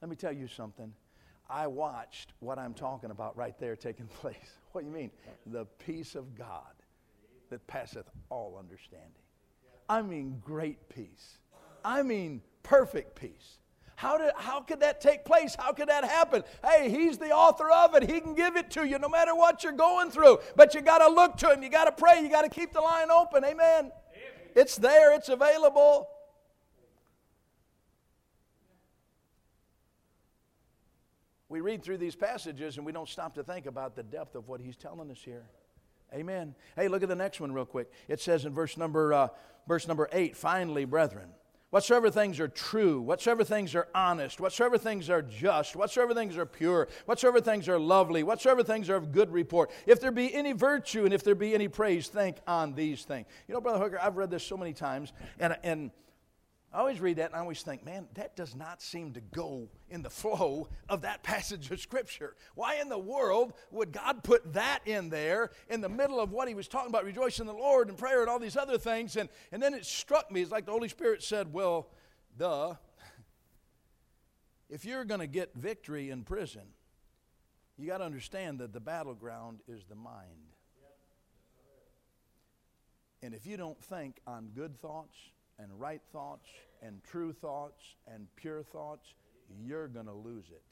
Let 0.02 0.10
me 0.10 0.16
tell 0.16 0.32
you 0.32 0.48
something. 0.48 0.94
I 1.50 1.68
watched 1.68 2.32
what 2.40 2.58
I'm 2.58 2.74
talking 2.74 3.12
about 3.12 3.36
right 3.36 3.60
there 3.60 3.76
taking 3.76 4.08
place. 4.22 4.54
What 4.72 4.82
do 4.82 4.88
you 4.88 4.94
mean? 4.94 5.12
The 5.48 5.66
peace 5.66 6.16
of 6.16 6.38
God 6.38 6.72
that 7.50 7.68
passeth 7.68 8.10
all 8.30 8.56
understanding. 8.58 9.10
I 9.90 10.02
mean, 10.02 10.42
great 10.42 10.88
peace. 10.88 11.40
I 11.84 12.02
mean, 12.02 12.44
perfect 12.64 13.20
peace. 13.20 13.58
How, 13.98 14.18
did, 14.18 14.32
how 14.38 14.62
could 14.62 14.80
that 14.80 15.02
take 15.02 15.26
place? 15.26 15.58
How 15.60 15.74
could 15.74 15.90
that 15.90 16.06
happen? 16.06 16.44
Hey, 16.64 16.90
he's 16.90 17.18
the 17.18 17.32
author 17.32 17.70
of 17.70 17.94
it. 17.96 18.10
He 18.10 18.22
can 18.22 18.36
give 18.36 18.56
it 18.56 18.72
to 18.72 18.88
you 18.88 19.00
no 19.00 19.10
matter 19.10 19.36
what 19.36 19.66
you're 19.66 19.74
going 19.74 20.12
through. 20.12 20.40
But 20.56 20.74
you 20.74 20.80
got 20.80 21.00
to 21.00 21.10
look 21.10 21.36
to 21.40 21.52
him. 21.52 21.62
You 21.62 21.68
got 21.68 21.84
to 21.84 21.92
pray. 21.92 22.22
You 22.22 22.30
got 22.30 22.44
to 22.44 22.50
keep 22.50 22.72
the 22.72 22.80
line 22.80 23.12
open. 23.12 23.44
Amen. 23.44 23.92
It's 24.56 24.76
there, 24.76 25.14
it's 25.14 25.30
available. 25.30 26.08
We 31.50 31.62
read 31.62 31.84
through 31.84 31.98
these 31.98 32.16
passages 32.16 32.78
and 32.78 32.86
we 32.86 32.92
don't 32.92 33.10
stop 33.10 33.34
to 33.36 33.44
think 33.44 33.66
about 33.66 33.96
the 33.96 34.04
depth 34.04 34.36
of 34.36 34.48
what 34.48 34.62
he's 34.62 34.78
telling 34.78 35.10
us 35.10 35.20
here. 35.24 35.46
Amen. 36.14 36.56
Hey, 36.76 36.88
look 36.88 37.04
at 37.04 37.10
the 37.10 37.16
next 37.16 37.40
one 37.40 37.52
real 37.52 37.66
quick. 37.66 37.92
It 38.08 38.20
says 38.22 38.46
in 38.46 38.54
verse 38.54 38.78
number 38.78 39.14
uh, 39.14 39.28
verse 39.68 39.88
number 39.88 40.10
8, 40.12 40.36
finally, 40.36 40.86
brethren, 40.86 41.30
Whatsoever 41.72 42.10
things 42.10 42.40
are 42.40 42.48
true, 42.48 43.00
whatsoever 43.00 43.44
things 43.44 43.76
are 43.76 43.88
honest, 43.94 44.40
whatsoever 44.40 44.80
things 44.80 45.08
are 45.08 45.22
just, 45.22 45.76
whatsoever 45.76 46.16
things 46.16 46.36
are 46.36 46.46
pure, 46.46 46.88
whatsoever 47.06 47.40
things 47.40 47.70
are 47.70 47.78
lovely, 47.78 48.24
whatsoever 48.24 48.64
things 48.64 48.90
are 48.90 48.96
of 48.96 49.12
good 49.12 49.32
report, 49.32 49.70
if 49.86 50.00
there 50.00 50.12
be 50.12 50.34
any 50.34 50.52
virtue 50.52 51.06
and 51.06 51.14
if 51.14 51.24
there 51.24 51.36
be 51.36 51.54
any 51.54 51.68
praise, 51.68 52.08
think 52.08 52.38
on 52.48 52.74
these 52.74 53.04
things. 53.04 53.28
You 53.48 53.54
know, 53.54 53.62
Brother 53.62 53.78
Hooker, 53.78 54.00
I've 54.02 54.18
read 54.18 54.32
this 54.32 54.44
so 54.44 54.58
many 54.58 54.74
times, 54.74 55.14
and, 55.40 55.56
and 55.64 55.92
I 56.72 56.80
always 56.80 57.00
read 57.00 57.18
that 57.18 57.28
and 57.28 57.36
I 57.36 57.40
always 57.40 57.64
think, 57.64 57.84
man, 57.84 58.08
that 58.14 58.36
does 58.36 58.56
not 58.56 58.82
seem 58.82 59.14
to 59.14 59.22
go 59.22 59.70
in 59.90 60.04
the 60.04 60.10
flow 60.10 60.70
of 60.88 61.02
that 61.02 61.24
passage 61.24 61.72
of 61.72 61.80
Scripture. 61.80 62.36
Why 62.54 62.76
in 62.76 62.90
the 62.90 63.00
world 63.00 63.54
would 63.72 63.92
God 63.92 64.24
put 64.24 64.54
that 64.54 64.82
in 64.86 65.10
there 65.10 65.50
in 65.68 65.82
the 65.82 65.90
middle 65.90 66.20
of 66.20 66.32
what 66.32 66.48
he 66.48 66.54
was 66.54 66.68
talking 66.68 66.90
about, 66.90 67.06
rejoicing 67.06 67.48
in 67.48 67.56
the 67.56 67.60
Lord 67.60 67.90
and 67.90 67.98
prayer 67.98 68.22
and 68.22 68.30
all 68.30 68.38
these 68.38 68.58
other 68.58 68.78
things? 68.78 69.16
And, 69.16 69.30
and 69.52 69.62
then 69.62 69.74
it 69.74 69.86
struck 69.86 70.32
me, 70.32 70.42
it's 70.42 70.52
like 70.52 70.66
the 70.66 70.72
Holy 70.72 70.90
Spirit 70.90 71.24
said, 71.24 71.52
well, 71.52 71.90
duh. 72.38 72.76
If 74.72 74.86
you're 74.86 75.04
going 75.04 75.20
to 75.20 75.26
get 75.26 75.56
victory 75.56 76.12
in 76.12 76.22
prison, 76.22 76.62
you 77.76 77.88
got 77.88 77.98
to 77.98 78.04
understand 78.04 78.60
that 78.60 78.72
the 78.72 78.80
battleground 78.80 79.62
is 79.68 79.86
the 79.90 79.96
mind. 79.96 80.54
And 83.24 83.34
if 83.34 83.48
you 83.48 83.58
don't 83.58 83.82
think 83.84 84.20
on 84.28 84.52
good 84.54 84.80
thoughts, 84.80 85.18
and 85.60 85.70
right 85.80 86.02
thoughts 86.12 86.48
and 86.82 87.04
true 87.04 87.34
thoughts 87.34 87.96
and 88.08 88.28
pure 88.36 88.64
thoughts, 88.64 89.14
you're 89.64 89.88
going 89.88 90.06
to 90.06 90.14
lose 90.14 90.46
it. 90.52 90.64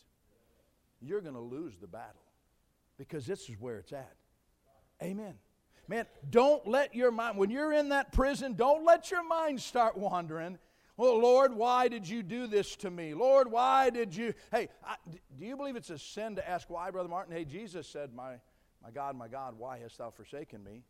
You're 1.02 1.22
going 1.22 1.36
to 1.36 1.40
lose 1.40 1.76
the 1.80 1.88
battle 1.88 2.22
because 2.98 3.26
this 3.26 3.50
is 3.50 3.56
where 3.60 3.78
it's 3.78 3.94
at. 3.94 4.16
Amen. 5.04 5.36
Man, 5.88 6.06
don't 6.30 6.68
let 6.68 6.96
your 6.96 7.12
mind, 7.12 7.38
when 7.38 7.50
you're 7.50 7.72
in 7.72 7.90
that 7.90 8.12
prison, 8.12 8.56
don't 8.56 8.84
let 8.84 9.12
your 9.12 9.24
mind 9.24 9.62
start 9.62 9.98
wandering. 9.98 10.58
Well, 10.98 11.20
Lord, 11.20 11.54
why 11.54 11.88
did 11.88 12.10
you 12.10 12.24
do 12.24 12.48
this 12.48 12.76
to 12.78 12.90
me? 12.90 13.14
Lord, 13.14 13.52
why 13.52 13.92
did 13.92 14.16
you? 14.16 14.34
Hey, 14.52 14.70
I, 14.84 14.96
do 15.38 15.46
you 15.46 15.56
believe 15.56 15.76
it's 15.76 15.92
a 15.92 16.00
sin 16.00 16.36
to 16.38 16.50
ask 16.50 16.70
why, 16.70 16.90
Brother 16.90 17.08
Martin? 17.08 17.36
Hey, 17.36 17.46
Jesus 17.46 17.88
said, 17.88 18.14
My, 18.16 18.34
my 18.84 18.90
God, 18.92 19.16
my 19.16 19.28
God, 19.28 19.54
why 19.58 19.78
hast 19.78 20.00
thou 20.00 20.10
forsaken 20.10 20.64
me? 20.64 20.82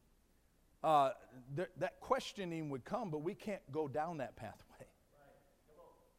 Uh, 0.83 1.11
th- 1.55 1.69
that 1.77 1.99
questioning 1.99 2.69
would 2.69 2.85
come, 2.85 3.09
but 3.09 3.21
we 3.21 3.33
can't 3.33 3.61
go 3.71 3.87
down 3.87 4.17
that 4.17 4.35
pathway. 4.35 4.87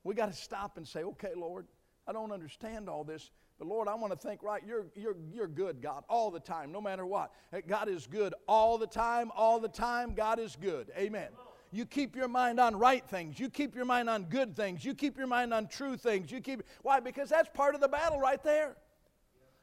We 0.05 0.15
got 0.15 0.27
to 0.27 0.37
stop 0.37 0.77
and 0.77 0.87
say, 0.87 1.03
okay, 1.03 1.33
Lord, 1.37 1.67
I 2.07 2.13
don't 2.13 2.33
understand 2.33 2.89
all 2.89 3.05
this, 3.05 3.31
but 3.59 3.69
Lord, 3.69 3.89
I 3.89 3.95
want 3.95 4.13
to 4.13 4.19
think 4.19 4.43
right. 4.43 4.63
You're, 4.67 4.87
you're, 4.95 5.17
you're 5.33 5.49
good, 5.49 5.83
God, 5.83 6.05
all 6.09 6.31
the 6.31 6.41
time, 6.41 6.73
no 6.73 6.81
matter 6.81 7.05
what. 7.05 7.33
God 7.67 7.89
is 7.89 8.07
good 8.07 8.35
all 8.47 8.79
the 8.79 8.87
time, 8.87 9.31
all 9.37 9.61
the 9.61 9.69
time. 9.69 10.15
God 10.15 10.39
is 10.39 10.57
good. 10.57 10.91
Amen. 10.97 11.29
You 11.71 11.85
keep 11.85 12.17
your 12.17 12.29
mind 12.29 12.59
on 12.61 12.77
right 12.77 13.07
things. 13.07 13.39
You 13.39 13.51
keep 13.51 13.75
your 13.75 13.85
mind 13.85 14.09
on 14.09 14.25
good 14.25 14.57
things. 14.57 14.85
You 14.85 14.95
keep 14.95 15.19
your 15.19 15.27
mind 15.27 15.53
on 15.53 15.67
true 15.67 15.97
things. 15.97 16.31
You 16.31 16.41
keep 16.41 16.63
why? 16.83 17.01
Because 17.01 17.29
that's 17.29 17.51
part 17.53 17.75
of 17.75 17.83
the 17.83 17.89
battle 17.89 18.19
right 18.19 18.43
there. 18.43 18.77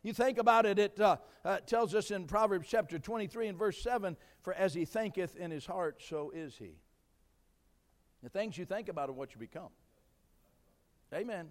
You 0.05 0.13
think 0.13 0.37
about 0.37 0.67
it, 0.67 0.77
it 0.77 0.99
uh, 0.99 1.17
uh, 1.43 1.57
tells 1.65 1.95
us 1.95 2.11
in 2.11 2.27
Proverbs 2.27 2.67
chapter 2.69 2.99
23 2.99 3.47
and 3.47 3.57
verse 3.57 3.81
7 3.81 4.15
For 4.43 4.53
as 4.53 4.71
he 4.71 4.85
thinketh 4.85 5.35
in 5.35 5.49
his 5.49 5.65
heart, 5.65 5.99
so 6.07 6.29
is 6.29 6.55
he. 6.55 6.77
The 8.21 8.29
things 8.29 8.55
you 8.55 8.65
think 8.65 8.87
about 8.87 9.09
are 9.09 9.13
what 9.13 9.33
you 9.33 9.39
become. 9.39 9.69
Amen. 11.11 11.47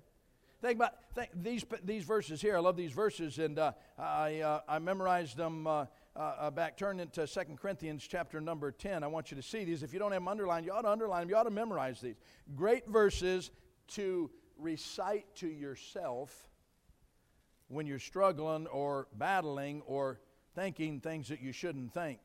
Think 0.62 0.76
about 0.76 0.92
think, 1.16 1.30
these, 1.34 1.64
these 1.82 2.04
verses 2.04 2.40
here. 2.40 2.56
I 2.56 2.60
love 2.60 2.76
these 2.76 2.92
verses, 2.92 3.40
and 3.40 3.58
uh, 3.58 3.72
I, 3.98 4.38
uh, 4.38 4.60
I 4.68 4.78
memorized 4.78 5.36
them 5.36 5.66
uh, 5.66 5.86
uh, 6.14 6.48
back. 6.52 6.76
Turn 6.76 7.00
into 7.00 7.26
Second 7.26 7.58
Corinthians 7.58 8.06
chapter 8.08 8.40
number 8.40 8.70
10. 8.70 9.02
I 9.02 9.08
want 9.08 9.32
you 9.32 9.36
to 9.36 9.42
see 9.42 9.64
these. 9.64 9.82
If 9.82 9.92
you 9.92 9.98
don't 9.98 10.12
have 10.12 10.20
them 10.22 10.28
underlined, 10.28 10.64
you 10.64 10.70
ought 10.70 10.82
to 10.82 10.92
underline 10.92 11.22
them. 11.22 11.28
You 11.28 11.34
ought 11.34 11.42
to 11.42 11.50
memorize 11.50 12.00
these. 12.00 12.14
Great 12.54 12.86
verses 12.86 13.50
to 13.88 14.30
recite 14.56 15.26
to 15.34 15.48
yourself 15.48 16.46
when 17.74 17.86
you're 17.86 17.98
struggling 17.98 18.66
or 18.68 19.08
battling 19.18 19.82
or 19.86 20.20
thinking 20.54 21.00
things 21.00 21.28
that 21.28 21.40
you 21.40 21.52
shouldn't 21.52 21.92
think. 21.92 22.20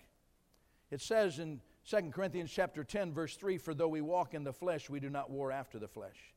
It 0.92 1.02
says 1.02 1.40
in 1.40 1.62
2 1.90 2.12
Corinthians 2.12 2.52
chapter 2.52 2.84
10 2.84 3.14
verse 3.14 3.36
3 3.36 3.58
for 3.58 3.74
though 3.74 3.88
we 3.88 4.02
walk 4.02 4.34
in 4.34 4.44
the 4.44 4.54
flesh 4.54 4.90
we 4.90 5.00
do 5.00 5.10
not 5.10 5.30
war 5.30 5.52
after 5.52 5.80
the 5.80 5.88
flesh. 5.88 6.34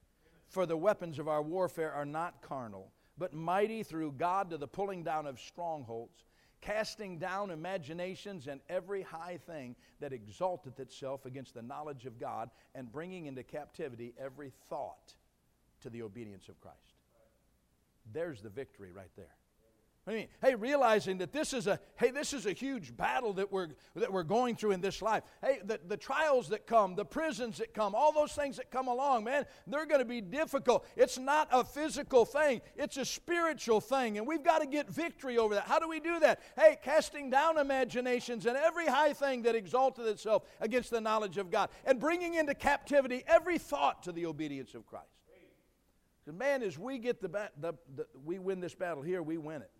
For 0.48 0.66
the 0.66 0.77
weapons 0.77 1.18
of 1.18 1.29
our 1.29 1.42
warfare 1.42 1.92
are 1.92 2.07
not 2.07 2.42
carnal 2.42 2.90
but 3.18 3.35
mighty 3.35 3.83
through 3.83 4.12
God 4.12 4.51
to 4.51 4.59
the 4.59 4.66
pulling 4.66 5.05
down 5.05 5.27
of 5.27 5.38
strongholds 5.38 6.25
casting 6.62 7.18
down 7.18 7.51
imaginations 7.51 8.46
and 8.46 8.61
every 8.68 9.03
high 9.03 9.37
thing 9.46 9.75
that 10.01 10.12
exalteth 10.12 10.81
itself 10.81 11.27
against 11.27 11.55
the 11.55 11.62
knowledge 11.62 12.07
of 12.07 12.18
God 12.18 12.48
and 12.75 12.90
bringing 12.90 13.27
into 13.27 13.42
captivity 13.42 14.14
every 14.18 14.53
thought 14.70 15.14
to 15.81 15.90
the 15.90 16.03
obedience 16.03 16.48
of 16.48 16.59
Christ. 16.61 16.91
There's 18.11 18.41
the 18.43 18.51
victory 18.51 18.93
right 18.93 19.11
there. 19.17 19.37
I 20.05 20.11
mean, 20.11 20.29
hey, 20.41 20.57
realizing 20.57 21.19
that 21.19 21.33
this 21.33 21.53
is 21.53 21.69
a 21.69 21.79
hey, 21.95 22.11
this 22.11 22.33
is 22.33 22.47
a 22.47 22.53
huge 22.53 22.97
battle 22.97 23.35
that 23.35 23.53
we're 23.53 23.69
that 23.95 24.12
we're 24.12 24.25
going 24.25 24.57
through 24.57 24.73
in 24.73 24.81
this 24.81 25.01
life. 25.01 25.23
Hey, 25.41 25.61
the, 25.65 25.79
the 25.87 25.97
trials 25.97 26.49
that 26.49 26.67
come, 26.67 26.97
the 26.97 27.05
prisons 27.05 27.59
that 27.59 27.73
come, 27.73 27.95
all 27.95 28.12
those 28.12 28.33
things 28.33 28.57
that 28.57 28.73
come 28.73 28.88
along, 28.88 29.23
man, 29.23 29.47
they're 29.69 29.87
going 29.87 30.01
to 30.01 30.05
be 30.05 30.21
difficult. 30.21 30.85
It's 30.97 31.21
not 31.21 31.47
a 31.53 31.62
physical 31.62 32.25
thing, 32.25 32.62
it's 32.75 32.97
a 32.97 33.05
spiritual 33.05 33.81
thing, 33.81 34.19
and 34.19 34.27
we've 34.27 34.43
got 34.43 34.59
to 34.59 34.67
get 34.67 34.91
victory 34.91 35.38
over 35.38 35.55
that. 35.55 35.69
How 35.69 35.79
do 35.79 35.88
we 35.88 36.01
do 36.01 36.19
that? 36.19 36.41
Hey, 36.59 36.79
casting 36.83 37.31
down 37.31 37.57
imaginations 37.57 38.47
and 38.47 38.57
every 38.57 38.87
high 38.87 39.12
thing 39.12 39.43
that 39.43 39.55
exalted 39.55 40.07
itself 40.07 40.43
against 40.61 40.91
the 40.91 41.01
knowledge 41.01 41.38
of 41.38 41.49
God, 41.49 41.71
and 41.85 42.01
bringing 42.01 42.35
into 42.35 42.57
captivity 42.57 43.23
every 43.29 43.57
thought 43.57 44.03
to 44.03 44.11
the 44.11 44.27
obedience 44.27 44.75
of 44.75 44.85
Christ. 44.85 45.07
Man, 46.31 46.63
as 46.63 46.79
we 46.79 46.99
get 46.99 47.21
the, 47.21 47.29
the, 47.61 47.75
the 47.97 48.07
we 48.25 48.39
win 48.39 48.61
this 48.61 48.75
battle 48.75 49.03
here, 49.03 49.23
we 49.23 49.39
win 49.39 49.63
it. 49.63 49.71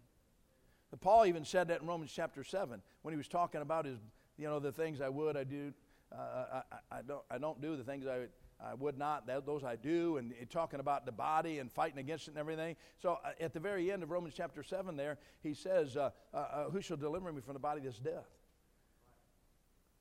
But 0.91 1.01
Paul 1.01 1.27
even 1.27 1.45
said 1.45 1.69
that 1.69 1.81
in 1.81 1.87
Romans 1.87 2.13
chapter 2.15 2.43
seven 2.43 2.83
when 3.03 3.13
he 3.13 3.17
was 3.17 3.29
talking 3.29 3.63
about 3.63 3.87
his, 3.87 3.99
you 4.37 4.49
know, 4.49 4.59
the 4.59 4.73
things 4.73 5.01
I 5.01 5.09
would, 5.09 5.37
I 5.37 5.45
do, 5.45 5.73
uh, 6.13 6.63
I, 6.71 6.99
I, 6.99 7.03
don't, 7.03 7.23
I 7.31 7.39
don't 7.39 7.61
do 7.63 7.77
the 7.77 7.85
things 7.85 8.07
I, 8.07 8.27
I 8.63 8.75
would 8.75 8.99
not. 8.99 9.27
Those 9.47 9.63
I 9.63 9.77
do, 9.77 10.17
and 10.17 10.35
talking 10.51 10.81
about 10.81 11.07
the 11.07 11.13
body 11.13 11.61
and 11.61 11.71
fighting 11.71 11.99
against 11.99 12.27
it 12.27 12.33
and 12.33 12.39
everything. 12.39 12.77
So 13.01 13.19
uh, 13.25 13.31
at 13.41 13.53
the 13.53 13.61
very 13.61 13.91
end 13.91 14.03
of 14.03 14.11
Romans 14.11 14.35
chapter 14.37 14.63
seven, 14.63 14.97
there 14.97 15.19
he 15.43 15.55
says, 15.55 15.97
uh, 15.97 16.11
uh, 16.35 16.37
uh, 16.37 16.71
"Who 16.71 16.81
shall 16.81 16.97
deliver 16.97 17.33
me 17.33 17.41
from 17.41 17.55
the 17.55 17.61
body 17.61 17.79
of 17.79 17.85
this 17.85 17.99
death?" 17.99 18.29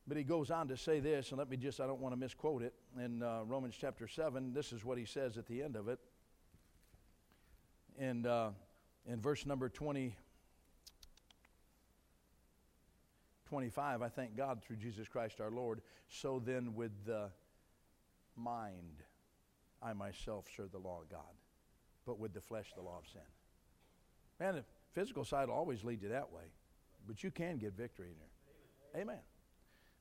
But 0.07 0.17
he 0.17 0.23
goes 0.23 0.49
on 0.49 0.67
to 0.69 0.77
say 0.77 0.99
this, 0.99 1.29
and 1.29 1.37
let 1.37 1.49
me 1.49 1.57
just, 1.57 1.79
I 1.79 1.85
don't 1.85 2.01
want 2.01 2.13
to 2.13 2.19
misquote 2.19 2.63
it. 2.63 2.73
In 2.99 3.19
Romans 3.45 3.75
chapter 3.79 4.07
7, 4.07 4.51
this 4.51 4.73
is 4.73 4.83
what 4.83 4.97
he 4.97 5.05
says 5.05 5.37
at 5.37 5.45
the 5.45 5.61
end 5.61 5.75
of 5.75 5.87
it 5.87 5.99
and 8.01 8.25
uh, 8.25 8.49
in 9.05 9.21
verse 9.21 9.45
number 9.45 9.69
20, 9.69 10.15
25, 13.47 14.01
I 14.01 14.09
thank 14.09 14.35
God 14.35 14.63
through 14.63 14.77
Jesus 14.77 15.07
Christ 15.07 15.39
our 15.39 15.51
Lord. 15.51 15.81
So 16.09 16.41
then, 16.43 16.73
with 16.73 16.91
the 17.05 17.29
mind, 18.35 19.03
I 19.83 19.93
myself 19.93 20.47
serve 20.57 20.71
the 20.71 20.79
law 20.79 21.01
of 21.01 21.09
God, 21.09 21.21
but 22.07 22.17
with 22.17 22.33
the 22.33 22.41
flesh, 22.41 22.71
the 22.75 22.81
law 22.81 22.97
of 22.97 23.07
sin. 23.07 23.21
Man, 24.39 24.55
the 24.55 24.63
physical 24.93 25.23
side 25.23 25.49
will 25.49 25.55
always 25.55 25.83
lead 25.83 26.01
you 26.01 26.09
that 26.09 26.31
way, 26.31 26.45
but 27.07 27.23
you 27.23 27.29
can 27.29 27.59
get 27.59 27.73
victory 27.73 28.07
in 28.09 28.15
there. 28.17 29.03
Amen. 29.03 29.21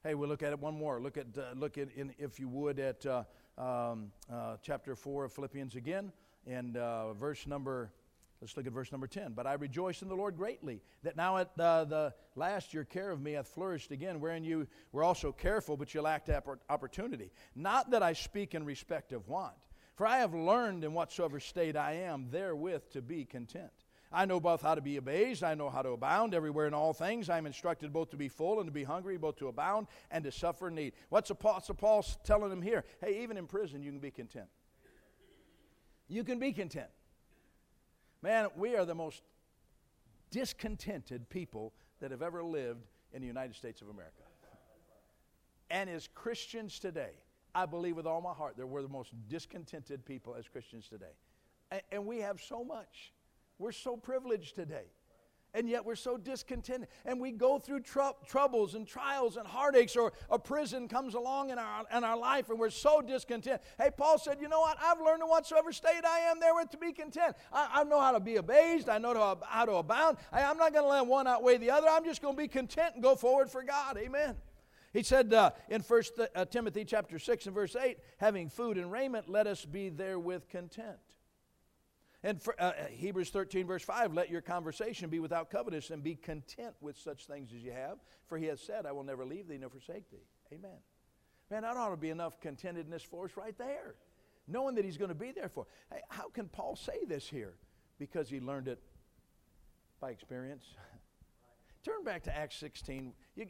Hey, 0.03 0.15
we'll 0.15 0.31
look 0.31 0.43
at 0.43 0.53
it 0.53 0.59
one 0.59 0.75
more. 0.75 1.03
Look 1.03 1.19
at, 1.19 1.27
uh, 1.37 1.53
look 1.55 1.77
at, 1.77 1.89
in, 1.95 2.15
if 2.17 2.41
you 2.41 2.49
would, 2.49 2.79
at 2.81 3.05
uh, 3.05 3.25
um, 3.59 4.11
uh, 4.33 4.57
chapter 4.63 4.97
4 4.97 5.27
of 5.27 5.33
Philippians 5.35 5.75
again 5.75 6.11
and 6.47 6.77
uh, 6.77 7.13
verse 7.15 7.47
number 7.47 7.93
Let's 8.41 8.57
look 8.57 8.67
at 8.67 8.73
verse 8.73 8.91
number 8.91 9.07
10. 9.07 9.33
But 9.35 9.47
I 9.47 9.55
rejoice 9.55 10.01
in 10.01 10.09
the 10.09 10.15
Lord 10.15 10.37
greatly 10.37 10.81
that 11.03 11.17
now 11.17 11.37
at 11.37 11.51
uh, 11.59 11.85
the 11.85 12.15
last 12.37 12.73
your 12.73 12.85
care 12.85 13.11
of 13.11 13.21
me 13.21 13.33
hath 13.33 13.49
flourished 13.49 13.91
again, 13.91 14.19
wherein 14.19 14.45
you 14.45 14.67
were 14.93 15.05
also 15.05 15.31
careful, 15.31 15.77
but 15.77 15.93
you 15.93 16.01
lacked 16.01 16.31
opportunity. 16.71 17.33
Not 17.55 17.91
that 17.91 18.03
I 18.03 18.15
speak 18.15 18.55
in 18.55 18.65
respect 18.65 19.13
of 19.13 19.29
want, 19.29 19.57
for 19.95 20.07
I 20.07 20.19
have 20.19 20.35
learned 20.35 20.85
in 20.85 20.95
whatsoever 20.95 21.39
state 21.39 21.77
I 21.77 21.93
am 21.93 22.29
therewith 22.31 22.91
to 22.93 23.03
be 23.03 23.27
content. 23.27 23.73
I 24.13 24.25
know 24.25 24.41
both 24.41 24.63
how 24.63 24.75
to 24.75 24.81
be 24.81 24.97
abased, 24.97 25.45
I 25.45 25.55
know 25.55 25.69
how 25.71 25.83
to 25.83 25.91
abound 25.91 26.35
everywhere 26.35 26.67
in 26.67 26.75
all 26.75 26.93
things. 26.93 27.29
I 27.29 27.39
am 27.39 27.47
instructed 27.47 27.93
both 27.93 28.11
to 28.11 28.17
be 28.17 28.29
full 28.29 28.59
and 28.59 28.67
to 28.67 28.73
be 28.73 28.83
hungry, 28.83 29.19
both 29.19 29.37
to 29.37 29.49
abound 29.49 29.87
and 30.11 30.25
to 30.25 30.33
suffer 30.33 30.69
need. 30.71 30.95
What's 31.11 31.31
Apostle 31.31 31.77
Paul 31.77 32.05
telling 32.25 32.51
him 32.51 32.63
here? 32.63 32.85
Hey, 33.01 33.23
even 33.23 33.37
in 33.37 33.47
prison, 33.47 33.83
you 33.83 33.93
can 33.93 34.01
be 34.01 34.11
content. 34.11 34.49
You 36.11 36.25
can 36.25 36.41
be 36.41 36.53
content. 36.53 36.91
Man, 38.21 38.49
we 38.57 38.75
are 38.75 38.85
the 38.85 38.97
most 38.97 39.23
discontented 40.33 41.31
people 41.31 41.73
that 42.01 42.11
have 42.11 42.21
ever 42.21 42.43
lived 42.43 42.85
in 43.13 43.21
the 43.21 43.29
United 43.29 43.55
States 43.55 43.81
of 43.81 43.89
America. 43.89 44.25
And 45.71 45.89
as 45.89 46.09
Christians 46.13 46.81
today, 46.81 47.13
I 47.55 47.65
believe 47.65 47.95
with 47.95 48.07
all 48.07 48.21
my 48.21 48.33
heart 48.33 48.57
that 48.57 48.67
we're 48.67 48.83
the 48.83 48.89
most 48.89 49.13
discontented 49.29 50.05
people 50.05 50.35
as 50.37 50.49
Christians 50.49 50.89
today. 50.89 51.15
And, 51.93 52.05
we 52.05 52.19
have 52.19 52.41
so 52.41 52.65
much. 52.65 53.13
We're 53.61 53.71
so 53.71 53.97
privileged 53.97 54.57
today 54.57 54.87
and 55.55 55.69
yet 55.69 55.85
we're 55.85 55.97
so 55.97 56.17
discontented. 56.17 56.89
And 57.05 57.21
we 57.21 57.33
go 57.33 57.59
through 57.59 57.81
tr- 57.81 58.01
troubles 58.27 58.75
and 58.75 58.87
trials 58.87 59.37
and 59.37 59.47
heartaches, 59.47 59.97
or 59.97 60.13
a 60.31 60.39
prison 60.39 60.89
comes 60.89 61.15
along 61.15 61.51
in 61.51 61.59
our, 61.59 61.85
in 61.95 62.05
our 62.05 62.17
life, 62.17 62.51
and 62.51 62.59
we're 62.59 62.71
so 62.71 63.01
discontent. 63.01 63.61
Hey, 63.79 63.91
Paul 63.97 64.19
said, 64.19 64.39
You 64.41 64.49
know 64.49 64.61
what? 64.61 64.77
I've 64.83 65.01
learned 65.01 65.23
in 65.23 65.29
whatsoever 65.29 65.73
state 65.73 66.05
I 66.05 66.21
am 66.21 66.41
therewith 66.41 66.71
to 66.71 66.79
be 66.79 66.93
content. 66.93 67.37
I, 67.53 67.81
I 67.81 67.85
know 67.85 68.01
how 68.01 68.13
to 68.13 68.21
be 68.21 68.37
abased, 68.37 68.89
I 68.89 68.99
know 68.99 69.15
how, 69.15 69.39
how 69.47 69.65
to 69.65 69.73
abound. 69.75 70.19
I, 70.33 70.43
am 70.43 70.57
not 70.57 70.73
going 70.73 70.85
to 70.85 70.91
let 70.91 71.07
one 71.07 71.27
outweigh 71.27 71.59
the 71.59 71.71
other. 71.71 71.89
I'm 71.89 72.05
just 72.05 72.23
going 72.23 72.35
to 72.35 72.41
be 72.41 72.49
content 72.49 72.95
and 72.95 73.03
go 73.03 73.15
forward 73.15 73.51
for 73.51 73.63
God. 73.63 73.97
Amen. 73.99 74.37
He 74.93 75.03
said 75.03 75.33
uh, 75.33 75.51
in 75.69 75.83
1 75.83 76.03
uh, 76.35 76.45
Timothy 76.47 76.85
chapter 76.85 77.19
6 77.19 77.47
and 77.47 77.55
verse 77.55 77.77
8, 77.77 77.99
having 78.19 78.49
food 78.49 78.77
and 78.77 78.91
raiment, 78.91 79.29
let 79.29 79.47
us 79.47 79.65
be 79.65 79.89
therewith 79.89 80.49
content. 80.49 80.97
And 82.23 82.41
for, 82.41 82.55
uh, 82.61 82.73
Hebrews 82.91 83.31
13, 83.31 83.67
verse 83.67 83.83
5 83.83 84.13
let 84.13 84.29
your 84.29 84.43
conversation 84.43 85.09
be 85.09 85.21
without 85.21 85.51
covetousness 85.51 85.91
and 85.91 86.03
be 86.03 86.15
content 86.15 86.75
with 86.81 86.99
such 86.99 87.27
things 87.27 87.51
as 87.55 87.63
you 87.63 87.73
have, 87.73 87.99
for 88.27 88.37
he 88.37 88.47
has 88.47 88.61
said, 88.61 88.85
I 88.85 88.93
will 88.93 89.05
never 89.05 89.25
leave 89.25 89.49
thee 89.49 89.59
nor 89.59 89.71
forsake 89.71 90.11
thee. 90.11 90.27
Amen. 90.53 90.79
Man, 91.51 91.63
that 91.63 91.77
ought 91.77 91.91
to 91.91 91.97
be 91.97 92.11
enough 92.11 92.41
contentedness 92.41 93.03
for 93.03 93.25
us 93.25 93.33
right 93.37 93.57
there, 93.57 93.95
knowing 94.47 94.75
that 94.75 94.85
he's 94.85 94.99
going 94.99 95.09
to 95.09 95.15
be 95.15 95.33
there 95.33 95.49
for. 95.49 95.67
Hey, 95.91 96.01
how 96.09 96.29
can 96.29 96.49
Paul 96.49 96.77
say 96.77 97.05
this 97.09 97.27
here? 97.27 97.55
Because 97.99 98.29
he 98.29 98.39
learned 98.39 98.69
it 98.69 98.81
by 100.01 100.11
experience. 100.11 100.65
Turn 101.85 102.05
back 102.05 102.23
to 102.25 102.37
Acts 102.37 102.57
16. 102.57 103.15
You, 103.35 103.47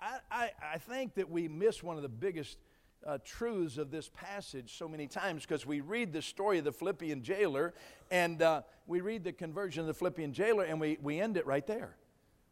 I, 0.00 0.18
I, 0.30 0.50
I 0.74 0.78
think 0.78 1.14
that 1.14 1.30
we 1.30 1.46
miss 1.46 1.82
one 1.82 1.96
of 1.96 2.02
the 2.02 2.08
biggest 2.08 2.58
uh, 3.06 3.18
truths 3.24 3.78
of 3.78 3.90
this 3.90 4.08
passage 4.08 4.76
so 4.76 4.88
many 4.88 5.06
times 5.06 5.42
because 5.42 5.64
we 5.66 5.80
read 5.80 6.12
the 6.12 6.22
story 6.22 6.58
of 6.58 6.64
the 6.64 6.72
Philippian 6.72 7.22
jailer 7.22 7.74
and 8.10 8.42
uh, 8.42 8.62
we 8.86 9.00
read 9.00 9.24
the 9.24 9.32
conversion 9.32 9.80
of 9.80 9.86
the 9.86 9.94
Philippian 9.94 10.32
jailer 10.32 10.64
and 10.64 10.80
we, 10.80 10.98
we 11.02 11.20
end 11.20 11.36
it 11.36 11.46
right 11.46 11.66
there. 11.66 11.96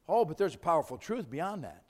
Oh, 0.09 0.25
but 0.25 0.39
there's 0.39 0.55
a 0.55 0.59
powerful 0.59 0.97
truth 0.97 1.31
beyond 1.31 1.65
that. 1.65 1.83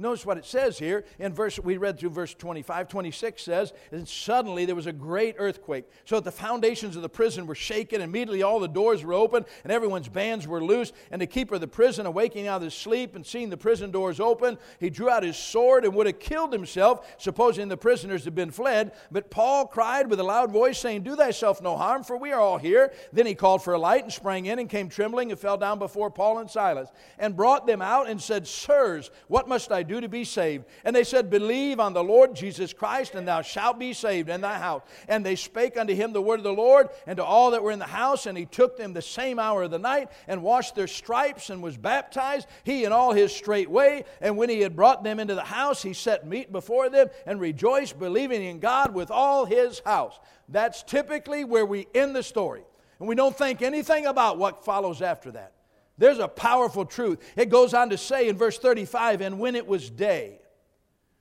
Notice 0.00 0.24
what 0.24 0.38
it 0.38 0.46
says 0.46 0.78
here 0.78 1.04
in 1.18 1.34
verse, 1.34 1.58
we 1.58 1.76
read 1.76 1.98
through 1.98 2.10
verse 2.10 2.32
25. 2.32 2.88
26 2.88 3.42
says, 3.42 3.74
And 3.92 4.08
suddenly 4.08 4.64
there 4.64 4.74
was 4.74 4.86
a 4.86 4.92
great 4.92 5.36
earthquake, 5.38 5.84
so 6.06 6.14
that 6.14 6.24
the 6.24 6.32
foundations 6.32 6.96
of 6.96 7.02
the 7.02 7.08
prison 7.10 7.46
were 7.46 7.54
shaken. 7.54 8.00
Immediately 8.00 8.42
all 8.42 8.60
the 8.60 8.66
doors 8.66 9.04
were 9.04 9.12
open, 9.12 9.44
and 9.62 9.70
everyone's 9.70 10.08
bands 10.08 10.48
were 10.48 10.64
loose. 10.64 10.92
And 11.10 11.20
the 11.20 11.26
keeper 11.26 11.56
of 11.56 11.60
the 11.60 11.68
prison, 11.68 12.06
awaking 12.06 12.46
out 12.46 12.56
of 12.56 12.62
his 12.62 12.72
sleep 12.72 13.14
and 13.14 13.26
seeing 13.26 13.50
the 13.50 13.58
prison 13.58 13.90
doors 13.90 14.20
open, 14.20 14.56
he 14.78 14.88
drew 14.88 15.10
out 15.10 15.22
his 15.22 15.36
sword 15.36 15.84
and 15.84 15.94
would 15.94 16.06
have 16.06 16.18
killed 16.18 16.54
himself, 16.54 17.06
supposing 17.18 17.68
the 17.68 17.76
prisoners 17.76 18.24
had 18.24 18.34
been 18.34 18.50
fled. 18.50 18.92
But 19.10 19.30
Paul 19.30 19.66
cried 19.66 20.08
with 20.08 20.18
a 20.18 20.24
loud 20.24 20.50
voice, 20.50 20.78
saying, 20.78 21.02
Do 21.02 21.14
thyself 21.14 21.60
no 21.60 21.76
harm, 21.76 22.04
for 22.04 22.16
we 22.16 22.32
are 22.32 22.40
all 22.40 22.56
here. 22.56 22.90
Then 23.12 23.26
he 23.26 23.34
called 23.34 23.62
for 23.62 23.74
a 23.74 23.78
light 23.78 24.04
and 24.04 24.12
sprang 24.12 24.46
in 24.46 24.58
and 24.58 24.68
came 24.70 24.88
trembling 24.88 25.30
and 25.30 25.38
fell 25.38 25.58
down 25.58 25.78
before 25.78 26.10
Paul 26.10 26.38
and 26.38 26.50
Silas, 26.50 26.88
and 27.18 27.36
brought 27.36 27.66
them 27.66 27.82
out 27.82 28.08
and 28.08 28.18
said, 28.18 28.48
Sirs, 28.48 29.10
what 29.28 29.46
must 29.46 29.70
I 29.70 29.82
do? 29.82 29.89
Do 29.90 30.00
to 30.00 30.08
be 30.08 30.24
saved? 30.24 30.64
And 30.84 30.94
they 30.94 31.04
said, 31.04 31.28
Believe 31.28 31.80
on 31.80 31.92
the 31.92 32.02
Lord 32.02 32.34
Jesus 32.34 32.72
Christ, 32.72 33.14
and 33.14 33.26
thou 33.26 33.42
shalt 33.42 33.78
be 33.78 33.92
saved 33.92 34.28
in 34.28 34.40
thy 34.40 34.58
house. 34.58 34.82
And 35.08 35.26
they 35.26 35.36
spake 35.36 35.76
unto 35.76 35.94
him 35.94 36.12
the 36.12 36.22
word 36.22 36.40
of 36.40 36.44
the 36.44 36.52
Lord, 36.52 36.88
and 37.06 37.16
to 37.16 37.24
all 37.24 37.50
that 37.50 37.62
were 37.62 37.72
in 37.72 37.78
the 37.78 37.84
house. 37.84 38.26
And 38.26 38.38
he 38.38 38.46
took 38.46 38.76
them 38.76 38.92
the 38.92 39.02
same 39.02 39.38
hour 39.38 39.64
of 39.64 39.70
the 39.70 39.78
night, 39.78 40.10
and 40.28 40.42
washed 40.42 40.74
their 40.74 40.86
stripes, 40.86 41.50
and 41.50 41.62
was 41.62 41.76
baptized, 41.76 42.46
he 42.64 42.84
and 42.84 42.94
all 42.94 43.12
his 43.12 43.34
straightway. 43.34 44.04
And 44.20 44.36
when 44.36 44.48
he 44.48 44.60
had 44.60 44.76
brought 44.76 45.02
them 45.02 45.20
into 45.20 45.34
the 45.34 45.42
house, 45.42 45.82
he 45.82 45.92
set 45.92 46.26
meat 46.26 46.52
before 46.52 46.88
them, 46.88 47.08
and 47.26 47.40
rejoiced, 47.40 47.98
believing 47.98 48.42
in 48.42 48.60
God 48.60 48.94
with 48.94 49.10
all 49.10 49.44
his 49.44 49.80
house. 49.80 50.18
That's 50.48 50.82
typically 50.82 51.44
where 51.44 51.66
we 51.66 51.86
end 51.94 52.14
the 52.14 52.22
story. 52.22 52.62
And 52.98 53.08
we 53.08 53.14
don't 53.14 53.36
think 53.36 53.62
anything 53.62 54.06
about 54.06 54.38
what 54.38 54.64
follows 54.64 55.02
after 55.02 55.32
that. 55.32 55.52
There's 56.00 56.18
a 56.18 56.28
powerful 56.28 56.86
truth. 56.86 57.18
It 57.36 57.50
goes 57.50 57.74
on 57.74 57.90
to 57.90 57.98
say 57.98 58.28
in 58.28 58.36
verse 58.38 58.58
35 58.58 59.20
And 59.20 59.38
when 59.38 59.54
it 59.54 59.66
was 59.66 59.90
day, 59.90 60.40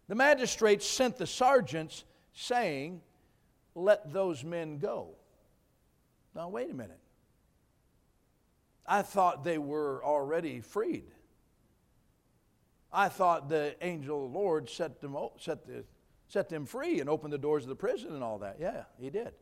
the 0.08 0.16
magistrates 0.16 0.88
sent 0.88 1.18
the 1.18 1.28
sergeants, 1.28 2.06
saying, 2.34 3.02
Let 3.76 4.14
those 4.14 4.42
men 4.42 4.78
go. 4.78 5.10
Now, 6.34 6.48
wait 6.48 6.72
a 6.72 6.74
minute. 6.74 7.02
I 8.88 9.02
thought 9.02 9.44
they 9.44 9.58
were 9.58 10.02
already 10.02 10.62
freed. 10.62 11.12
I 12.92 13.10
thought 13.10 13.50
the 13.50 13.76
angel 13.82 14.26
of 14.26 14.32
the 14.32 14.38
Lord 14.40 14.70
set 14.70 15.02
them, 15.02 15.18
set, 15.38 15.68
the, 15.68 15.84
set 16.30 16.48
them 16.48 16.66
free 16.66 17.02
and 17.02 17.10
opened 17.10 17.34
the 17.34 17.38
doors 17.38 17.64
of 17.64 17.70
the 17.70 17.76
prison 17.76 18.14
and 18.14 18.24
all 18.24 18.40
that. 18.40 18.56
Yeah, 18.62 18.84
he 18.98 19.10
did. 19.10 19.34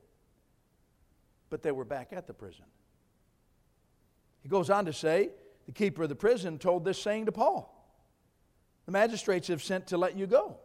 But 1.51 1.61
they 1.61 1.71
were 1.71 1.85
back 1.85 2.11
at 2.11 2.25
the 2.25 2.33
prison. 2.33 2.65
He 4.47 4.49
goes 4.49 4.69
on 4.69 4.85
to 4.85 4.93
say, 4.93 5.31
the 5.65 5.73
keeper 5.73 6.03
of 6.03 6.09
the 6.09 6.15
prison 6.15 6.57
told 6.57 6.85
this 6.85 6.97
saying 7.01 7.25
to 7.25 7.33
Paul 7.33 7.69
The 8.85 8.93
magistrates 8.93 9.49
have 9.49 9.61
sent 9.61 9.87
to 9.87 9.97
let 9.97 10.15
you 10.15 10.25
go. 10.25 10.55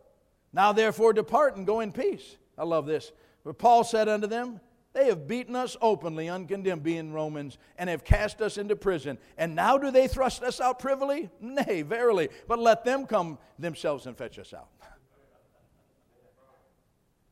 Now 0.53 0.73
therefore 0.73 1.13
depart 1.13 1.57
and 1.57 1.67
go 1.67 1.81
in 1.81 1.91
peace. 1.91 2.37
I 2.57 2.63
love 2.63 2.87
this. 2.87 3.11
But 3.43 3.59
Paul 3.59 3.83
said 3.83 4.09
unto 4.09 4.29
them, 4.29 4.61
They 4.93 5.07
have 5.07 5.27
beaten 5.27 5.57
us 5.57 5.77
openly, 5.83 6.29
uncondemned, 6.29 6.85
being 6.85 7.13
Romans, 7.13 7.59
and 7.77 7.91
have 7.91 8.05
cast 8.05 8.41
us 8.41 8.57
into 8.57 8.77
prison. 8.77 9.19
And 9.37 9.57
now 9.57 9.79
do 9.79 9.91
they 9.91 10.07
thrust 10.07 10.45
us 10.45 10.61
out 10.61 10.79
privily? 10.79 11.29
Nay, 11.41 11.83
verily. 11.83 12.29
But 12.47 12.61
let 12.61 12.85
them 12.85 13.05
come 13.07 13.37
themselves 13.59 14.07
and 14.07 14.17
fetch 14.17 14.39
us 14.39 14.55
out. 14.55 14.69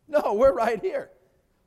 No, 0.09 0.35
we're 0.35 0.53
right 0.53 0.81
here. 0.81 1.09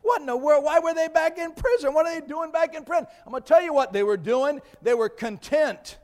What 0.04 0.20
in 0.20 0.28
the 0.28 0.38
world? 0.38 0.66
Why 0.66 0.80
were 0.80 0.94
they 0.94 1.08
back 1.08 1.38
in 1.38 1.54
prison? 1.54 1.94
What 1.94 2.06
are 2.06 2.20
they 2.20 2.26
doing 2.26 2.52
back 2.52 2.76
in 2.76 2.84
prison? 2.84 3.08
I'm 3.26 3.32
going 3.32 3.42
to 3.42 3.48
tell 3.48 3.62
you 3.62 3.74
what 3.74 3.94
they 3.94 4.04
were 4.04 4.18
doing. 4.18 4.62
They 4.82 4.94
were 4.94 5.10
content 5.10 5.98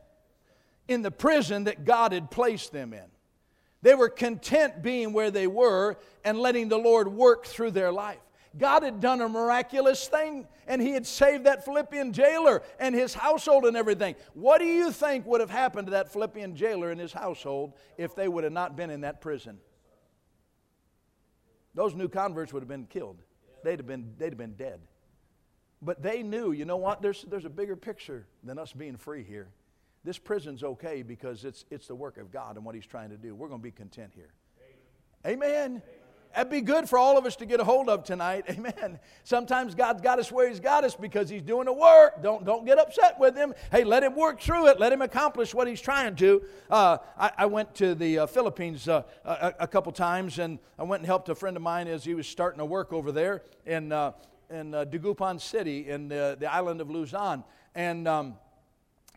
in 0.88 1.02
the 1.02 1.12
prison 1.12 1.66
that 1.66 1.86
God 1.86 2.14
had 2.14 2.32
placed 2.32 2.72
them 2.72 2.94
in. 2.94 3.04
They 3.82 3.96
were 3.96 4.10
content 4.10 4.82
being 4.82 5.14
where 5.14 5.32
they 5.32 5.48
were 5.48 5.98
and 6.24 6.40
letting 6.40 6.70
the 6.70 6.78
Lord 6.78 7.10
work 7.10 7.46
through 7.46 7.72
their 7.72 7.92
life. 7.92 8.20
God 8.58 8.84
had 8.84 9.00
done 9.00 9.22
a 9.22 9.30
miraculous 9.30 10.08
thing 10.08 10.48
and 10.66 10.82
he 10.82 10.92
had 10.92 11.06
saved 11.06 11.46
that 11.46 11.64
Philippian 11.66 12.14
jailer 12.14 12.64
and 12.80 12.96
his 12.96 13.14
household 13.14 13.66
and 13.66 13.78
everything. 13.78 14.16
What 14.34 14.60
do 14.60 14.66
you 14.66 14.92
think 14.92 15.26
would 15.26 15.42
have 15.42 15.52
happened 15.52 15.88
to 15.88 15.92
that 15.92 16.12
Philippian 16.12 16.56
jailer 16.56 16.90
and 16.90 17.00
his 17.00 17.14
household 17.14 17.74
if 17.98 18.16
they 18.16 18.28
would 18.28 18.44
have 18.44 18.54
not 18.54 18.76
been 18.76 18.90
in 18.90 19.02
that 19.02 19.22
prison? 19.22 19.60
Those 21.76 21.94
new 21.94 22.08
converts 22.08 22.52
would 22.52 22.64
have 22.64 22.70
been 22.70 22.86
killed 22.86 23.22
they'd 23.64 23.80
have 23.80 23.88
been, 23.88 24.14
they'd 24.18 24.32
have 24.32 24.38
been 24.38 24.56
dead. 24.56 24.80
But 25.82 26.02
they 26.02 26.24
knew, 26.24 26.52
you 26.52 26.66
know 26.66 26.78
what? 26.78 27.02
There's, 27.02 27.24
there's 27.24 27.46
a 27.46 27.50
bigger 27.50 27.76
picture 27.76 28.26
than 28.44 28.60
us 28.60 28.74
being 28.74 28.98
free 28.98 29.24
here. 29.24 29.48
This 30.04 30.18
prison's 30.18 30.64
okay 30.64 31.02
because 31.02 31.46
it's, 31.46 31.66
it's 31.70 31.88
the 31.88 31.96
work 31.96 32.18
of 32.18 32.32
God 32.32 32.56
and 32.56 32.66
what 32.66 32.76
He's 32.76 32.86
trying 32.86 33.10
to 33.10 33.18
do. 33.18 33.36
We're 33.36 33.48
going 33.48 33.62
to 33.62 33.64
be 33.64 33.72
content 33.72 34.12
here. 34.16 34.34
Amen. 35.26 35.44
Amen. 35.44 35.82
That'd 36.34 36.52
be 36.52 36.62
good 36.62 36.88
for 36.88 37.00
all 37.00 37.18
of 37.18 37.26
us 37.26 37.36
to 37.38 37.46
get 37.46 37.60
a 37.60 37.64
hold 37.64 37.90
of 37.90 38.04
tonight. 38.04 38.46
Amen. 38.50 39.00
Sometimes 39.24 39.74
God's 39.74 40.02
got 40.02 40.20
us 40.20 40.32
where 40.32 40.48
He's 40.48 40.60
got 40.60 40.84
us 40.84 40.96
because 40.96 41.30
He's 41.30 41.42
doing 41.42 41.66
the 41.66 41.74
work. 41.74 42.22
Don't, 42.22 42.46
don't 42.46 42.66
get 42.66 42.78
upset 42.78 43.20
with 43.20 43.36
Him. 43.36 43.54
Hey, 43.72 43.84
let 43.84 44.04
Him 44.04 44.16
work 44.16 44.40
through 44.40 44.68
it. 44.68 44.80
Let 44.80 44.94
Him 44.94 45.02
accomplish 45.02 45.54
what 45.54 45.68
He's 45.68 45.82
trying 45.82 46.16
to. 46.18 46.44
Uh, 46.70 46.98
I, 47.18 47.32
I, 47.40 47.46
went 47.48 47.74
to 47.76 47.96
the 47.96 48.20
uh, 48.20 48.26
Philippines 48.28 48.88
uh, 48.88 49.04
a, 49.26 49.56
a, 49.62 49.68
couple 49.68 49.92
times 49.92 50.38
and 50.38 50.60
I 50.78 50.84
went 50.84 51.02
and 51.02 51.08
helped 51.08 51.30
a 51.30 51.36
friend 51.36 51.58
of 51.58 51.64
mine 51.64 51.88
as 51.88 52.04
he 52.04 52.14
was 52.14 52.28
starting 52.28 52.60
to 52.60 52.66
work 52.66 52.94
over 52.94 53.12
there 53.12 53.42
in, 53.66 53.92
uh, 53.92 54.12
in 54.52 54.76
uh, 54.76 54.86
Dagupan 54.86 55.42
City 55.42 55.90
in 55.90 56.10
the, 56.10 56.38
the 56.40 56.52
island 56.52 56.80
of 56.80 56.92
Luzon. 56.92 57.44
And 57.74 58.08
um, 58.08 58.36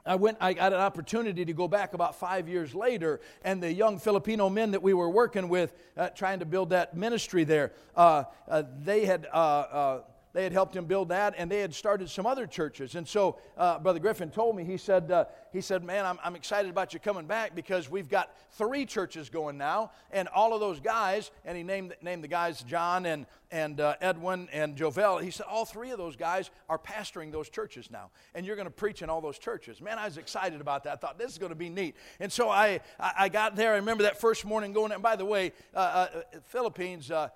I 0.05 0.17
went, 0.17 0.39
I 0.41 0.53
got 0.53 0.73
an 0.73 0.81
opportunity 0.81 1.45
to 1.45 1.53
go 1.53 1.69
back 1.69 1.95
about 1.95 2.17
five 2.17 2.49
years 2.49 2.75
later, 2.75 3.21
and 3.45 3.63
the 3.63 3.73
young 3.73 3.99
Filipino 3.99 4.49
men 4.49 4.73
that 4.73 4.83
we 4.83 4.95
were 4.95 5.09
working 5.09 5.49
with, 5.49 5.75
uh, 5.97 6.09
trying 6.09 6.41
to 6.41 6.45
build 6.45 6.71
that 6.71 6.97
ministry 6.97 7.45
there, 7.45 7.73
uh, 7.95 8.25
uh, 8.49 8.65
they 8.81 9.07
had 9.07 9.27
uh, 9.33 9.37
uh, 9.37 10.01
they 10.33 10.45
had 10.45 10.53
helped 10.53 10.75
him 10.75 10.87
build 10.87 11.11
that, 11.11 11.35
and 11.37 11.51
they 11.51 11.61
had 11.61 11.75
started 11.75 12.09
some 12.09 12.27
other 12.27 12.47
churches. 12.47 12.95
And 12.95 13.07
so, 13.07 13.39
uh, 13.57 13.79
Brother 13.79 13.99
Griffin 13.99 14.31
told 14.31 14.57
me, 14.57 14.65
he 14.65 14.79
said, 14.79 15.11
uh, 15.11 15.27
he 15.53 15.61
said, 15.61 15.85
man, 15.85 16.07
I'm, 16.07 16.19
I'm 16.25 16.37
excited 16.37 16.71
about 16.71 16.95
you 16.95 17.01
coming 17.01 17.27
back 17.27 17.55
because 17.55 17.91
we've 17.91 18.09
got 18.09 18.35
three 18.53 18.87
churches 18.87 19.29
going 19.29 19.59
now, 19.59 19.91
and 20.11 20.29
all 20.29 20.55
of 20.55 20.61
those 20.61 20.81
guys, 20.81 21.31
and 21.45 21.57
he 21.57 21.63
named, 21.63 21.95
named 22.01 22.25
the 22.25 22.29
guys 22.29 22.63
John 22.63 23.05
and, 23.05 23.27
and 23.51 23.81
uh, 23.81 23.97
Edwin 24.01 24.49
and 24.53 24.75
Jovel. 24.75 25.19
He 25.19 25.31
said, 25.31 25.47
all 25.51 25.67
three 25.67 25.91
of 25.91 25.99
those 25.99 26.17
guys 26.17 26.51
are 26.69 26.79
pastoring 26.79 27.31
those 27.31 27.51
churches 27.51 27.91
now, 27.91 28.11
and 28.35 28.47
you're 28.47 28.57
going 28.57 28.67
to 28.67 28.71
preach 28.71 29.03
in 29.03 29.11
all 29.11 29.21
those 29.21 29.39
churches. 29.39 29.83
Man, 29.83 29.99
I 29.99 30.07
was 30.07 30.17
excited 30.17 30.61
about 30.63 30.85
that. 30.85 30.95
I 30.95 30.97
thought, 30.97 31.19
this 31.19 31.31
is 31.31 31.39
going 31.39 31.53
to 31.53 31.57
be 31.57 31.69
neat. 31.69 31.95
And 32.21 32.33
so 32.33 32.49
I, 32.49 32.81
I, 32.99 33.13
I 33.19 33.29
got 33.29 33.55
there. 33.55 33.73
I 33.73 33.77
remember 33.77 34.05
that 34.05 34.19
first 34.19 34.47
morning 34.47 34.73
going, 34.73 34.93
and 34.93 35.03
by 35.03 35.17
the 35.17 35.27
way, 35.27 35.53
uh, 35.75 35.79
uh, 35.79 36.07
Philippines, 36.47 37.11
uh, 37.11 37.29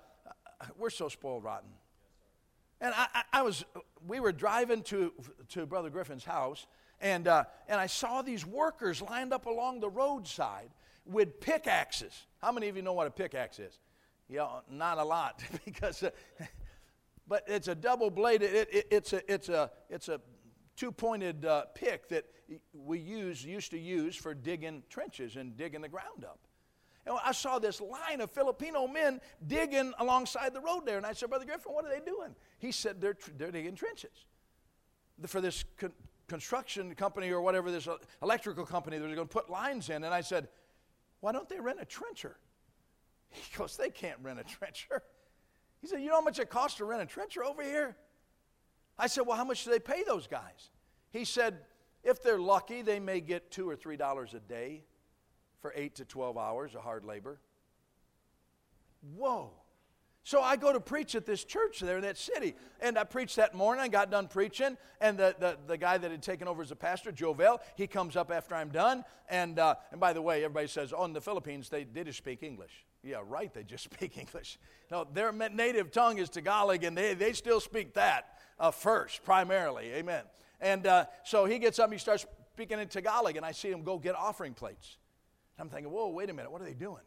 we're 0.77 0.89
so 0.89 1.09
spoiled 1.09 1.43
rotten. 1.43 1.69
And 2.79 2.93
I, 2.95 3.23
I, 3.33 3.41
was, 3.41 3.65
we 4.07 4.19
were 4.19 4.31
driving 4.31 4.83
to, 4.83 5.11
to 5.49 5.65
Brother 5.65 5.89
Griffin's 5.89 6.23
house, 6.23 6.67
and, 7.01 7.27
uh, 7.27 7.45
and 7.67 7.79
I 7.79 7.87
saw 7.87 8.21
these 8.21 8.45
workers 8.45 9.01
lined 9.01 9.33
up 9.33 9.45
along 9.45 9.79
the 9.79 9.89
roadside 9.89 10.69
with 11.05 11.39
pickaxes. 11.39 12.13
How 12.41 12.51
many 12.51 12.67
of 12.67 12.75
you 12.75 12.81
know 12.81 12.93
what 12.93 13.07
a 13.07 13.11
pickaxe 13.11 13.59
is? 13.59 13.79
Yeah, 14.29 14.47
not 14.69 14.97
a 14.97 15.03
lot, 15.03 15.41
because, 15.65 16.03
uh, 16.03 16.11
but 17.27 17.43
it's 17.47 17.67
a 17.67 17.75
double 17.75 18.11
bladed, 18.11 18.53
it, 18.53 18.69
it, 18.71 18.87
it's 18.91 19.13
a, 19.13 19.33
it's 19.33 19.49
a, 19.49 19.71
it's 19.89 20.09
a 20.09 20.21
two 20.75 20.91
pointed 20.91 21.45
uh, 21.45 21.65
pick 21.73 22.07
that 22.09 22.25
we 22.73 22.99
use, 22.99 23.43
used 23.43 23.71
to 23.71 23.79
use 23.79 24.15
for 24.15 24.33
digging 24.33 24.83
trenches 24.89 25.35
and 25.35 25.57
digging 25.57 25.81
the 25.81 25.89
ground 25.89 26.23
up. 26.23 26.46
And 27.07 27.17
I 27.23 27.31
saw 27.31 27.57
this 27.57 27.79
line 27.79 28.21
of 28.21 28.29
Filipino 28.29 28.87
men 28.87 29.21
digging 29.47 29.93
alongside 29.99 30.53
the 30.53 30.59
road 30.61 30.85
there. 30.85 30.97
And 30.97 31.05
I 31.05 31.13
said, 31.13 31.29
Brother 31.29 31.45
Griffin, 31.45 31.71
what 31.71 31.85
are 31.85 31.89
they 31.89 32.05
doing? 32.05 32.35
He 32.59 32.71
said, 32.71 32.99
they're, 32.99 33.17
they're 33.37 33.51
digging 33.51 33.75
trenches 33.75 34.25
for 35.25 35.41
this 35.41 35.65
con- 35.77 35.93
construction 36.27 36.93
company 36.93 37.31
or 37.31 37.41
whatever, 37.41 37.71
this 37.71 37.87
electrical 38.21 38.65
company, 38.65 38.97
they're 38.97 39.15
going 39.15 39.27
to 39.27 39.33
put 39.33 39.49
lines 39.49 39.89
in. 39.89 40.03
And 40.03 40.13
I 40.13 40.21
said, 40.21 40.49
why 41.21 41.31
don't 41.31 41.49
they 41.49 41.59
rent 41.59 41.79
a 41.81 41.85
trencher? 41.85 42.37
He 43.29 43.57
goes, 43.57 43.75
they 43.75 43.89
can't 43.89 44.19
rent 44.21 44.39
a 44.39 44.43
trencher. 44.43 45.03
He 45.81 45.87
said, 45.87 45.99
you 46.01 46.07
know 46.07 46.15
how 46.15 46.21
much 46.21 46.39
it 46.39 46.49
costs 46.49 46.77
to 46.77 46.85
rent 46.85 47.01
a 47.01 47.05
trencher 47.05 47.43
over 47.43 47.61
here? 47.61 47.97
I 48.97 49.07
said, 49.07 49.27
well, 49.27 49.35
how 49.35 49.43
much 49.43 49.65
do 49.65 49.69
they 49.69 49.79
pay 49.79 50.03
those 50.03 50.27
guys? 50.27 50.71
He 51.11 51.25
said, 51.25 51.59
if 52.03 52.23
they're 52.23 52.39
lucky, 52.39 52.81
they 52.81 52.99
may 52.99 53.19
get 53.19 53.51
two 53.51 53.69
or 53.69 53.75
three 53.75 53.97
dollars 53.97 54.33
a 54.33 54.39
day 54.39 54.85
for 55.67 55.73
eight 55.75 55.95
to 55.95 56.05
12 56.05 56.37
hours 56.37 56.75
of 56.75 56.81
hard 56.81 57.03
labor. 57.03 57.39
Whoa. 59.17 59.51
So 60.23 60.41
I 60.41 60.55
go 60.55 60.71
to 60.71 60.79
preach 60.79 61.13
at 61.13 61.25
this 61.25 61.43
church 61.43 61.81
there 61.81 61.97
in 61.97 62.03
that 62.03 62.17
city. 62.17 62.55
And 62.79 62.97
I 62.97 63.03
preached 63.03 63.35
that 63.35 63.53
morning. 63.53 63.83
I 63.83 63.89
got 63.89 64.09
done 64.09 64.29
preaching. 64.29 64.77
And 65.01 65.17
the, 65.17 65.35
the, 65.37 65.57
the 65.67 65.77
guy 65.77 65.97
that 65.97 66.09
had 66.09 66.23
taken 66.23 66.47
over 66.47 66.61
as 66.61 66.71
a 66.71 66.75
pastor, 66.75 67.11
Joe 67.11 67.33
Jovel, 67.33 67.59
he 67.75 67.85
comes 67.85 68.15
up 68.15 68.31
after 68.31 68.55
I'm 68.55 68.69
done. 68.69 69.03
And, 69.29 69.59
uh, 69.59 69.75
and 69.91 69.99
by 69.99 70.13
the 70.13 70.21
way, 70.21 70.45
everybody 70.45 70.67
says, 70.67 70.93
oh, 70.95 71.03
in 71.03 71.11
the 71.11 71.19
Philippines, 71.19 71.67
they, 71.67 71.83
they 71.83 72.05
just 72.05 72.17
speak 72.17 72.43
English. 72.43 72.85
Yeah, 73.03 73.17
right, 73.27 73.53
they 73.53 73.63
just 73.63 73.83
speak 73.93 74.17
English. 74.17 74.59
No, 74.89 75.05
their 75.13 75.33
native 75.33 75.91
tongue 75.91 76.17
is 76.17 76.29
Tagalog, 76.29 76.85
and 76.85 76.97
they, 76.97 77.13
they 77.13 77.33
still 77.33 77.59
speak 77.59 77.93
that 77.95 78.37
uh, 78.57 78.71
first, 78.71 79.21
primarily. 79.25 79.91
Amen. 79.95 80.23
And 80.61 80.87
uh, 80.87 81.05
so 81.25 81.43
he 81.43 81.59
gets 81.59 81.77
up 81.77 81.85
and 81.85 81.93
he 81.93 81.99
starts 81.99 82.25
speaking 82.53 82.79
in 82.79 82.87
Tagalog, 82.87 83.35
and 83.35 83.45
I 83.45 83.51
see 83.51 83.69
him 83.69 83.83
go 83.83 83.97
get 83.97 84.15
offering 84.15 84.53
plates. 84.53 84.97
I'm 85.59 85.69
thinking, 85.69 85.91
whoa, 85.91 86.09
wait 86.09 86.29
a 86.29 86.33
minute, 86.33 86.51
what 86.51 86.61
are 86.61 86.65
they 86.65 86.73
doing? 86.73 87.01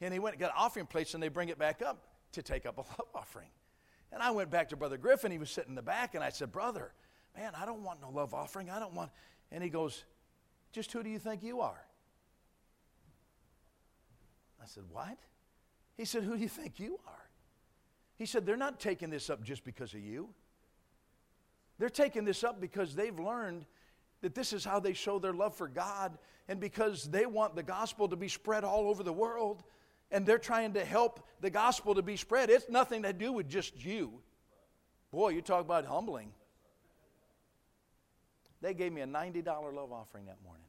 And 0.00 0.12
he 0.12 0.18
went 0.18 0.34
and 0.34 0.40
got 0.40 0.50
an 0.50 0.56
offering 0.56 0.86
plates 0.86 1.14
and 1.14 1.22
they 1.22 1.28
bring 1.28 1.48
it 1.48 1.58
back 1.58 1.82
up 1.82 2.06
to 2.32 2.42
take 2.42 2.66
up 2.66 2.78
a 2.78 2.80
love 2.98 3.08
offering. 3.14 3.48
And 4.10 4.22
I 4.22 4.30
went 4.30 4.50
back 4.50 4.68
to 4.70 4.76
Brother 4.76 4.98
Griffin. 4.98 5.32
He 5.32 5.38
was 5.38 5.50
sitting 5.50 5.70
in 5.70 5.74
the 5.74 5.82
back 5.82 6.14
and 6.14 6.22
I 6.22 6.30
said, 6.30 6.52
Brother, 6.52 6.92
man, 7.36 7.52
I 7.56 7.64
don't 7.64 7.82
want 7.82 8.00
no 8.00 8.10
love 8.10 8.34
offering. 8.34 8.70
I 8.70 8.78
don't 8.78 8.94
want. 8.94 9.10
And 9.50 9.62
he 9.62 9.70
goes, 9.70 10.04
Just 10.72 10.92
who 10.92 11.02
do 11.02 11.10
you 11.10 11.18
think 11.18 11.42
you 11.42 11.60
are? 11.60 11.84
I 14.62 14.66
said, 14.66 14.84
What? 14.90 15.18
He 15.96 16.04
said, 16.04 16.24
Who 16.24 16.36
do 16.36 16.42
you 16.42 16.48
think 16.48 16.78
you 16.78 16.98
are? 17.06 17.28
He 18.16 18.26
said, 18.26 18.44
They're 18.44 18.56
not 18.56 18.80
taking 18.80 19.10
this 19.10 19.30
up 19.30 19.42
just 19.42 19.64
because 19.64 19.94
of 19.94 20.00
you. 20.00 20.28
They're 21.78 21.88
taking 21.88 22.24
this 22.24 22.44
up 22.44 22.60
because 22.60 22.94
they've 22.94 23.18
learned 23.18 23.66
that 24.20 24.34
this 24.34 24.52
is 24.52 24.64
how 24.64 24.78
they 24.78 24.92
show 24.92 25.18
their 25.18 25.32
love 25.32 25.54
for 25.54 25.68
God, 25.68 26.16
and 26.52 26.60
because 26.60 27.04
they 27.04 27.24
want 27.24 27.56
the 27.56 27.62
gospel 27.62 28.06
to 28.08 28.14
be 28.14 28.28
spread 28.28 28.62
all 28.62 28.90
over 28.90 29.02
the 29.02 29.12
world, 29.12 29.62
and 30.10 30.26
they're 30.26 30.36
trying 30.36 30.74
to 30.74 30.84
help 30.84 31.26
the 31.40 31.48
gospel 31.48 31.94
to 31.94 32.02
be 32.02 32.14
spread. 32.14 32.50
It's 32.50 32.68
nothing 32.68 33.04
to 33.04 33.14
do 33.14 33.32
with 33.32 33.48
just 33.48 33.82
you. 33.82 34.12
Boy, 35.10 35.30
you 35.30 35.40
talk 35.40 35.62
about 35.62 35.86
humbling. 35.86 36.30
They 38.60 38.74
gave 38.74 38.92
me 38.92 39.00
a 39.00 39.06
$90 39.06 39.46
love 39.46 39.92
offering 39.92 40.26
that 40.26 40.36
morning. 40.44 40.66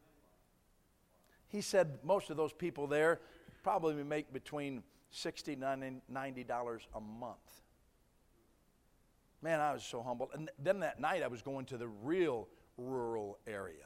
He 1.49 1.59
said 1.59 1.99
most 2.01 2.29
of 2.29 2.37
those 2.37 2.53
people 2.53 2.87
there 2.87 3.19
probably 3.61 4.05
make 4.05 4.31
between 4.31 4.83
$60 5.13 5.83
and 5.83 6.01
$90 6.09 6.79
a 6.95 7.01
month. 7.01 7.61
Man, 9.41 9.59
I 9.59 9.73
was 9.73 9.83
so 9.83 10.01
humbled. 10.01 10.29
And 10.33 10.49
then 10.59 10.79
that 10.79 11.01
night 11.01 11.23
I 11.23 11.27
was 11.27 11.41
going 11.41 11.65
to 11.65 11.77
the 11.77 11.89
real 11.89 12.47
rural 12.77 13.37
area. 13.45 13.83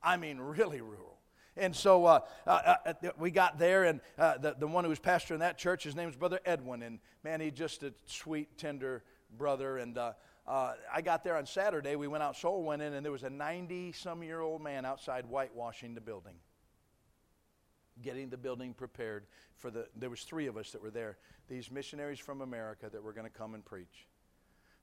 I 0.00 0.16
mean, 0.16 0.38
really 0.38 0.80
rural. 0.80 1.19
And 1.60 1.76
so 1.76 2.06
uh, 2.06 2.20
uh, 2.46 2.76
uh, 2.86 2.92
we 3.18 3.30
got 3.30 3.58
there, 3.58 3.84
and 3.84 4.00
uh, 4.18 4.38
the, 4.38 4.56
the 4.58 4.66
one 4.66 4.84
who 4.84 4.90
was 4.90 4.98
pastor 4.98 5.34
in 5.34 5.40
that 5.40 5.58
church, 5.58 5.84
his 5.84 5.94
name 5.94 6.06
was 6.06 6.16
Brother 6.16 6.40
Edwin. 6.46 6.82
And 6.82 6.98
man, 7.22 7.40
he's 7.40 7.52
just 7.52 7.82
a 7.82 7.92
sweet, 8.06 8.56
tender 8.56 9.04
brother. 9.36 9.76
And 9.76 9.98
uh, 9.98 10.14
uh, 10.46 10.72
I 10.92 11.02
got 11.02 11.22
there 11.22 11.36
on 11.36 11.44
Saturday. 11.44 11.96
We 11.96 12.08
went 12.08 12.22
out 12.22 12.36
soul 12.36 12.62
went 12.62 12.80
in, 12.80 12.94
and 12.94 13.04
there 13.04 13.12
was 13.12 13.24
a 13.24 13.30
90 13.30 13.92
some 13.92 14.22
year 14.22 14.40
old 14.40 14.62
man 14.62 14.86
outside 14.86 15.26
whitewashing 15.26 15.94
the 15.94 16.00
building 16.00 16.34
getting 18.02 18.30
the 18.30 18.36
building 18.36 18.72
prepared 18.72 19.26
for 19.56 19.70
the 19.70 19.86
there 19.94 20.08
was 20.08 20.22
three 20.22 20.46
of 20.46 20.56
us 20.56 20.70
that 20.70 20.80
were 20.80 20.90
there 20.90 21.18
these 21.48 21.70
missionaries 21.70 22.18
from 22.18 22.40
america 22.40 22.88
that 22.90 23.02
were 23.02 23.12
going 23.12 23.26
to 23.26 23.38
come 23.38 23.52
and 23.52 23.62
preach 23.62 24.06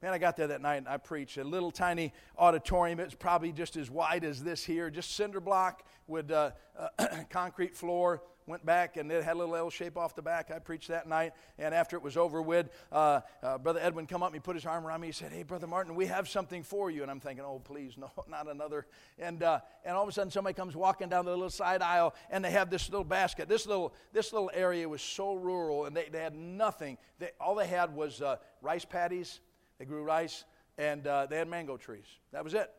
Man, 0.03 0.13
I 0.13 0.19
got 0.19 0.37
there 0.37 0.47
that 0.47 0.61
night 0.61 0.75
and 0.75 0.87
I 0.87 0.97
preached 0.97 1.37
a 1.37 1.43
little 1.43 1.71
tiny 1.71 2.13
auditorium. 2.37 2.99
It's 2.99 3.15
probably 3.15 3.51
just 3.51 3.75
as 3.77 3.89
wide 3.89 4.23
as 4.23 4.43
this 4.43 4.63
here, 4.63 4.91
just 4.91 5.15
cinder 5.15 5.39
block 5.39 5.83
with 6.05 6.29
uh, 6.29 6.51
uh, 6.77 7.07
concrete 7.31 7.75
floor. 7.75 8.21
Went 8.45 8.63
back 8.63 8.95
and 8.95 9.11
it 9.11 9.23
had 9.23 9.35
a 9.35 9.39
little 9.39 9.55
L 9.55 9.69
shape 9.71 9.97
off 9.97 10.15
the 10.15 10.21
back. 10.21 10.51
I 10.55 10.59
preached 10.59 10.87
that 10.89 11.05
night, 11.05 11.33
and 11.57 11.73
after 11.73 11.97
it 11.97 12.03
was 12.03 12.15
over 12.15 12.41
with, 12.41 12.69
uh, 12.93 13.21
uh, 13.43 13.57
Brother 13.57 13.81
Edwin 13.81 14.05
come 14.05 14.23
up 14.23 14.29
and 14.29 14.35
he 14.35 14.39
put 14.39 14.55
his 14.55 14.65
arm 14.65 14.85
around 14.85 15.01
me. 15.01 15.07
He 15.07 15.13
said, 15.13 15.33
"Hey, 15.33 15.43
Brother 15.43 15.67
Martin, 15.67 15.95
we 15.95 16.05
have 16.05 16.29
something 16.29 16.63
for 16.63 16.89
you." 16.89 17.01
And 17.01 17.11
I'm 17.11 17.19
thinking, 17.19 17.43
"Oh, 17.43 17.59
please, 17.59 17.97
no, 17.97 18.09
not 18.29 18.47
another." 18.47 18.85
And 19.19 19.43
and 19.43 19.97
all 19.97 20.03
of 20.03 20.07
a 20.07 20.13
sudden, 20.13 20.31
somebody 20.31 20.53
comes 20.53 20.77
walking 20.77 21.09
down 21.09 21.25
the 21.25 21.31
little 21.31 21.49
side 21.49 21.81
aisle, 21.81 22.15
and 22.29 22.45
they 22.45 22.51
have 22.51 22.69
this 22.69 22.89
little 22.89 23.03
basket. 23.03 23.49
This 23.49 23.65
little 23.65 23.93
this 24.13 24.31
little 24.31 24.51
area 24.53 24.87
was 24.87 25.01
so 25.01 25.33
rural, 25.33 25.83
and 25.83 25.93
they, 25.93 26.07
they 26.07 26.19
had 26.19 26.33
nothing. 26.33 26.97
They, 27.19 27.31
all 27.41 27.55
they 27.55 27.67
had 27.67 27.93
was 27.93 28.21
rice 28.61 28.85
paddies 28.85 29.41
they 29.79 29.85
grew 29.85 30.03
rice 30.03 30.45
and 30.77 31.05
uh, 31.07 31.25
they 31.25 31.37
had 31.37 31.47
mango 31.47 31.77
trees. 31.77 32.05
That 32.31 32.43
was 32.43 32.53
it. 32.53 32.71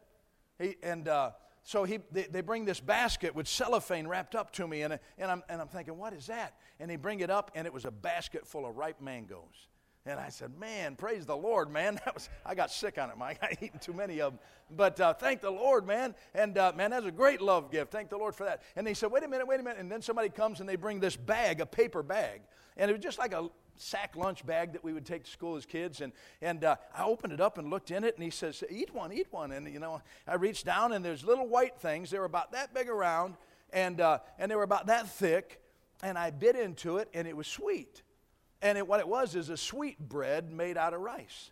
He, 0.59 0.77
and 0.83 1.09
uh, 1.09 1.31
so 1.63 1.85
he, 1.85 1.99
they, 2.11 2.25
they, 2.25 2.41
bring 2.41 2.65
this 2.65 2.81
basket 2.81 3.35
with 3.35 3.47
cellophane 3.47 4.07
wrapped 4.07 4.35
up 4.35 4.53
to 4.53 4.67
me, 4.67 4.83
and, 4.83 4.99
and, 5.19 5.31
I'm, 5.31 5.43
and 5.49 5.61
I'm 5.61 5.69
thinking, 5.69 5.99
what 5.99 6.13
is 6.13 6.27
that? 6.27 6.55
And 6.81 6.91
they 6.91 6.97
bring 6.97 7.21
it 7.21 7.31
up, 7.31 7.51
and 7.55 7.67
it 7.67 7.73
was 7.73 7.85
a 7.85 7.91
basket 7.91 8.47
full 8.47 8.67
of 8.67 8.77
ripe 8.77 9.01
mangoes. 9.01 9.69
And 10.09 10.19
I 10.19 10.31
said, 10.31 10.59
man, 10.59 10.97
praise 10.97 11.27
the 11.27 11.37
Lord, 11.37 11.71
man. 11.71 12.01
That 12.09 12.15
was, 12.15 12.31
I 12.47 12.55
got 12.55 12.71
sick 12.71 12.97
on 12.97 13.11
it, 13.11 13.19
Mike. 13.19 13.39
I 13.43 13.57
eaten 13.61 13.79
too 13.79 13.93
many 13.93 14.21
of 14.23 14.33
them. 14.33 14.41
But 14.75 14.99
uh, 14.99 15.13
thank 15.13 15.43
the 15.43 15.51
Lord, 15.51 15.87
man. 15.87 16.15
And 16.35 16.57
uh, 16.57 16.73
man, 16.75 16.91
that's 16.91 17.05
a 17.05 17.11
great 17.11 17.43
love 17.43 17.71
gift. 17.71 17.93
Thank 17.93 18.09
the 18.09 18.17
Lord 18.17 18.35
for 18.35 18.45
that. 18.45 18.63
And 18.75 18.87
they 18.87 18.95
said, 18.95 19.11
wait 19.11 19.23
a 19.23 19.29
minute, 19.29 19.47
wait 19.47 19.61
a 19.61 19.63
minute. 19.63 19.79
And 19.79 19.93
then 19.93 20.01
somebody 20.01 20.31
comes 20.31 20.61
and 20.61 20.69
they 20.69 20.77
bring 20.77 20.99
this 20.99 21.17
bag, 21.17 21.61
a 21.61 21.67
paper 21.67 22.03
bag. 22.03 22.41
And 22.79 22.91
it 22.91 22.95
was 22.95 23.03
just 23.03 23.19
like 23.19 23.33
a 23.35 23.49
sack 23.77 24.17
lunch 24.17 24.47
bag 24.47 24.73
that 24.73 24.83
we 24.83 24.95
would 24.95 25.05
take 25.05 25.25
to 25.25 25.31
school 25.31 25.57
as 25.57 25.67
kids. 25.67 26.01
And, 26.01 26.13
and 26.41 26.65
uh, 26.65 26.77
I 26.97 27.05
opened 27.05 27.35
it 27.35 27.41
up 27.41 27.59
and 27.59 27.69
looked 27.69 27.91
in 27.91 28.05
it, 28.05 28.15
and 28.15 28.25
he 28.25 28.31
says, 28.31 28.65
Eat 28.71 28.95
one, 28.95 29.13
eat 29.13 29.27
one. 29.31 29.53
And, 29.53 29.71
you 29.71 29.81
know, 29.81 30.01
I 30.27 30.37
reached 30.37 30.65
down, 30.65 30.93
and 30.93 31.05
there's 31.05 31.25
little 31.25 31.47
white 31.47 31.79
things. 31.79 32.11
They 32.11 32.19
were 32.19 32.25
about 32.25 32.53
that 32.53 32.73
big 32.73 32.89
around, 32.89 33.37
and, 33.73 34.01
uh, 34.01 34.21
and 34.39 34.51
they 34.51 34.57
were 34.57 34.63
about 34.63 34.87
that 34.87 35.09
thick. 35.09 35.61
And 36.03 36.17
I 36.17 36.31
bit 36.31 36.57
into 36.57 36.99
it, 36.99 37.09
and 37.13 37.27
it 37.27 37.37
was 37.37 37.47
sweet. 37.47 38.03
And 38.61 38.77
it, 38.77 38.87
what 38.87 39.01
it 39.01 39.09
was 39.09 39.35
is 39.35 39.51
a 39.51 39.57
sweet 39.57 39.99
bread 39.99 40.51
made 40.51 40.77
out 40.77 40.95
of 40.95 41.01
rice. 41.01 41.51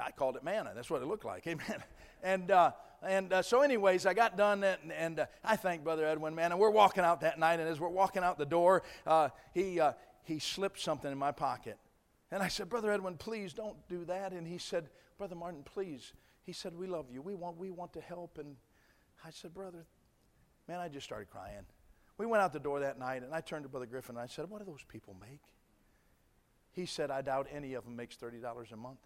I 0.00 0.10
called 0.10 0.36
it 0.36 0.44
manna. 0.44 0.72
That's 0.74 0.90
what 0.90 1.02
it 1.02 1.08
looked 1.08 1.24
like. 1.24 1.46
Amen. 1.46 1.82
And, 2.22 2.50
uh, 2.50 2.72
and 3.02 3.32
uh, 3.32 3.42
so, 3.42 3.62
anyways, 3.62 4.06
I 4.06 4.14
got 4.14 4.36
done, 4.36 4.64
and, 4.64 4.92
and 4.92 5.20
uh, 5.20 5.26
I 5.44 5.56
thank 5.56 5.84
Brother 5.84 6.06
Edwin, 6.06 6.34
man. 6.34 6.52
And 6.52 6.60
we're 6.60 6.70
walking 6.70 7.04
out 7.04 7.20
that 7.20 7.38
night, 7.38 7.60
and 7.60 7.68
as 7.68 7.78
we're 7.78 7.88
walking 7.88 8.22
out 8.22 8.38
the 8.38 8.46
door, 8.46 8.82
uh, 9.06 9.28
he, 9.54 9.80
uh, 9.80 9.92
he 10.24 10.38
slipped 10.38 10.80
something 10.80 11.10
in 11.10 11.18
my 11.18 11.32
pocket. 11.32 11.78
And 12.30 12.42
I 12.42 12.48
said, 12.48 12.68
Brother 12.68 12.90
Edwin, 12.90 13.16
please 13.16 13.52
don't 13.52 13.76
do 13.88 14.04
that. 14.06 14.32
And 14.32 14.46
he 14.46 14.58
said, 14.58 14.88
Brother 15.16 15.34
Martin, 15.34 15.62
please. 15.64 16.12
He 16.42 16.52
said, 16.52 16.76
We 16.76 16.86
love 16.86 17.06
you. 17.10 17.22
We 17.22 17.34
want, 17.34 17.56
we 17.56 17.70
want 17.70 17.92
to 17.94 18.00
help. 18.00 18.38
And 18.38 18.56
I 19.24 19.30
said, 19.30 19.54
Brother, 19.54 19.86
man, 20.66 20.80
I 20.80 20.88
just 20.88 21.04
started 21.04 21.30
crying. 21.30 21.64
We 22.18 22.26
went 22.26 22.42
out 22.42 22.52
the 22.52 22.58
door 22.58 22.80
that 22.80 22.98
night, 22.98 23.22
and 23.22 23.32
I 23.32 23.40
turned 23.40 23.64
to 23.64 23.68
Brother 23.68 23.86
Griffin 23.86 24.16
and 24.16 24.22
I 24.22 24.26
said, 24.26 24.50
What 24.50 24.58
do 24.58 24.64
those 24.64 24.84
people 24.88 25.16
make? 25.20 25.42
He 26.72 26.86
said, 26.86 27.10
I 27.10 27.22
doubt 27.22 27.48
any 27.52 27.74
of 27.74 27.84
them 27.84 27.96
makes 27.96 28.16
$30 28.16 28.72
a 28.72 28.76
month. 28.76 29.00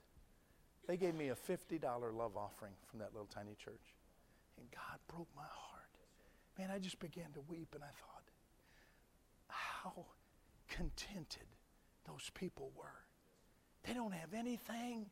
They 0.86 0.96
gave 0.96 1.14
me 1.14 1.28
a 1.28 1.34
$50 1.34 1.82
love 2.14 2.36
offering 2.36 2.72
from 2.90 2.98
that 2.98 3.12
little 3.12 3.28
tiny 3.32 3.54
church. 3.54 3.94
And 4.58 4.66
God 4.70 4.98
broke 5.08 5.28
my 5.34 5.42
heart. 5.42 5.82
Man, 6.58 6.70
I 6.70 6.78
just 6.78 6.98
began 6.98 7.32
to 7.34 7.40
weep, 7.48 7.68
and 7.74 7.82
I 7.82 7.86
thought, 7.86 8.22
how 9.48 10.06
contented 10.68 11.46
those 12.06 12.30
people 12.34 12.70
were. 12.76 12.84
They 13.86 13.94
don't 13.94 14.12
have 14.12 14.34
anything, 14.34 15.06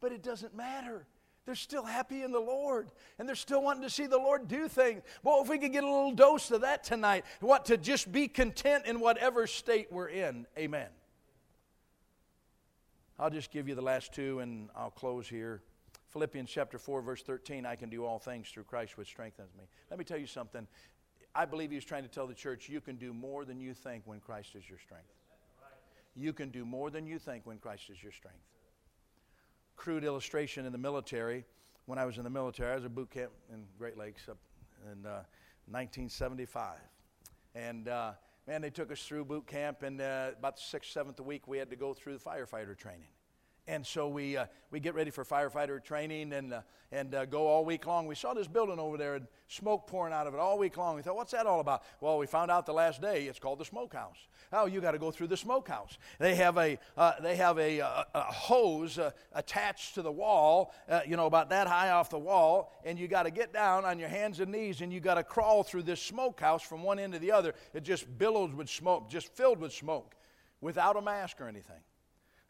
but 0.00 0.12
it 0.12 0.22
doesn't 0.22 0.54
matter. 0.54 1.06
They're 1.46 1.54
still 1.54 1.84
happy 1.84 2.22
in 2.22 2.32
the 2.32 2.40
Lord, 2.40 2.90
and 3.18 3.26
they're 3.26 3.34
still 3.34 3.62
wanting 3.62 3.82
to 3.82 3.90
see 3.90 4.06
the 4.06 4.18
Lord 4.18 4.46
do 4.46 4.68
things. 4.68 5.02
Well, 5.22 5.42
if 5.42 5.48
we 5.48 5.58
could 5.58 5.72
get 5.72 5.84
a 5.84 5.86
little 5.86 6.12
dose 6.12 6.50
of 6.50 6.60
that 6.62 6.84
tonight, 6.84 7.24
what 7.40 7.64
to 7.66 7.76
just 7.76 8.12
be 8.12 8.28
content 8.28 8.86
in 8.86 9.00
whatever 9.00 9.46
state 9.46 9.90
we're 9.90 10.08
in. 10.08 10.46
Amen. 10.58 10.88
I'll 13.20 13.28
just 13.28 13.50
give 13.50 13.68
you 13.68 13.74
the 13.74 13.82
last 13.82 14.14
two, 14.14 14.38
and 14.38 14.70
I'll 14.74 14.90
close 14.90 15.28
here. 15.28 15.60
Philippians 16.08 16.48
chapter 16.48 16.78
4, 16.78 17.02
verse 17.02 17.22
13 17.22 17.66
I 17.66 17.76
can 17.76 17.90
do 17.90 18.06
all 18.06 18.18
things 18.18 18.48
through 18.48 18.64
Christ 18.64 18.96
which 18.96 19.08
strengthens 19.08 19.50
me. 19.58 19.64
Let 19.90 19.98
me 19.98 20.06
tell 20.06 20.16
you 20.16 20.26
something. 20.26 20.66
I 21.34 21.44
believe 21.44 21.68
he 21.68 21.76
was 21.76 21.84
trying 21.84 22.02
to 22.02 22.08
tell 22.08 22.26
the 22.26 22.34
church, 22.34 22.70
you 22.70 22.80
can 22.80 22.96
do 22.96 23.12
more 23.12 23.44
than 23.44 23.60
you 23.60 23.74
think 23.74 24.04
when 24.06 24.20
Christ 24.20 24.56
is 24.56 24.66
your 24.68 24.78
strength. 24.78 25.12
You 26.16 26.32
can 26.32 26.48
do 26.48 26.64
more 26.64 26.88
than 26.88 27.06
you 27.06 27.18
think 27.18 27.44
when 27.44 27.58
Christ 27.58 27.90
is 27.90 28.02
your 28.02 28.10
strength. 28.10 28.38
Crude 29.76 30.02
illustration 30.02 30.64
in 30.64 30.72
the 30.72 30.78
military. 30.78 31.44
When 31.84 31.98
I 31.98 32.06
was 32.06 32.16
in 32.16 32.24
the 32.24 32.30
military, 32.30 32.72
I 32.72 32.76
was 32.76 32.86
at 32.86 32.94
boot 32.94 33.10
camp 33.10 33.32
in 33.52 33.64
Great 33.78 33.98
Lakes 33.98 34.30
up 34.30 34.38
in 34.90 35.04
uh, 35.04 35.24
1975. 35.68 36.78
And 37.54 37.86
uh, 37.86 38.12
man, 38.50 38.62
they 38.62 38.70
took 38.70 38.90
us 38.90 39.00
through 39.04 39.24
boot 39.24 39.46
camp, 39.46 39.84
and 39.84 40.00
uh, 40.00 40.32
about 40.36 40.56
the 40.56 40.62
sixth, 40.62 40.90
seventh 40.90 41.20
week, 41.20 41.46
we 41.46 41.56
had 41.56 41.70
to 41.70 41.76
go 41.76 41.94
through 41.94 42.14
the 42.14 42.18
firefighter 42.18 42.76
training. 42.76 43.06
And 43.66 43.86
so 43.86 44.08
we, 44.08 44.36
uh, 44.36 44.46
we 44.70 44.80
get 44.80 44.94
ready 44.94 45.10
for 45.10 45.24
firefighter 45.24 45.82
training 45.82 46.32
and, 46.32 46.52
uh, 46.52 46.60
and 46.90 47.14
uh, 47.14 47.24
go 47.24 47.46
all 47.46 47.64
week 47.64 47.86
long. 47.86 48.06
We 48.06 48.14
saw 48.14 48.34
this 48.34 48.48
building 48.48 48.78
over 48.78 48.96
there 48.96 49.14
and 49.14 49.26
smoke 49.48 49.86
pouring 49.86 50.12
out 50.12 50.26
of 50.26 50.34
it 50.34 50.40
all 50.40 50.58
week 50.58 50.76
long. 50.76 50.96
We 50.96 51.02
thought, 51.02 51.14
what's 51.14 51.32
that 51.32 51.46
all 51.46 51.60
about? 51.60 51.82
Well, 52.00 52.18
we 52.18 52.26
found 52.26 52.50
out 52.50 52.66
the 52.66 52.72
last 52.72 53.00
day 53.00 53.26
it's 53.26 53.38
called 53.38 53.60
the 53.60 53.64
smokehouse. 53.64 54.16
Oh, 54.52 54.66
you 54.66 54.80
got 54.80 54.92
to 54.92 54.98
go 54.98 55.12
through 55.12 55.28
the 55.28 55.36
smokehouse. 55.36 55.98
They 56.18 56.34
have 56.34 56.56
a, 56.58 56.78
uh, 56.96 57.12
they 57.22 57.36
have 57.36 57.58
a, 57.58 57.78
a, 57.78 58.06
a 58.14 58.22
hose 58.22 58.98
uh, 58.98 59.12
attached 59.32 59.94
to 59.94 60.02
the 60.02 60.10
wall, 60.10 60.74
uh, 60.88 61.02
you 61.06 61.16
know, 61.16 61.26
about 61.26 61.50
that 61.50 61.68
high 61.68 61.90
off 61.90 62.10
the 62.10 62.18
wall, 62.18 62.72
and 62.84 62.98
you 62.98 63.06
got 63.06 63.24
to 63.24 63.30
get 63.30 63.52
down 63.52 63.84
on 63.84 63.98
your 63.98 64.08
hands 64.08 64.40
and 64.40 64.50
knees 64.50 64.80
and 64.80 64.92
you 64.92 65.00
got 65.00 65.14
to 65.14 65.22
crawl 65.22 65.62
through 65.62 65.82
this 65.82 66.02
smokehouse 66.02 66.62
from 66.62 66.82
one 66.82 66.98
end 66.98 67.12
to 67.12 67.18
the 67.18 67.30
other. 67.30 67.54
It 67.72 67.84
just 67.84 68.18
billows 68.18 68.52
with 68.52 68.68
smoke, 68.68 69.08
just 69.08 69.32
filled 69.34 69.60
with 69.60 69.72
smoke, 69.72 70.14
without 70.60 70.96
a 70.96 71.02
mask 71.02 71.40
or 71.40 71.48
anything. 71.48 71.80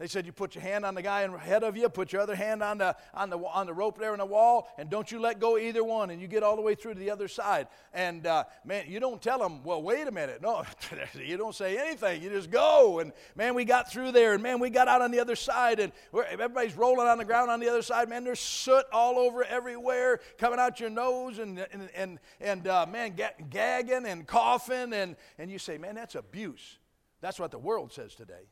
They 0.01 0.07
said 0.07 0.25
you 0.25 0.33
put 0.33 0.55
your 0.55 0.63
hand 0.63 0.87
on 0.87 0.95
the 0.95 1.03
guy 1.03 1.21
ahead 1.21 1.63
of 1.63 1.77
you, 1.77 1.87
put 1.91 2.11
your 2.11 2.23
other 2.23 2.35
hand 2.35 2.63
on 2.63 2.79
the, 2.79 2.97
on 3.13 3.29
the, 3.29 3.37
on 3.37 3.67
the 3.67 3.75
rope 3.75 3.99
there 3.99 4.15
in 4.15 4.19
the 4.19 4.25
wall, 4.25 4.73
and 4.79 4.89
don't 4.89 5.13
you 5.13 5.21
let 5.21 5.39
go 5.39 5.59
either 5.59 5.85
one, 5.85 6.09
and 6.09 6.23
you 6.23 6.27
get 6.27 6.43
all 6.43 6.57
the 6.57 6.63
way 6.63 6.75
through 6.75 6.95
to 6.95 6.99
the 6.99 7.11
other 7.11 7.29
side. 7.29 7.69
And 7.93 8.27
uh, 8.27 8.45
man, 8.65 8.87
you 8.89 8.99
don't 8.99 9.21
tell 9.21 9.39
them, 9.39 9.63
well, 9.63 9.83
wait 9.83 10.09
a 10.09 10.11
minute. 10.11 10.41
No, 10.41 10.65
you 11.23 11.37
don't 11.37 11.55
say 11.55 11.77
anything. 11.77 12.23
You 12.23 12.31
just 12.31 12.51
go. 12.51 13.01
And 13.01 13.13
man, 13.37 13.55
we 13.55 13.67
got 13.67 13.93
through 13.93 14.13
there, 14.13 14.33
and 14.33 14.43
man, 14.43 14.59
we 14.59 14.71
got 14.71 14.89
out 14.89 15.03
on 15.03 15.11
the 15.11 15.21
other 15.21 15.37
side, 15.37 15.81
and 15.81 15.93
everybody's 16.31 16.79
rolling 16.79 17.07
on 17.07 17.19
the 17.19 17.27
ground 17.27 17.51
on 17.51 17.61
the 17.61 17.69
other 17.69 17.83
side. 17.83 18.09
Man, 18.09 18.25
there's 18.25 18.41
soot 18.41 18.87
all 18.93 19.19
over 19.19 19.45
everywhere, 19.45 20.21
coming 20.39 20.59
out 20.59 20.81
your 20.81 20.89
nose, 20.89 21.39
and, 21.39 21.59
and, 21.73 21.91
and, 21.95 22.19
and 22.41 22.67
uh, 22.67 22.87
man, 22.87 23.19
gagging 23.51 24.07
and 24.07 24.27
coughing. 24.27 24.95
And, 24.95 25.15
and 25.37 25.51
you 25.51 25.59
say, 25.59 25.77
man, 25.77 25.95
that's 25.95 26.15
abuse. 26.15 26.79
That's 27.21 27.39
what 27.39 27.51
the 27.51 27.59
world 27.59 27.93
says 27.93 28.15
today. 28.15 28.49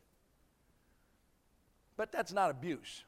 But 1.99 2.13
that's 2.13 2.31
not 2.31 2.49
abuse. 2.49 3.03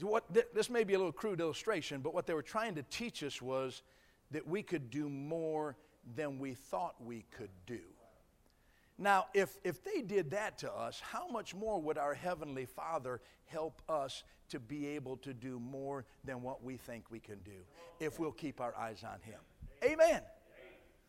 What, 0.00 0.22
this 0.54 0.70
may 0.70 0.84
be 0.84 0.94
a 0.94 0.96
little 0.96 1.10
crude 1.10 1.40
illustration, 1.40 2.02
but 2.02 2.14
what 2.14 2.24
they 2.24 2.34
were 2.34 2.40
trying 2.40 2.76
to 2.76 2.84
teach 2.84 3.24
us 3.24 3.42
was 3.42 3.82
that 4.30 4.46
we 4.46 4.62
could 4.62 4.90
do 4.90 5.08
more 5.08 5.76
than 6.14 6.38
we 6.38 6.54
thought 6.54 6.94
we 7.04 7.24
could 7.36 7.50
do. 7.66 7.80
Now, 8.96 9.26
if, 9.34 9.56
if 9.64 9.82
they 9.82 10.02
did 10.02 10.30
that 10.30 10.56
to 10.58 10.72
us, 10.72 11.00
how 11.00 11.26
much 11.26 11.52
more 11.52 11.82
would 11.82 11.98
our 11.98 12.14
Heavenly 12.14 12.64
Father 12.64 13.20
help 13.46 13.82
us 13.88 14.22
to 14.50 14.60
be 14.60 14.86
able 14.86 15.16
to 15.16 15.34
do 15.34 15.58
more 15.58 16.04
than 16.22 16.42
what 16.42 16.62
we 16.62 16.76
think 16.76 17.10
we 17.10 17.18
can 17.18 17.40
do 17.40 17.58
if 17.98 18.20
we'll 18.20 18.30
keep 18.30 18.60
our 18.60 18.76
eyes 18.76 19.02
on 19.02 19.18
Him? 19.22 19.40
Amen. 19.82 20.22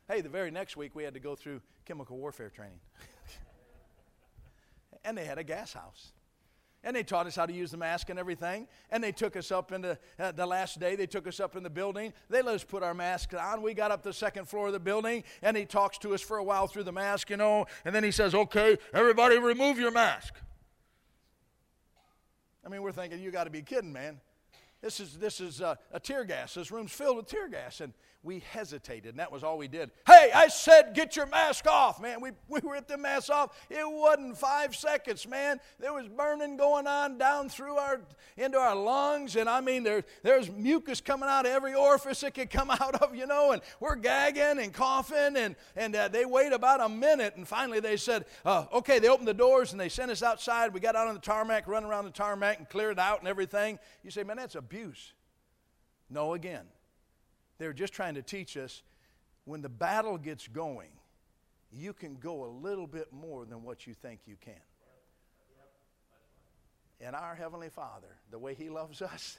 Hey, 0.07 0.21
the 0.21 0.29
very 0.29 0.49
next 0.49 0.75
week 0.75 0.95
we 0.95 1.03
had 1.03 1.13
to 1.13 1.19
go 1.19 1.35
through 1.35 1.61
chemical 1.85 2.17
warfare 2.17 2.49
training. 2.49 2.79
and 5.05 5.15
they 5.15 5.25
had 5.25 5.37
a 5.37 5.43
gas 5.43 5.73
house. 5.73 6.13
And 6.83 6.95
they 6.95 7.03
taught 7.03 7.27
us 7.27 7.35
how 7.35 7.45
to 7.45 7.53
use 7.53 7.69
the 7.69 7.77
mask 7.77 8.09
and 8.09 8.17
everything. 8.17 8.67
And 8.89 9.03
they 9.03 9.11
took 9.11 9.35
us 9.35 9.51
up 9.51 9.71
into 9.71 9.97
uh, 10.17 10.31
the 10.31 10.45
last 10.45 10.79
day, 10.79 10.95
they 10.95 11.05
took 11.05 11.27
us 11.27 11.39
up 11.39 11.55
in 11.55 11.61
the 11.61 11.69
building. 11.69 12.11
They 12.29 12.41
let 12.41 12.55
us 12.55 12.63
put 12.63 12.81
our 12.81 12.95
masks 12.95 13.35
on. 13.35 13.61
We 13.61 13.73
got 13.73 13.91
up 13.91 14.01
the 14.01 14.13
second 14.13 14.47
floor 14.47 14.67
of 14.67 14.73
the 14.73 14.79
building, 14.79 15.23
and 15.43 15.55
he 15.55 15.65
talks 15.65 15.99
to 15.99 16.13
us 16.13 16.21
for 16.21 16.37
a 16.37 16.43
while 16.43 16.67
through 16.67 16.83
the 16.83 16.91
mask, 16.91 17.29
you 17.29 17.37
know. 17.37 17.67
And 17.85 17.93
then 17.93 18.03
he 18.03 18.11
says, 18.11 18.33
Okay, 18.33 18.77
everybody 18.93 19.37
remove 19.37 19.77
your 19.77 19.91
mask. 19.91 20.33
I 22.65 22.69
mean, 22.69 22.81
we're 22.81 22.91
thinking, 22.91 23.19
You 23.19 23.29
got 23.29 23.43
to 23.43 23.51
be 23.51 23.61
kidding, 23.61 23.93
man. 23.93 24.19
This 24.81 24.99
is, 24.99 25.19
this 25.19 25.39
is 25.39 25.61
uh, 25.61 25.75
a 25.91 25.99
tear 25.99 26.23
gas. 26.23 26.55
This 26.55 26.71
room's 26.71 26.91
filled 26.91 27.17
with 27.17 27.27
tear 27.27 27.47
gas. 27.47 27.81
And 27.81 27.93
we 28.23 28.43
hesitated, 28.51 29.09
and 29.09 29.19
that 29.19 29.31
was 29.31 29.43
all 29.43 29.57
we 29.57 29.67
did. 29.67 29.89
Hey, 30.05 30.29
I 30.33 30.47
said, 30.47 30.93
get 30.93 31.15
your 31.15 31.25
mask 31.25 31.65
off, 31.67 31.99
man. 31.99 32.21
We, 32.21 32.31
we 32.47 32.59
ripped 32.63 32.89
the 32.89 32.97
mask 32.97 33.31
off. 33.31 33.57
It 33.69 33.83
wasn't 33.83 34.37
five 34.37 34.75
seconds, 34.75 35.27
man. 35.27 35.59
There 35.79 35.91
was 35.91 36.07
burning 36.07 36.55
going 36.55 36.85
on 36.85 37.17
down 37.17 37.49
through 37.49 37.77
our, 37.77 38.01
into 38.37 38.59
our 38.59 38.75
lungs. 38.75 39.35
And 39.35 39.49
I 39.49 39.61
mean, 39.61 39.81
there, 39.83 40.03
there's 40.21 40.51
mucus 40.51 41.01
coming 41.01 41.29
out 41.29 41.47
of 41.47 41.51
every 41.51 41.73
orifice 41.73 42.21
it 42.21 42.35
could 42.35 42.51
come 42.51 42.69
out 42.81 43.01
of, 43.01 43.15
you 43.15 43.25
know, 43.25 43.53
and 43.53 43.61
we're 43.79 43.95
gagging 43.95 44.63
and 44.63 44.71
coughing. 44.71 45.35
And, 45.35 45.55
and 45.75 45.95
uh, 45.95 46.07
they 46.07 46.25
wait 46.25 46.53
about 46.53 46.79
a 46.79 46.89
minute, 46.89 47.35
and 47.37 47.47
finally 47.47 47.79
they 47.79 47.97
said, 47.97 48.25
uh, 48.45 48.65
okay, 48.71 48.99
they 48.99 49.09
opened 49.09 49.27
the 49.27 49.33
doors 49.33 49.71
and 49.71 49.81
they 49.81 49.89
sent 49.89 50.11
us 50.11 50.21
outside. 50.21 50.73
We 50.73 50.79
got 50.79 50.95
out 50.95 51.07
on 51.07 51.15
the 51.15 51.21
tarmac, 51.21 51.67
run 51.67 51.83
around 51.83 52.05
the 52.05 52.11
tarmac, 52.11 52.59
and 52.59 52.69
cleared 52.69 52.93
it 52.93 52.99
out 52.99 53.19
and 53.19 53.27
everything. 53.27 53.79
You 54.03 54.11
say, 54.11 54.23
man, 54.23 54.37
that's 54.37 54.55
abuse. 54.55 55.13
No, 56.07 56.33
again. 56.33 56.65
They're 57.61 57.73
just 57.73 57.93
trying 57.93 58.15
to 58.15 58.23
teach 58.23 58.57
us 58.57 58.81
when 59.45 59.61
the 59.61 59.69
battle 59.69 60.17
gets 60.17 60.47
going, 60.47 60.89
you 61.71 61.93
can 61.93 62.15
go 62.15 62.43
a 62.43 62.49
little 62.49 62.87
bit 62.87 63.13
more 63.13 63.45
than 63.45 63.61
what 63.61 63.85
you 63.85 63.93
think 63.93 64.21
you 64.25 64.35
can. 64.41 64.55
And 66.99 67.15
our 67.15 67.35
Heavenly 67.35 67.69
Father, 67.69 68.17
the 68.31 68.39
way 68.39 68.55
He 68.55 68.71
loves 68.71 68.99
us, 69.03 69.37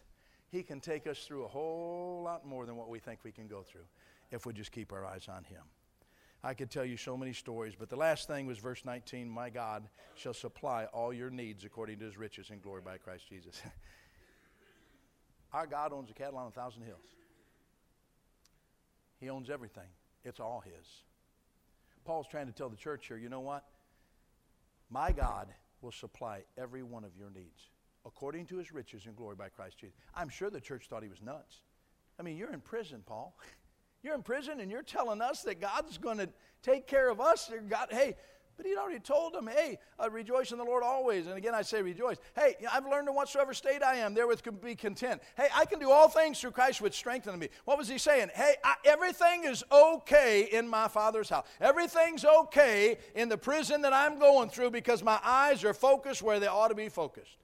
He 0.53 0.63
can 0.63 0.79
take 0.79 1.09
us 1.09 1.25
through 1.27 1.47
a 1.47 1.49
whole 1.49 2.23
lot 2.25 2.47
more 2.47 2.65
than 2.65 2.77
what 2.77 2.89
we 2.89 3.01
think 3.01 3.19
we 3.25 3.33
can 3.33 3.49
go 3.49 3.65
through 3.65 3.87
if 4.31 4.47
we 4.47 4.53
just 4.53 4.71
keep 4.71 4.93
our 4.93 5.05
eyes 5.05 5.27
on 5.29 5.43
Him. 5.43 5.63
I 6.45 6.55
could 6.55 6.71
tell 6.71 6.85
you 6.85 6.97
so 6.97 7.17
many 7.17 7.33
stories, 7.33 7.75
but 7.77 7.91
the 7.91 7.97
last 7.97 8.29
thing 8.29 8.47
was 8.47 8.59
verse 8.59 8.85
19 8.85 9.29
My 9.29 9.51
God 9.51 9.89
shall 10.15 10.35
supply 10.35 10.85
all 10.93 11.13
your 11.13 11.31
needs 11.31 11.65
according 11.65 11.99
to 11.99 12.05
His 12.05 12.17
riches 12.17 12.51
and 12.51 12.63
glory 12.63 12.83
by 12.83 12.99
Christ 12.99 13.29
Jesus. 13.29 13.61
our 15.53 15.67
God 15.67 15.93
owns 15.93 16.09
a 16.09 16.15
cattle 16.15 16.39
on 16.39 16.47
a 16.47 16.53
thousand 16.53 16.83
hills. 16.83 17.03
He 19.23 19.31
owns 19.31 19.49
everything, 19.51 19.89
it's 20.25 20.41
all 20.41 20.63
His. 20.67 20.87
Paul's 22.05 22.27
trying 22.29 22.47
to 22.47 22.53
tell 22.53 22.69
the 22.69 22.77
church 22.77 23.07
here 23.07 23.17
you 23.17 23.29
know 23.29 23.41
what? 23.41 23.65
My 24.91 25.13
God 25.13 25.47
will 25.81 25.93
supply 25.93 26.43
every 26.59 26.83
one 26.83 27.05
of 27.05 27.17
your 27.17 27.31
needs 27.31 27.71
according 28.05 28.47
to 28.47 28.57
his 28.57 28.73
riches 28.73 29.07
and 29.07 29.15
glory 29.15 29.37
by 29.37 29.49
Christ 29.49 29.79
Jesus. 29.79 29.95
I'm 30.15 30.29
sure 30.29 30.51
the 30.51 30.61
church 30.61 30.89
thought 30.89 31.05
he 31.05 31.09
was 31.09 31.23
nuts. 31.23 31.61
I 32.19 32.23
mean, 32.25 32.37
you're 32.37 32.53
in 32.53 32.61
prison, 32.61 33.03
Paul. 33.07 33.37
You're 34.05 34.17
in 34.17 34.25
prison 34.25 34.59
and 34.59 34.69
you're 34.69 34.83
telling 34.83 35.21
us 35.21 35.43
that 35.43 35.61
God's 35.61 35.97
going 35.97 36.19
to 36.19 36.29
take 36.61 36.89
care 36.89 37.09
of 37.09 37.21
us. 37.21 37.49
God, 37.69 37.87
hey, 37.93 38.17
but 38.57 38.67
he'd 38.67 38.77
already 38.77 39.01
told 39.01 39.33
them, 39.35 39.47
hey, 39.47 39.79
I 39.99 40.07
rejoice 40.07 40.53
in 40.53 40.59
the 40.59 40.65
Lord 40.65 40.83
always. 40.83 41.27
And 41.27 41.37
again, 41.37 41.55
I 41.55 41.63
say 41.63 41.83
rejoice. 41.83 42.19
Hey, 42.37 42.57
I've 42.71 42.87
learned 42.87 43.09
in 43.09 43.15
whatsoever 43.15 43.55
state 43.55 43.83
I 43.83 43.97
am, 43.97 44.15
therewith 44.15 44.43
can 44.43 44.57
be 44.57 44.75
content. 44.75 45.23
Hey, 45.37 45.49
I 45.55 45.65
can 45.65 45.79
do 45.79 45.91
all 45.91 46.09
things 46.09 46.41
through 46.41 46.53
Christ 46.53 46.81
which 46.81 46.95
strengthen 46.95 47.39
me. 47.39 47.49
What 47.65 47.79
was 47.79 47.89
he 47.89 47.99
saying? 47.99 48.31
Hey, 48.35 48.55
I, 48.63 48.75
everything 48.85 49.45
is 49.45 49.65
okay 49.73 50.49
in 50.53 50.69
my 50.69 50.89
Father's 50.89 51.29
house. 51.29 51.47
Everything's 51.61 52.25
okay 52.25 52.99
in 53.15 53.29
the 53.29 53.39
prison 53.39 53.83
that 53.83 53.93
I'm 53.93 54.19
going 54.19 54.49
through 54.49 54.71
because 54.71 55.03
my 55.03 55.19
eyes 55.25 55.65
are 55.65 55.75
focused 55.75 56.23
where 56.23 56.39
they 56.39 56.47
ought 56.47 56.69
to 56.69 56.75
be 56.75 56.89
focused. 56.89 57.39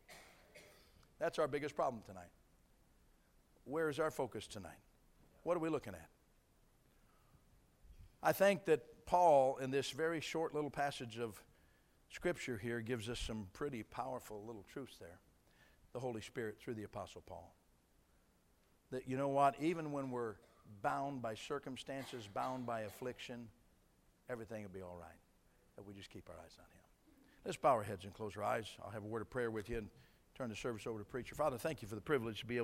That's 1.18 1.38
our 1.38 1.48
biggest 1.48 1.74
problem 1.74 2.02
tonight. 2.06 2.30
Where 3.64 3.88
is 3.88 3.98
our 3.98 4.10
focus 4.10 4.46
tonight? 4.46 4.78
What 5.42 5.56
are 5.56 5.60
we 5.60 5.68
looking 5.68 5.94
at? 5.94 6.08
I 8.22 8.32
think 8.32 8.64
that 8.66 8.82
Paul, 9.08 9.56
in 9.56 9.70
this 9.70 9.90
very 9.90 10.20
short 10.20 10.54
little 10.54 10.68
passage 10.68 11.18
of 11.18 11.42
Scripture 12.10 12.58
here, 12.58 12.82
gives 12.82 13.08
us 13.08 13.18
some 13.18 13.46
pretty 13.54 13.82
powerful 13.82 14.42
little 14.46 14.66
truths 14.70 14.96
there. 15.00 15.18
The 15.94 15.98
Holy 15.98 16.20
Spirit 16.20 16.58
through 16.60 16.74
the 16.74 16.82
Apostle 16.82 17.22
Paul. 17.26 17.54
That, 18.90 19.08
you 19.08 19.16
know 19.16 19.28
what, 19.28 19.54
even 19.62 19.92
when 19.92 20.10
we're 20.10 20.34
bound 20.82 21.22
by 21.22 21.36
circumstances, 21.36 22.28
bound 22.34 22.66
by 22.66 22.82
affliction, 22.82 23.48
everything 24.28 24.62
will 24.62 24.70
be 24.70 24.82
all 24.82 24.98
right 25.00 25.08
if 25.78 25.86
we 25.86 25.94
just 25.94 26.10
keep 26.10 26.28
our 26.28 26.36
eyes 26.36 26.56
on 26.58 26.66
Him. 26.66 26.84
Let's 27.46 27.56
bow 27.56 27.76
our 27.76 27.82
heads 27.82 28.04
and 28.04 28.12
close 28.12 28.36
our 28.36 28.44
eyes. 28.44 28.66
I'll 28.84 28.90
have 28.90 29.04
a 29.04 29.08
word 29.08 29.22
of 29.22 29.30
prayer 29.30 29.50
with 29.50 29.70
you 29.70 29.78
and 29.78 29.88
turn 30.36 30.50
the 30.50 30.56
service 30.56 30.86
over 30.86 30.98
to 30.98 31.04
preacher. 31.06 31.34
Father, 31.34 31.56
thank 31.56 31.80
you 31.80 31.88
for 31.88 31.94
the 31.94 32.02
privilege 32.02 32.40
to 32.40 32.46
be 32.46 32.56
able 32.56 32.56